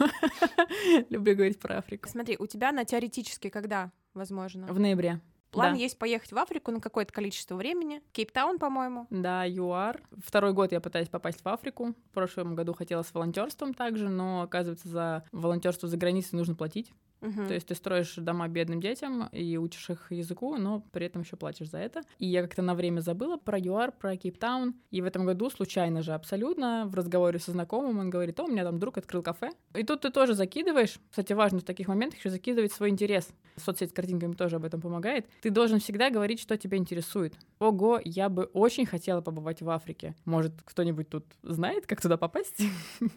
Люблю 1.10 1.34
говорить 1.34 1.60
про 1.60 1.78
Африку. 1.78 2.08
Смотри, 2.08 2.36
у 2.38 2.46
тебя 2.46 2.72
на 2.72 2.84
теоретически 2.84 3.50
когда 3.50 3.92
возможно? 4.14 4.66
В 4.66 4.78
ноябре. 4.80 5.20
План 5.50 5.74
Да. 5.74 5.78
есть 5.78 5.98
поехать 5.98 6.32
в 6.32 6.38
Африку 6.38 6.70
на 6.70 6.80
какое-то 6.80 7.12
количество 7.12 7.54
времени. 7.56 8.02
Кейптаун, 8.12 8.58
по-моему. 8.58 9.06
Да, 9.10 9.44
ЮАР. 9.44 10.02
Второй 10.18 10.52
год 10.52 10.72
я 10.72 10.80
пытаюсь 10.80 11.08
попасть 11.08 11.42
в 11.42 11.48
Африку. 11.48 11.94
В 12.10 12.14
прошлом 12.14 12.54
году 12.54 12.74
хотела 12.74 13.02
с 13.02 13.14
волонтерством 13.14 13.72
также, 13.72 14.08
но 14.08 14.42
оказывается, 14.42 14.88
за 14.88 15.24
волонтерство 15.32 15.88
за 15.88 15.96
границей 15.96 16.36
нужно 16.36 16.54
платить. 16.54 16.92
То 17.48 17.54
есть 17.54 17.66
ты 17.66 17.74
строишь 17.74 18.14
дома 18.16 18.48
бедным 18.48 18.80
детям 18.80 19.28
и 19.32 19.56
учишь 19.56 19.90
их 19.90 20.10
языку, 20.10 20.56
но 20.56 20.80
при 20.92 21.06
этом 21.06 21.22
еще 21.22 21.36
платишь 21.36 21.70
за 21.70 21.78
это. 21.78 22.02
И 22.18 22.26
я 22.26 22.42
как-то 22.42 22.62
на 22.62 22.74
время 22.74 23.00
забыла 23.00 23.36
про 23.36 23.58
ЮАР, 23.58 23.92
про 23.92 24.16
Кейптаун. 24.16 24.74
И 24.90 25.00
в 25.00 25.04
этом 25.04 25.26
году 25.26 25.50
случайно 25.50 26.02
же 26.02 26.12
абсолютно 26.12 26.86
в 26.86 26.94
разговоре 26.94 27.38
со 27.38 27.52
знакомым 27.52 27.98
он 27.98 28.10
говорит, 28.10 28.38
о, 28.40 28.44
у 28.44 28.48
меня 28.48 28.64
там 28.64 28.78
друг 28.78 28.98
открыл 28.98 29.22
кафе. 29.22 29.50
И 29.74 29.82
тут 29.82 30.02
ты 30.02 30.10
тоже 30.10 30.34
закидываешь. 30.34 30.98
Кстати, 31.10 31.32
важно 31.32 31.60
в 31.60 31.64
таких 31.64 31.88
моментах 31.88 32.18
еще 32.18 32.30
закидывать 32.30 32.72
свой 32.72 32.90
интерес. 32.90 33.28
Соцсеть 33.56 33.90
с 33.90 33.92
картинками 33.92 34.34
тоже 34.34 34.56
об 34.56 34.64
этом 34.64 34.80
помогает. 34.80 35.26
Ты 35.40 35.50
должен 35.50 35.80
всегда 35.80 36.10
говорить, 36.10 36.40
что 36.40 36.56
тебя 36.56 36.76
интересует. 36.76 37.34
Ого, 37.58 38.00
я 38.04 38.28
бы 38.28 38.44
очень 38.52 38.86
хотела 38.86 39.20
побывать 39.20 39.62
в 39.62 39.70
Африке. 39.70 40.14
Может, 40.24 40.52
кто-нибудь 40.64 41.08
тут 41.08 41.24
знает, 41.42 41.86
как 41.86 42.00
туда 42.00 42.16
попасть? 42.16 42.62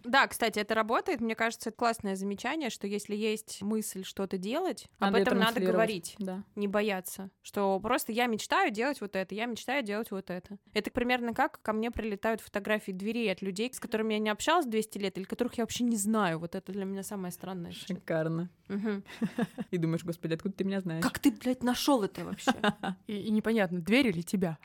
Да, 0.04 0.28
кстати, 0.28 0.60
это 0.60 0.76
работает. 0.76 1.20
Мне 1.20 1.36
кажется, 1.36 1.70
это 1.70 1.78
классное 1.78 2.16
замечание, 2.16 2.70
что 2.70 2.88
если 2.88 3.16
есть 3.16 3.62
мысль 3.62 3.99
что-то 4.04 4.38
делать, 4.38 4.88
об 5.00 5.12
Надо 5.12 5.20
этом 5.20 5.38
это 5.38 5.46
надо 5.46 5.60
говорить. 5.60 6.16
Да. 6.20 6.44
не 6.56 6.68
бояться, 6.68 7.30
что 7.42 7.80
просто 7.80 8.12
я 8.12 8.28
мечтаю 8.28 8.72
делать 8.72 9.02
вот 9.02 9.16
это, 9.16 9.36
я 9.36 9.46
мечтаю 9.46 9.84
делать 9.84 10.12
вот 10.12 10.30
это. 10.30 10.58
Это 10.74 10.92
примерно 10.92 11.34
как 11.34 11.62
ко 11.62 11.74
мне 11.74 11.92
прилетают 11.92 12.42
фотографии 12.42 12.92
дверей 12.92 13.32
от 13.32 13.42
людей, 13.42 13.72
с 13.74 13.80
которыми 13.80 14.14
я 14.14 14.20
не 14.20 14.30
общалась 14.30 14.66
200 14.66 14.98
лет, 14.98 15.18
или 15.18 15.26
которых 15.26 15.58
я 15.58 15.64
вообще 15.64 15.84
не 15.84 15.98
знаю. 15.98 16.40
Вот 16.40 16.56
это 16.56 16.72
для 16.72 16.86
меня 16.86 17.04
самое 17.04 17.32
странное. 17.32 17.72
Шикарно. 17.72 18.50
И 19.72 19.78
думаешь, 19.78 20.04
господи, 20.04 20.34
откуда 20.34 20.56
ты 20.56 20.64
меня 20.64 20.82
знаешь? 20.82 21.04
Как 21.04 21.20
ты, 21.20 21.32
блядь, 21.32 21.64
нашел 21.64 22.04
это 22.04 22.24
вообще? 22.26 22.52
И, 23.08 23.14
и 23.14 23.32
непонятно, 23.32 23.80
дверь 23.80 24.08
или 24.08 24.22
тебя. 24.22 24.58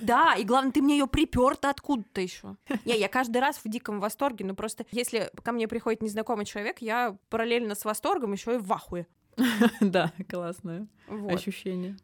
Да, 0.00 0.34
и 0.34 0.44
главное, 0.44 0.72
ты 0.72 0.82
мне 0.82 0.98
ее 0.98 1.06
приперта 1.06 1.70
откуда-то 1.70 2.20
еще. 2.20 2.56
Не, 2.84 2.98
я 2.98 3.08
каждый 3.08 3.38
раз 3.38 3.58
в 3.62 3.68
диком 3.68 4.00
восторге, 4.00 4.44
но 4.44 4.54
просто 4.54 4.84
если 4.90 5.30
ко 5.42 5.52
мне 5.52 5.68
приходит 5.68 6.02
незнакомый 6.02 6.44
человек, 6.44 6.78
я 6.80 7.16
параллельно 7.28 7.74
с 7.74 7.84
восторгом 7.84 8.32
еще 8.32 8.54
и 8.54 8.58
в 8.58 8.72
ахуе. 8.72 9.06
Да, 9.80 10.12
классное 10.28 10.86
ощущение. 11.28 11.96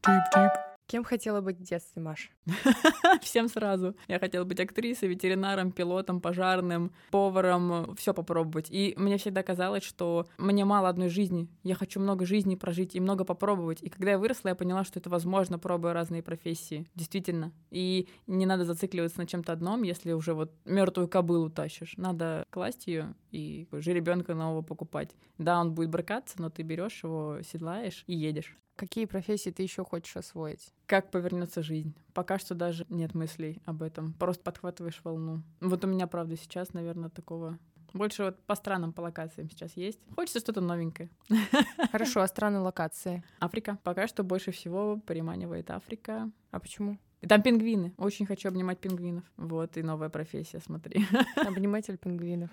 Кем 0.89 1.05
хотела 1.05 1.43
быть 1.43 1.59
в 1.59 1.63
детстве, 1.63 2.01
Маш? 2.01 2.31
Всем 3.21 3.49
сразу. 3.49 3.95
Я 4.09 4.19
хотела 4.19 4.45
быть 4.45 4.59
актрисой, 4.59 5.11
ветеринаром, 5.11 5.71
пилотом, 5.71 6.23
пожарным, 6.23 6.93
поваром, 7.11 7.95
все 7.97 8.15
попробовать. 8.15 8.69
И 8.71 8.95
мне 8.97 9.19
всегда 9.19 9.43
казалось, 9.43 9.83
что 9.83 10.27
мне 10.39 10.65
мало 10.65 10.89
одной 10.89 11.11
жизни. 11.11 11.47
Я 11.63 11.75
хочу 11.75 12.01
много 12.01 12.25
жизней 12.25 12.57
прожить 12.57 12.95
и 12.95 13.01
много 13.01 13.27
попробовать. 13.27 13.83
И 13.83 13.91
когда 13.91 14.13
я 14.13 14.19
выросла, 14.19 14.49
я 14.49 14.55
поняла, 14.55 14.83
что 14.83 14.99
это 14.99 15.11
возможно, 15.11 15.59
пробуя 15.59 15.93
разные 15.93 16.23
профессии. 16.23 16.87
Действительно. 16.95 17.53
И 17.71 18.09
не 18.27 18.47
надо 18.47 18.65
зацикливаться 18.65 19.19
на 19.19 19.27
чем-то 19.27 19.53
одном, 19.53 19.83
если 19.83 20.13
уже 20.13 20.33
вот 20.33 20.55
мертвую 20.65 21.07
кобылу 21.07 21.51
тащишь. 21.51 21.99
Надо 21.99 22.47
класть 22.49 22.87
ее 22.87 23.15
и 23.31 23.69
жеребенка 23.73 24.35
нового 24.35 24.63
покупать. 24.63 25.11
Да, 25.37 25.61
он 25.61 25.75
будет 25.75 25.91
брыкаться, 25.91 26.41
но 26.41 26.49
ты 26.49 26.63
берешь 26.63 27.05
его, 27.05 27.41
седлаешь 27.43 28.05
и 28.07 28.15
едешь. 28.15 28.57
Какие 28.79 29.07
профессии 29.07 29.51
ты 29.51 29.65
еще 29.65 29.85
хочешь 29.85 30.17
освоить? 30.17 30.73
Как 30.87 31.11
повернется 31.11 31.65
жизнь? 31.65 31.95
Пока 32.15 32.39
что 32.39 32.55
даже 32.55 32.87
нет 32.89 33.13
мыслей 33.13 33.61
об 33.65 33.83
этом. 33.83 34.13
Просто 34.13 34.45
подхватываешь 34.45 35.01
волну. 35.03 35.43
Вот 35.61 35.85
у 35.85 35.89
меня, 35.89 36.07
правда, 36.07 36.37
сейчас, 36.37 36.73
наверное, 36.75 37.11
такого... 37.11 37.59
Больше 37.93 38.23
вот 38.23 38.39
по 38.45 38.55
странам, 38.55 38.93
по 38.93 39.01
локациям 39.01 39.51
сейчас 39.51 39.77
есть. 39.77 39.99
Хочется 40.15 40.39
что-то 40.39 40.61
новенькое. 40.61 41.11
Хорошо, 41.91 42.21
а 42.21 42.29
страны 42.29 42.61
локации? 42.61 43.25
Африка. 43.41 43.79
Пока 43.83 44.07
что 44.07 44.23
больше 44.23 44.53
всего 44.53 44.99
приманивает 44.99 45.73
Африка. 45.73 46.31
А 46.53 46.61
почему? 46.61 46.99
И 47.21 47.27
там 47.27 47.43
пингвины. 47.43 47.95
Очень 47.97 48.27
хочу 48.27 48.47
обнимать 48.47 48.79
пингвинов. 48.79 49.25
Вот 49.37 49.77
и 49.77 49.83
новая 49.83 50.09
профессия, 50.09 50.61
смотри. 50.61 51.05
Обниматель 51.35 51.97
пингвинов. 51.97 52.51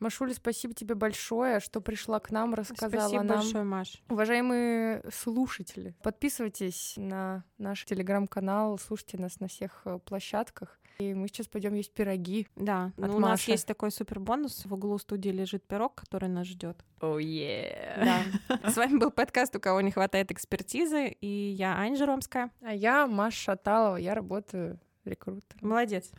Машуля, 0.00 0.34
спасибо 0.34 0.74
тебе 0.74 0.94
большое, 0.94 1.60
что 1.60 1.80
пришла 1.80 2.20
к 2.20 2.30
нам, 2.30 2.54
рассказала 2.54 2.90
Спасибо 2.90 3.22
нам. 3.22 3.38
большое, 3.38 3.64
Маш. 3.64 4.02
Уважаемые 4.08 5.02
слушатели, 5.12 5.94
подписывайтесь 6.02 6.94
на 6.96 7.44
наш 7.58 7.84
телеграм-канал, 7.84 8.78
слушайте 8.78 9.18
нас 9.18 9.40
на 9.40 9.48
всех 9.48 9.82
э, 9.84 9.98
площадках. 10.04 10.78
И 10.98 11.14
мы 11.14 11.28
сейчас 11.28 11.46
пойдем 11.46 11.74
есть 11.74 11.92
пироги. 11.92 12.48
Да, 12.56 12.86
От 12.96 13.08
ну, 13.08 13.16
у 13.16 13.20
нас 13.20 13.46
есть 13.46 13.66
такой 13.68 13.92
супер 13.92 14.18
бонус. 14.18 14.64
В 14.64 14.74
углу 14.74 14.98
студии 14.98 15.28
лежит 15.28 15.64
пирог, 15.64 15.94
который 15.94 16.28
нас 16.28 16.48
ждет. 16.48 16.84
О, 17.00 17.18
е. 17.18 18.24
Да. 18.48 18.70
С 18.70 18.76
вами 18.76 18.98
был 18.98 19.12
подкаст 19.12 19.54
«У 19.54 19.60
кого 19.60 19.80
не 19.80 19.92
хватает 19.92 20.32
экспертизы», 20.32 21.06
и 21.08 21.26
я 21.26 21.76
Аня 21.76 21.96
Жеромская. 21.96 22.50
А 22.62 22.74
я 22.74 23.06
Маша 23.06 23.52
Шаталова, 23.52 23.96
я 23.96 24.14
работаю 24.14 24.80
рекрутером. 25.04 25.68
Молодец. 25.68 26.10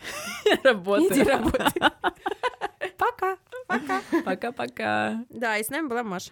Работаю. 0.64 1.12
Иди 1.12 1.24
работай. 1.24 1.82
Пока. 3.70 4.02
Пока. 4.10 4.24
Пока-пока. 4.24 5.26
Да, 5.30 5.58
и 5.58 5.64
с 5.64 5.70
нами 5.70 5.88
была 5.88 6.04
Маша. 6.04 6.32